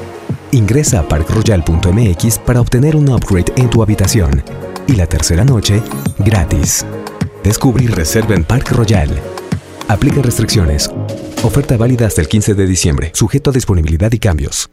Ingresa 0.51 0.99
a 0.99 1.07
parkroyal.mx 1.07 2.39
para 2.39 2.61
obtener 2.61 2.95
un 2.95 3.09
upgrade 3.09 3.51
en 3.55 3.69
tu 3.69 3.81
habitación. 3.81 4.43
Y 4.87 4.93
la 4.93 5.07
tercera 5.07 5.43
noche, 5.43 5.81
gratis. 6.19 6.85
Descubre 7.43 7.83
y 7.83 7.87
reserva 7.87 8.35
en 8.35 8.43
Park 8.43 8.71
Royal. 8.71 9.09
Aplica 9.87 10.21
restricciones. 10.21 10.89
Oferta 11.43 11.75
válida 11.75 12.07
hasta 12.07 12.21
el 12.21 12.27
15 12.27 12.53
de 12.53 12.65
diciembre, 12.65 13.11
sujeto 13.13 13.49
a 13.49 13.53
disponibilidad 13.53 14.11
y 14.11 14.19
cambios. 14.19 14.69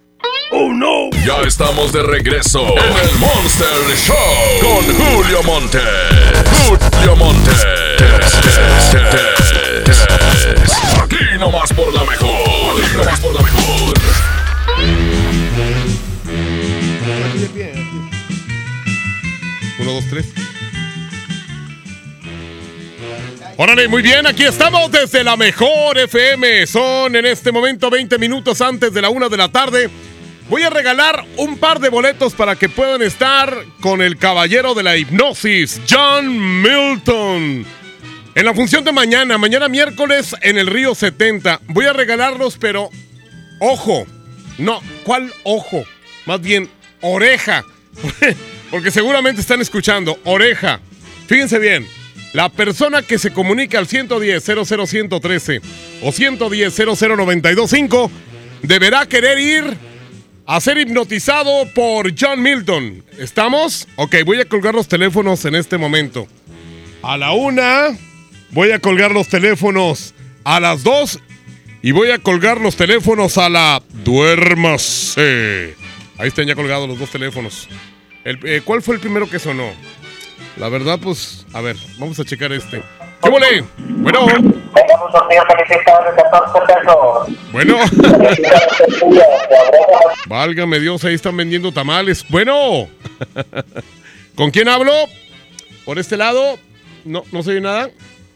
¡Oh, 0.52 0.72
no! 0.72 1.10
Ya 1.24 1.40
estamos 1.46 1.92
de 1.92 2.02
regreso 2.02 2.60
en 2.60 3.08
el 3.08 3.18
Monster 3.18 3.66
Show 3.96 4.16
con 4.60 4.84
Julio 4.96 5.42
Monte. 5.44 5.78
Julio 6.66 7.16
Monte. 7.16 7.50
Aquí 11.02 11.38
nomás 11.38 11.72
por 11.72 11.92
la 11.94 12.04
mejor. 12.04 12.30
Aquí 12.82 12.96
nomás 12.96 13.20
por 13.20 13.34
la 13.34 13.42
mejor. 13.42 14.29
Uno, 19.90 20.00
dos, 20.00 20.10
tres. 20.10 20.26
Órale, 23.56 23.88
muy 23.88 24.02
bien, 24.02 24.26
aquí 24.26 24.44
estamos 24.44 24.90
desde 24.90 25.24
la 25.24 25.36
mejor 25.36 25.98
FM. 25.98 26.66
Son 26.66 27.14
en 27.14 27.26
este 27.26 27.52
momento 27.52 27.90
20 27.90 28.16
minutos 28.18 28.60
antes 28.60 28.92
de 28.94 29.02
la 29.02 29.10
una 29.10 29.28
de 29.28 29.36
la 29.36 29.48
tarde. 29.50 29.90
Voy 30.48 30.62
a 30.62 30.70
regalar 30.70 31.24
un 31.36 31.58
par 31.58 31.80
de 31.80 31.88
boletos 31.88 32.34
para 32.34 32.56
que 32.56 32.68
puedan 32.68 33.02
estar 33.02 33.64
con 33.80 34.00
el 34.00 34.16
caballero 34.16 34.74
de 34.74 34.82
la 34.82 34.96
hipnosis, 34.96 35.80
John 35.88 36.62
Milton. 36.62 37.66
En 38.34 38.44
la 38.44 38.54
función 38.54 38.84
de 38.84 38.92
mañana, 38.92 39.38
mañana 39.38 39.68
miércoles 39.68 40.34
en 40.40 40.56
el 40.56 40.68
Río 40.68 40.94
70. 40.94 41.60
Voy 41.66 41.86
a 41.86 41.92
regalarlos, 41.92 42.56
pero 42.58 42.90
ojo. 43.58 44.06
No, 44.58 44.80
¿cuál 45.04 45.32
ojo? 45.42 45.84
Más 46.26 46.40
bien, 46.40 46.70
oreja. 47.00 47.64
Porque 48.70 48.90
seguramente 48.90 49.40
están 49.40 49.60
escuchando. 49.60 50.18
Oreja. 50.24 50.80
Fíjense 51.26 51.58
bien. 51.58 51.86
La 52.32 52.48
persona 52.48 53.02
que 53.02 53.18
se 53.18 53.32
comunica 53.32 53.78
al 53.78 53.88
110 53.88 54.44
00113 54.44 55.60
o 56.02 56.12
110 56.12 56.74
00925 56.76 58.10
deberá 58.62 59.06
querer 59.06 59.38
ir 59.38 59.76
a 60.46 60.60
ser 60.60 60.78
hipnotizado 60.78 61.66
por 61.74 62.12
John 62.18 62.42
Milton. 62.42 63.04
¿Estamos? 63.18 63.88
Ok, 63.96 64.16
voy 64.24 64.40
a 64.40 64.44
colgar 64.44 64.74
los 64.74 64.86
teléfonos 64.86 65.44
en 65.44 65.56
este 65.56 65.76
momento. 65.76 66.28
A 67.02 67.16
la 67.16 67.32
una, 67.32 67.88
voy 68.50 68.70
a 68.70 68.78
colgar 68.78 69.10
los 69.10 69.28
teléfonos 69.28 70.14
a 70.44 70.60
las 70.60 70.84
dos 70.84 71.18
y 71.82 71.92
voy 71.92 72.10
a 72.10 72.18
colgar 72.18 72.60
los 72.60 72.76
teléfonos 72.76 73.38
a 73.38 73.48
la 73.48 73.82
duérmase. 74.04 75.74
Ahí 76.18 76.28
están 76.28 76.46
ya 76.46 76.54
colgados 76.54 76.88
los 76.88 76.98
dos 76.98 77.10
teléfonos. 77.10 77.68
El- 78.30 78.38
eh, 78.44 78.60
¿Cuál 78.64 78.80
fue 78.80 78.94
el 78.94 79.00
primero 79.00 79.28
que 79.28 79.40
sonó? 79.40 79.68
La 80.56 80.68
verdad, 80.68 80.98
pues, 81.02 81.44
a 81.52 81.60
ver, 81.60 81.76
vamos 81.98 82.18
a 82.20 82.24
checar 82.24 82.52
este. 82.52 82.80
¿Qué 83.22 83.28
volé? 83.28 83.64
Bueno. 83.78 84.26
Bueno. 87.52 87.76
Válgame 90.26 90.78
Dios, 90.78 91.04
ahí 91.04 91.14
están 91.14 91.36
vendiendo 91.36 91.72
tamales. 91.72 92.24
Bueno. 92.28 92.88
¿Con 94.36 94.50
quién 94.52 94.68
hablo? 94.68 94.92
Por 95.84 95.98
este 95.98 96.16
lado. 96.16 96.56
No, 97.04 97.24
no 97.32 97.42
se 97.42 97.50
oye 97.50 97.60
nada. 97.60 97.90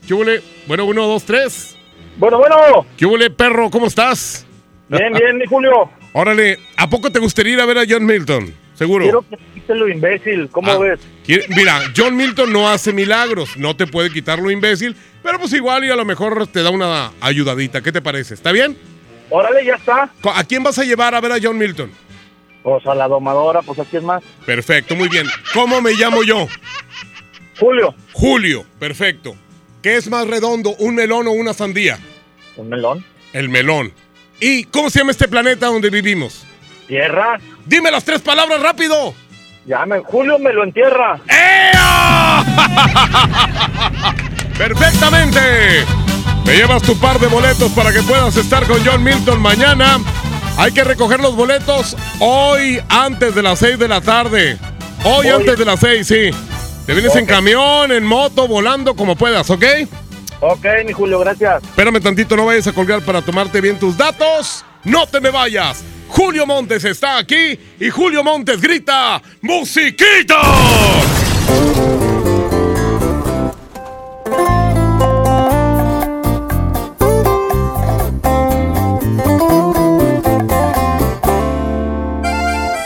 ¿Qué 0.06 0.14
huele? 0.14 0.42
Bueno, 0.66 0.86
uno, 0.86 1.06
dos, 1.06 1.22
tres. 1.24 1.76
Bueno, 2.16 2.38
bueno. 2.38 2.84
¿Qué 2.96 3.06
huele, 3.06 3.30
perro? 3.30 3.70
¿Cómo 3.70 3.86
estás? 3.86 4.44
Bien, 4.88 5.12
bien, 5.12 5.38
mi 5.38 5.46
Julio. 5.46 5.88
Órale, 6.12 6.58
¿a 6.76 6.88
poco 6.88 7.10
te 7.12 7.20
gustaría 7.20 7.54
ir 7.54 7.60
a 7.60 7.66
ver 7.66 7.78
a 7.78 7.84
John 7.88 8.04
Milton? 8.04 8.63
Seguro. 8.74 9.04
Quiero 9.04 9.22
que 9.28 9.36
te 9.36 9.42
quites 9.54 9.76
lo 9.76 9.88
imbécil. 9.88 10.48
¿Cómo 10.50 10.70
Ah, 10.72 10.78
ves? 10.78 11.00
Mira, 11.56 11.80
John 11.96 12.16
Milton 12.16 12.52
no 12.52 12.68
hace 12.68 12.92
milagros, 12.92 13.56
no 13.56 13.76
te 13.76 13.86
puede 13.86 14.10
quitar 14.10 14.38
lo 14.40 14.50
imbécil, 14.50 14.96
pero 15.22 15.38
pues 15.38 15.52
igual 15.52 15.84
y 15.84 15.90
a 15.90 15.96
lo 15.96 16.04
mejor 16.04 16.46
te 16.48 16.62
da 16.62 16.70
una 16.70 17.12
ayudadita. 17.20 17.80
¿Qué 17.82 17.92
te 17.92 18.02
parece? 18.02 18.34
¿Está 18.34 18.50
bien? 18.52 18.76
Órale, 19.30 19.64
ya 19.64 19.74
está. 19.76 20.10
¿A 20.34 20.44
quién 20.44 20.62
vas 20.62 20.78
a 20.78 20.84
llevar 20.84 21.14
a 21.14 21.20
ver 21.20 21.32
a 21.32 21.38
John 21.42 21.56
Milton? 21.56 21.90
Pues 22.62 22.86
a 22.86 22.94
la 22.94 23.08
domadora, 23.08 23.62
pues 23.62 23.78
aquí 23.78 23.96
es 23.96 24.02
más. 24.02 24.22
Perfecto, 24.44 24.94
muy 24.96 25.08
bien. 25.08 25.26
¿Cómo 25.52 25.80
me 25.80 25.92
llamo 25.92 26.22
yo? 26.24 26.48
Julio. 27.58 27.94
Julio, 28.12 28.64
perfecto. 28.78 29.36
¿Qué 29.82 29.96
es 29.96 30.08
más 30.08 30.26
redondo, 30.26 30.74
un 30.78 30.94
melón 30.94 31.26
o 31.26 31.32
una 31.32 31.52
sandía? 31.52 31.98
¿Un 32.56 32.68
melón? 32.68 33.04
El 33.32 33.48
melón. 33.48 33.92
¿Y 34.40 34.64
cómo 34.64 34.90
se 34.90 34.98
llama 35.00 35.10
este 35.12 35.28
planeta 35.28 35.66
donde 35.66 35.90
vivimos? 35.90 36.44
Tierra. 36.86 37.38
Dime 37.64 37.90
las 37.90 38.04
tres 38.04 38.20
palabras 38.20 38.60
rápido. 38.60 39.14
Ya 39.66 39.86
me, 39.86 40.00
Julio 40.00 40.38
me 40.38 40.52
lo 40.52 40.64
entierra. 40.64 41.18
Perfectamente. 44.58 45.84
Te 46.44 46.56
llevas 46.56 46.82
tu 46.82 46.96
par 46.98 47.18
de 47.18 47.26
boletos 47.26 47.72
para 47.72 47.92
que 47.92 48.02
puedas 48.02 48.36
estar 48.36 48.66
con 48.66 48.84
John 48.84 49.02
Milton 49.02 49.40
mañana. 49.40 49.98
Hay 50.58 50.72
que 50.72 50.84
recoger 50.84 51.20
los 51.20 51.34
boletos 51.34 51.96
hoy 52.20 52.80
antes 52.88 53.34
de 53.34 53.42
las 53.42 53.58
6 53.58 53.78
de 53.78 53.88
la 53.88 54.00
tarde. 54.00 54.58
Hoy, 55.04 55.26
Hoy. 55.26 55.28
antes 55.28 55.58
de 55.58 55.64
las 55.64 55.80
6, 55.80 56.06
sí. 56.06 56.30
Te 56.86 56.92
vienes 56.92 57.16
en 57.16 57.26
camión, 57.26 57.90
en 57.90 58.04
moto, 58.04 58.46
volando, 58.46 58.94
como 58.94 59.16
puedas, 59.16 59.48
¿ok? 59.48 59.64
Ok, 60.40 60.66
mi 60.84 60.92
Julio, 60.92 61.18
gracias. 61.20 61.62
Espérame 61.62 62.00
tantito, 62.00 62.36
no 62.36 62.44
vayas 62.44 62.66
a 62.66 62.72
colgar 62.72 63.00
para 63.00 63.22
tomarte 63.22 63.60
bien 63.62 63.78
tus 63.78 63.96
datos. 63.96 64.64
No 64.84 65.06
te 65.06 65.20
me 65.20 65.30
vayas. 65.30 65.82
Julio 66.16 66.46
Montes 66.46 66.84
está 66.84 67.18
aquí 67.18 67.58
y 67.80 67.90
Julio 67.90 68.22
Montes 68.22 68.60
grita 68.60 69.20
¡Musiquita! 69.40 70.40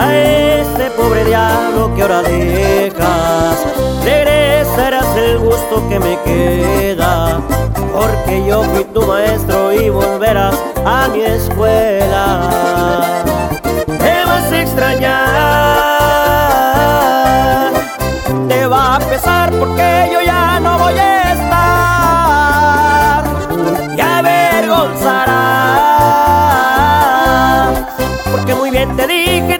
a 0.00 0.16
este 0.16 0.90
pobre 0.92 1.24
diablo 1.24 1.92
que 1.94 2.02
ahora 2.02 2.22
dejas. 2.22 3.66
Regresarás 4.04 5.16
el 5.16 5.38
gusto 5.38 5.86
que 5.88 5.98
me 6.00 6.18
queda, 6.24 7.40
porque 7.92 8.44
yo 8.46 8.62
fui 8.64 8.84
tu 8.84 9.02
maestro 9.02 9.72
y 9.72 9.90
volverás 9.90 10.56
a 10.84 11.08
mi 11.08 11.22
escuela. 11.22 12.50
Te 13.86 14.24
vas 14.24 14.52
a 14.52 14.62
extrañar, 14.62 15.20
te 18.48 18.66
va 18.66 18.96
a 18.96 19.00
pesar 19.00 19.50
porque 19.52 20.08
yo 20.12 20.20
ya 20.22 20.58
no 20.60 20.78
voy 20.78 20.98
a 20.98 21.32
estar 21.32 23.24
y 23.96 24.00
avergonzarás 24.00 25.60
porque 28.30 28.54
muy 28.54 28.70
bien 28.70 28.96
te 28.96 29.06
dije 29.06 29.59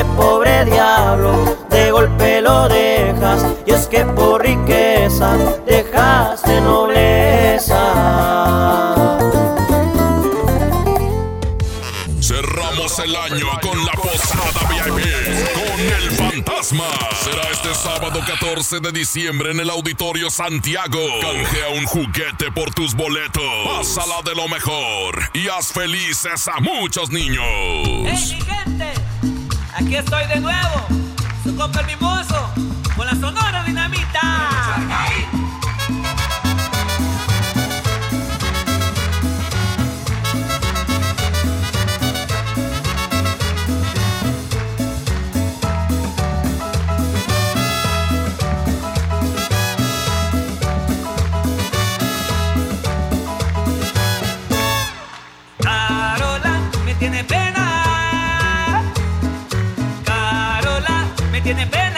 Este 0.00 0.12
pobre 0.14 0.64
diablo 0.64 1.58
de 1.68 1.90
golpe 1.90 2.40
lo 2.40 2.68
dejas 2.68 3.44
y 3.66 3.72
es 3.72 3.86
que 3.86 4.04
por 4.06 4.42
riqueza 4.42 5.36
dejaste 5.66 6.60
nobleza. 6.62 7.76
Cerramos 12.22 12.98
el 13.00 13.14
año 13.14 13.46
con 13.60 13.84
la 13.84 13.92
posada 13.92 14.68
VIP 14.70 15.04
con 15.54 15.80
el 15.80 16.10
fantasma. 16.12 16.86
Será 17.22 17.42
este 17.50 17.74
sábado 17.74 18.20
14 18.26 18.80
de 18.80 18.92
diciembre 18.92 19.50
en 19.50 19.60
el 19.60 19.68
Auditorio 19.68 20.30
Santiago. 20.30 21.00
Canjea 21.20 21.68
un 21.76 21.84
juguete 21.84 22.50
por 22.52 22.72
tus 22.72 22.94
boletos. 22.94 23.42
Pásala 23.66 24.22
de 24.24 24.34
lo 24.34 24.48
mejor 24.48 25.30
y 25.34 25.48
haz 25.48 25.72
felices 25.72 26.48
a 26.48 26.58
muchos 26.60 27.10
niños. 27.10 27.44
¡Hey, 27.44 28.38
mi 28.38 28.40
gente! 28.40 28.99
Aquí 29.80 29.96
estoy 29.96 30.26
de 30.26 30.40
nuevo, 30.40 30.86
su 31.42 31.56
compa 31.56 31.80
el 31.80 31.86
mimoso, 31.86 32.50
con 32.96 33.06
la 33.06 33.14
sonora 33.14 33.64
dinamita. 33.64 35.39
Tiene 61.50 61.66
pena, 61.66 61.89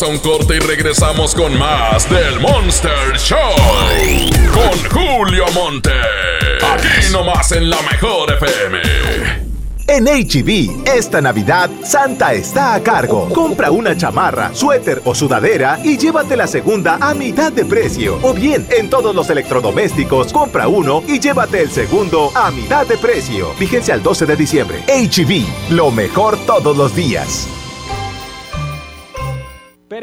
A 0.00 0.06
un 0.06 0.18
corte 0.20 0.56
y 0.56 0.58
regresamos 0.58 1.34
con 1.34 1.56
más 1.58 2.08
del 2.08 2.40
Monster 2.40 3.14
Show. 3.18 3.38
Con 4.50 4.90
Julio 4.90 5.44
Monte. 5.52 5.90
Aquí 6.66 7.12
nomás 7.12 7.52
en 7.52 7.68
la 7.68 7.76
mejor 7.82 8.32
FM. 8.32 8.78
En 9.86 10.06
HB, 10.06 10.88
esta 10.88 11.20
Navidad, 11.20 11.68
Santa 11.84 12.32
está 12.32 12.72
a 12.72 12.82
cargo. 12.82 13.28
Compra 13.34 13.70
una 13.70 13.94
chamarra, 13.94 14.54
suéter 14.54 15.02
o 15.04 15.14
sudadera 15.14 15.78
y 15.84 15.98
llévate 15.98 16.38
la 16.38 16.46
segunda 16.46 16.96
a 16.98 17.12
mitad 17.12 17.52
de 17.52 17.66
precio. 17.66 18.18
O 18.22 18.32
bien, 18.32 18.66
en 18.70 18.88
todos 18.88 19.14
los 19.14 19.28
electrodomésticos, 19.28 20.32
compra 20.32 20.68
uno 20.68 21.02
y 21.06 21.20
llévate 21.20 21.60
el 21.60 21.70
segundo 21.70 22.32
a 22.34 22.50
mitad 22.50 22.86
de 22.86 22.96
precio. 22.96 23.52
Vigencia 23.60 23.92
al 23.92 24.02
12 24.02 24.24
de 24.24 24.36
diciembre. 24.36 24.82
HB, 24.88 25.74
lo 25.74 25.90
mejor 25.90 26.38
todos 26.46 26.74
los 26.74 26.96
días. 26.96 27.46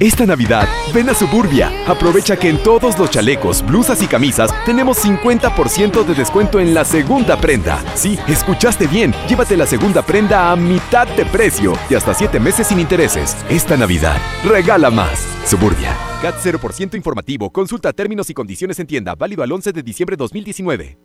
Esta 0.00 0.26
Navidad, 0.26 0.68
ven 0.92 1.08
a 1.08 1.14
Suburbia. 1.14 1.70
Aprovecha 1.86 2.36
que 2.36 2.48
en 2.48 2.60
todos 2.60 2.98
los 2.98 3.10
chalecos, 3.10 3.64
blusas 3.64 4.02
y 4.02 4.08
camisas 4.08 4.50
tenemos 4.64 5.04
50% 5.04 6.04
de 6.04 6.14
descuento 6.14 6.58
en 6.58 6.74
la 6.74 6.84
segunda 6.84 7.40
prenda. 7.40 7.80
Sí, 7.94 8.18
escuchaste 8.26 8.88
bien. 8.88 9.14
Llévate 9.28 9.56
la 9.56 9.66
segunda 9.66 10.02
prenda 10.02 10.50
a 10.50 10.56
mitad 10.56 11.06
de 11.06 11.24
precio 11.24 11.74
y 11.88 11.94
hasta 11.94 12.12
7 12.12 12.40
meses 12.40 12.66
sin 12.66 12.80
intereses. 12.80 13.36
Esta 13.48 13.76
Navidad, 13.76 14.16
regala 14.44 14.90
más. 14.90 15.28
Suburbia. 15.46 15.96
CAT 16.20 16.34
0% 16.42 16.96
informativo. 16.96 17.50
Consulta 17.50 17.92
términos 17.92 18.28
y 18.30 18.34
condiciones 18.34 18.80
en 18.80 18.88
tienda. 18.88 19.14
Válido 19.14 19.44
al 19.44 19.52
11 19.52 19.72
de 19.72 19.82
diciembre 19.84 20.16
2019. 20.16 20.98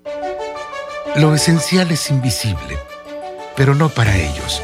Lo 1.17 1.35
esencial 1.35 1.91
es 1.91 2.09
invisible, 2.09 2.77
pero 3.55 3.75
no 3.75 3.89
para 3.89 4.17
ellos. 4.17 4.63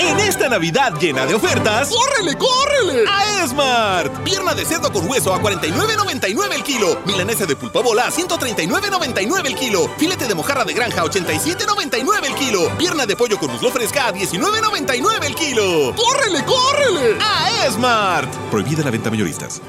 En 0.00 0.18
esta 0.18 0.48
Navidad 0.48 0.94
llena 0.98 1.26
de 1.26 1.34
ofertas, 1.34 1.90
¡córrele, 1.90 2.34
córrele! 2.38 3.04
A 3.06 3.44
Esmart. 3.44 4.24
Pierna 4.24 4.54
de 4.54 4.64
cerdo 4.64 4.90
con 4.90 5.06
hueso 5.08 5.34
a 5.34 5.40
49.99 5.40 6.54
el 6.54 6.62
kilo. 6.62 6.98
Milanesa 7.04 7.44
de 7.44 7.54
pulpa 7.54 7.80
bola 7.82 8.06
a 8.06 8.10
139.99 8.10 9.46
el 9.46 9.54
kilo. 9.54 9.90
Filete 9.98 10.26
de 10.26 10.34
mojarra 10.34 10.64
de 10.64 10.72
granja 10.72 11.02
a 11.02 11.04
87.99 11.04 12.24
el 12.24 12.34
kilo. 12.34 12.70
Pierna 12.78 13.04
de 13.04 13.14
pollo 13.14 13.38
con 13.38 13.52
muslo 13.52 13.70
fresca 13.70 14.06
a 14.06 14.14
19.99 14.14 15.24
el 15.26 15.34
kilo. 15.34 15.94
¡Córrele, 15.94 16.44
córrele! 16.46 17.18
A 17.20 17.66
Esmart. 17.66 18.32
Prohibida 18.50 18.82
la 18.82 18.90
venta 18.90 19.10
mayoristas. 19.10 19.60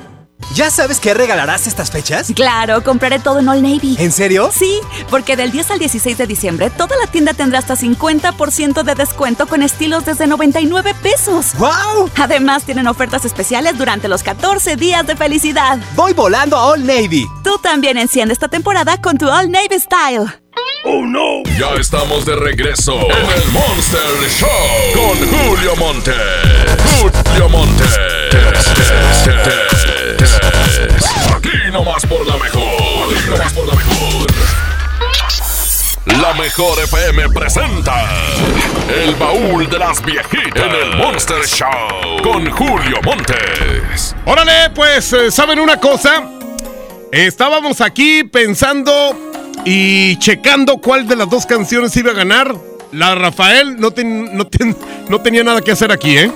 ¿Ya 0.54 0.70
sabes 0.70 1.00
qué 1.00 1.14
regalarás 1.14 1.68
estas 1.68 1.92
fechas? 1.92 2.32
Claro, 2.36 2.84
compraré 2.84 3.20
todo 3.20 3.40
en 3.40 3.48
All 3.48 3.62
Navy. 3.62 3.96
¿En 4.00 4.12
serio? 4.12 4.52
Sí, 4.54 4.80
porque 5.10 5.36
del 5.36 5.52
10 5.52 5.72
al 5.72 5.80
16 5.80 6.18
de 6.18 6.28
diciembre 6.28 6.70
toda 6.70 6.96
la 6.98 7.08
tienda 7.08 7.34
tendrá 7.34 7.60
hasta 7.60 7.76
50% 7.76 8.84
de 8.84 8.96
descuento 8.96 9.48
con 9.48 9.64
estilos 9.64 10.06
desde 10.06 10.28
99 10.28 10.94
pesos. 11.02 11.54
¡Wow! 11.58 12.10
Además, 12.18 12.64
tienen 12.64 12.88
ofertas 12.88 13.26
especiales 13.26 13.78
durante 13.78 14.08
los 14.08 14.24
14 14.24 14.76
días 14.76 15.08
de 15.08 15.16
felicidad. 15.16 15.80
Voy 15.96 16.14
volando 16.14 16.58
a 16.58 16.66
All 16.66 16.86
Navy. 16.86 17.26
Tú 17.44 17.58
también 17.60 17.98
enciende 17.98 18.34
esta 18.34 18.48
temporada 18.48 19.02
con 19.02 19.18
tu 19.18 19.30
All 19.30 19.50
Navy 19.50 19.80
Style. 19.80 20.26
¡Oh, 20.84 21.06
no! 21.06 21.44
Ya 21.58 21.76
estamos 21.80 22.26
de 22.26 22.36
regreso 22.36 22.94
en 22.94 23.42
el 23.42 23.52
Monster 23.52 24.02
Show 24.30 24.50
con 24.94 25.18
Julio 25.30 25.76
Monte. 25.76 26.12
Julio 27.00 27.50
Monte. 27.50 27.84
Aquí 31.36 31.72
nomás 31.72 32.06
por 32.06 32.26
la 32.26 32.38
mejor. 32.38 33.16
Aquí 33.16 33.30
nomás 33.30 33.54
por 33.54 33.68
la 33.68 33.76
mejor. 33.76 34.32
La 36.06 36.34
mejor 36.34 36.80
FM 36.80 37.30
presenta 37.30 38.06
El 38.90 39.16
baúl 39.16 39.70
de 39.70 39.78
las 39.78 40.04
viejitas 40.04 40.64
en 40.64 40.72
el 40.72 40.98
Monster 40.98 41.46
Show 41.46 42.22
con 42.24 42.50
Julio 42.50 42.98
Montes. 43.04 44.16
Órale, 44.26 44.72
pues, 44.74 45.14
eh, 45.14 45.32
¿saben 45.32 45.60
una 45.60 45.80
cosa? 45.80 46.24
Estábamos 47.12 47.82
aquí 47.82 48.24
pensando 48.24 49.31
y 49.66 50.18
checando 50.18 50.78
cuál 50.78 51.08
de 51.08 51.16
las 51.16 51.30
dos 51.30 51.46
canciones 51.46 51.96
iba 51.98 52.12
a 52.12 52.16
ganar. 52.16 52.56
La 52.92 53.16
Rafael 53.16 53.80
no, 53.80 53.92
ten- 53.92 54.36
no, 54.36 54.46
ten- 54.48 54.76
no 55.10 55.22
tenía 55.22 55.44
nada 55.44 55.62
que 55.62 55.72
hacer 55.72 55.92
aquí, 55.92 56.18
¿eh? 56.18 56.32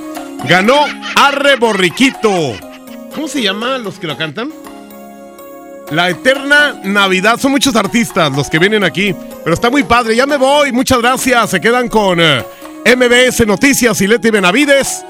Ganó 0.47 0.75
Arre 1.15 1.55
Borriquito. 1.57 2.53
¿Cómo 3.13 3.27
se 3.27 3.41
llama 3.41 3.77
los 3.77 3.99
que 3.99 4.07
la 4.07 4.15
cantan? 4.17 4.51
La 5.91 6.09
Eterna 6.09 6.79
Navidad. 6.83 7.39
Son 7.39 7.51
muchos 7.51 7.75
artistas 7.75 8.31
los 8.35 8.49
que 8.49 8.59
vienen 8.59 8.83
aquí. 8.83 9.13
Pero 9.43 9.53
está 9.53 9.69
muy 9.69 9.83
padre. 9.83 10.15
Ya 10.15 10.25
me 10.25 10.37
voy. 10.37 10.71
Muchas 10.71 10.99
gracias. 10.99 11.49
Se 11.51 11.61
quedan 11.61 11.87
con 11.89 12.19
eh, 12.19 12.43
MBS 12.95 13.45
Noticias 13.45 13.99
y 14.01 14.07
Leti 14.07 14.29
Benavides. 14.31 15.03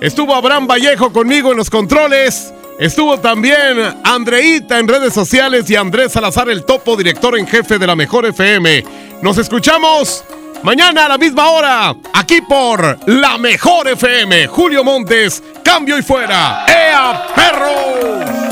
Estuvo 0.00 0.34
Abraham 0.34 0.66
Vallejo 0.66 1.12
conmigo 1.12 1.50
en 1.52 1.58
los 1.58 1.68
controles. 1.70 2.52
Estuvo 2.78 3.18
también 3.20 3.78
Andreita 4.02 4.78
en 4.78 4.88
redes 4.88 5.12
sociales 5.12 5.68
y 5.70 5.76
Andrés 5.76 6.12
Salazar, 6.12 6.48
el 6.48 6.64
topo 6.64 6.96
director 6.96 7.38
en 7.38 7.46
jefe 7.46 7.78
de 7.78 7.86
la 7.86 7.94
Mejor 7.94 8.26
FM. 8.26 8.84
Nos 9.22 9.38
escuchamos 9.38 10.24
mañana 10.62 11.06
a 11.06 11.08
la 11.10 11.18
misma 11.18 11.50
hora, 11.50 11.94
aquí 12.12 12.40
por 12.40 12.98
la 13.06 13.38
Mejor 13.38 13.88
FM. 13.88 14.48
Julio 14.48 14.82
Montes, 14.82 15.42
cambio 15.62 15.98
y 15.98 16.02
fuera. 16.02 16.64
¡Ea, 16.66 17.26
perro! 17.34 18.42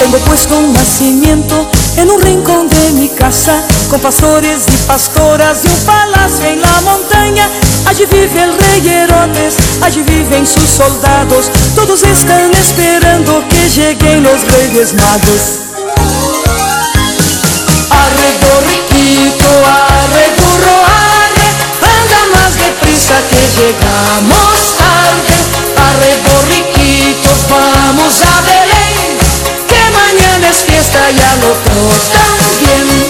Tengo 0.00 0.72
nacimiento 0.72 1.68
en 1.96 2.10
un 2.10 2.20
rincón 2.20 2.68
de 2.68 2.92
mi 2.92 3.08
casa, 3.08 3.62
con 3.88 4.00
pastores 4.00 4.64
y 4.68 4.76
pastoras 4.86 5.64
y 5.64 5.68
un 5.68 5.86
palacio 5.86 6.46
en 6.46 6.60
la 6.60 6.80
montaña. 6.82 7.48
Allí 7.86 8.04
vive 8.06 8.42
el 8.42 8.56
rey 8.56 8.88
Herodes, 8.88 9.54
allí 9.82 10.02
viven 10.02 10.46
sus 10.46 10.68
soldados, 10.68 11.50
todos 11.74 12.02
están 12.02 12.52
esperando 12.52 13.42
que 13.48 13.68
lleguen 13.70 14.22
los 14.22 14.42
reyes 14.52 14.94
magos. 14.94 15.60
Arre 17.90 18.30
borriquito, 18.42 19.48
arre 19.66 20.26
burro, 20.36 20.76
arre, 20.84 21.48
anda 21.80 22.38
más 22.38 22.54
deprisa 22.54 23.14
que 23.30 23.60
llegamos 23.60 24.75
y 31.10 31.20
al 31.20 31.40
también. 32.12 33.06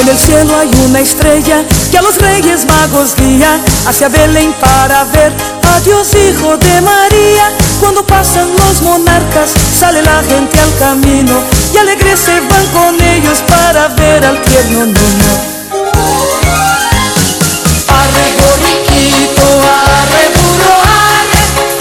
En 0.00 0.08
el 0.08 0.18
cielo 0.18 0.56
hay 0.56 0.68
una 0.88 1.00
estrella 1.00 1.64
que 1.90 1.98
a 1.98 2.02
los 2.02 2.18
reyes 2.18 2.64
magos 2.66 3.16
guía 3.16 3.58
hacia 3.86 4.08
Belén 4.08 4.52
para 4.60 5.04
ver 5.04 5.32
a 5.62 5.80
Dios 5.80 6.08
hijo 6.14 6.56
de 6.56 6.80
María. 6.80 7.61
Cuando 7.82 8.06
pasan 8.06 8.48
los 8.54 8.80
monarcas 8.82 9.50
sale 9.76 10.02
la 10.02 10.22
gente 10.22 10.56
al 10.60 10.72
camino 10.78 11.42
y 11.74 11.76
alegres 11.78 12.20
se 12.20 12.38
van 12.38 12.64
con 12.68 12.94
ellos 13.02 13.42
para 13.48 13.88
ver 13.88 14.24
al 14.24 14.40
tierno 14.40 14.86
niño. 14.86 15.32
Arre 17.88 18.26
borriquito, 18.38 19.46
arre 19.98 20.24
burro, 20.36 20.76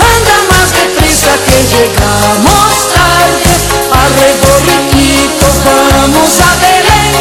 anda 0.10 0.38
más 0.50 0.72
deprisa 0.74 1.34
que 1.46 1.58
llegamos 1.70 2.74
tarde. 2.96 3.54
Arre 3.94 4.32
vamos 5.64 6.32
a 6.42 6.52
Belén, 6.62 7.14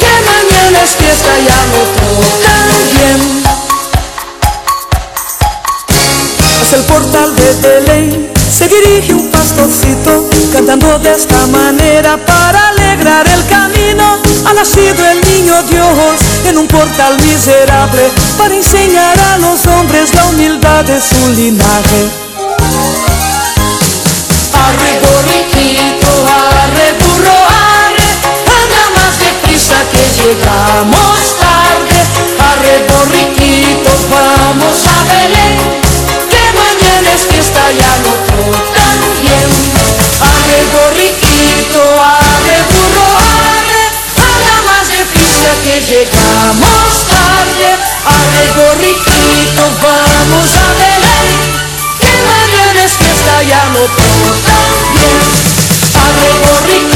que 0.00 0.12
mañana 0.24 0.82
es 0.82 0.96
fiesta 0.96 1.32
y 1.38 1.48
al 1.48 1.68
otro 1.82 2.55
El 6.76 6.82
portal 6.82 7.34
de 7.34 7.54
Belén 7.66 8.30
se 8.50 8.68
dirige 8.68 9.14
un 9.14 9.30
pastorcito 9.30 10.28
cantando 10.52 10.98
de 10.98 11.14
esta 11.14 11.46
manera 11.46 12.18
para 12.18 12.68
alegrar 12.68 13.26
el 13.26 13.46
camino. 13.46 14.18
Ha 14.44 14.52
nacido 14.52 15.02
el 15.08 15.20
niño 15.22 15.54
Dios 15.70 16.20
en 16.44 16.58
un 16.58 16.66
portal 16.66 17.16
miserable 17.22 18.10
para 18.36 18.54
enseñar 18.54 19.18
a 19.18 19.38
los 19.38 19.64
hombres 19.66 20.14
la 20.14 20.26
humildad 20.26 20.84
de 20.84 21.00
su 21.00 21.30
linaje. 21.30 22.10
Arre 24.66 24.92
borriquito, 25.00 26.10
arre 26.28 26.88
burro, 27.00 27.38
arre, 27.72 28.08
anda 28.60 28.84
más 28.96 29.14
deprisa 29.18 29.76
que 29.90 30.02
llegamos 30.20 31.16
tarde. 31.40 31.98
Arre 32.50 32.76
borriquito, 32.92 33.90
vamos 34.10 34.76
a 34.84 34.96
Belén, 35.10 35.45
al 37.74 38.04
otro 38.06 38.46
también. 38.74 39.48
Arre 40.22 40.60
borriquito, 40.72 41.82
arre 42.00 42.58
burro, 42.70 43.08
anda 44.16 44.56
más 44.66 44.86
deprisa 44.88 45.50
que 45.64 45.74
llegamos 45.80 46.90
tarde. 47.10 47.68
Arre 48.06 48.46
borriquito, 48.56 49.62
vamos 49.82 50.50
a 50.54 50.68
Belén, 50.78 51.42
que 52.00 52.12
mañana 52.30 52.78
es 52.84 52.92
fiesta 52.92 53.34
y 53.42 53.50
al 53.50 53.74
otro 53.76 54.14
también. 54.46 55.26
Arre 56.06 56.32
borriquito, 56.46 56.95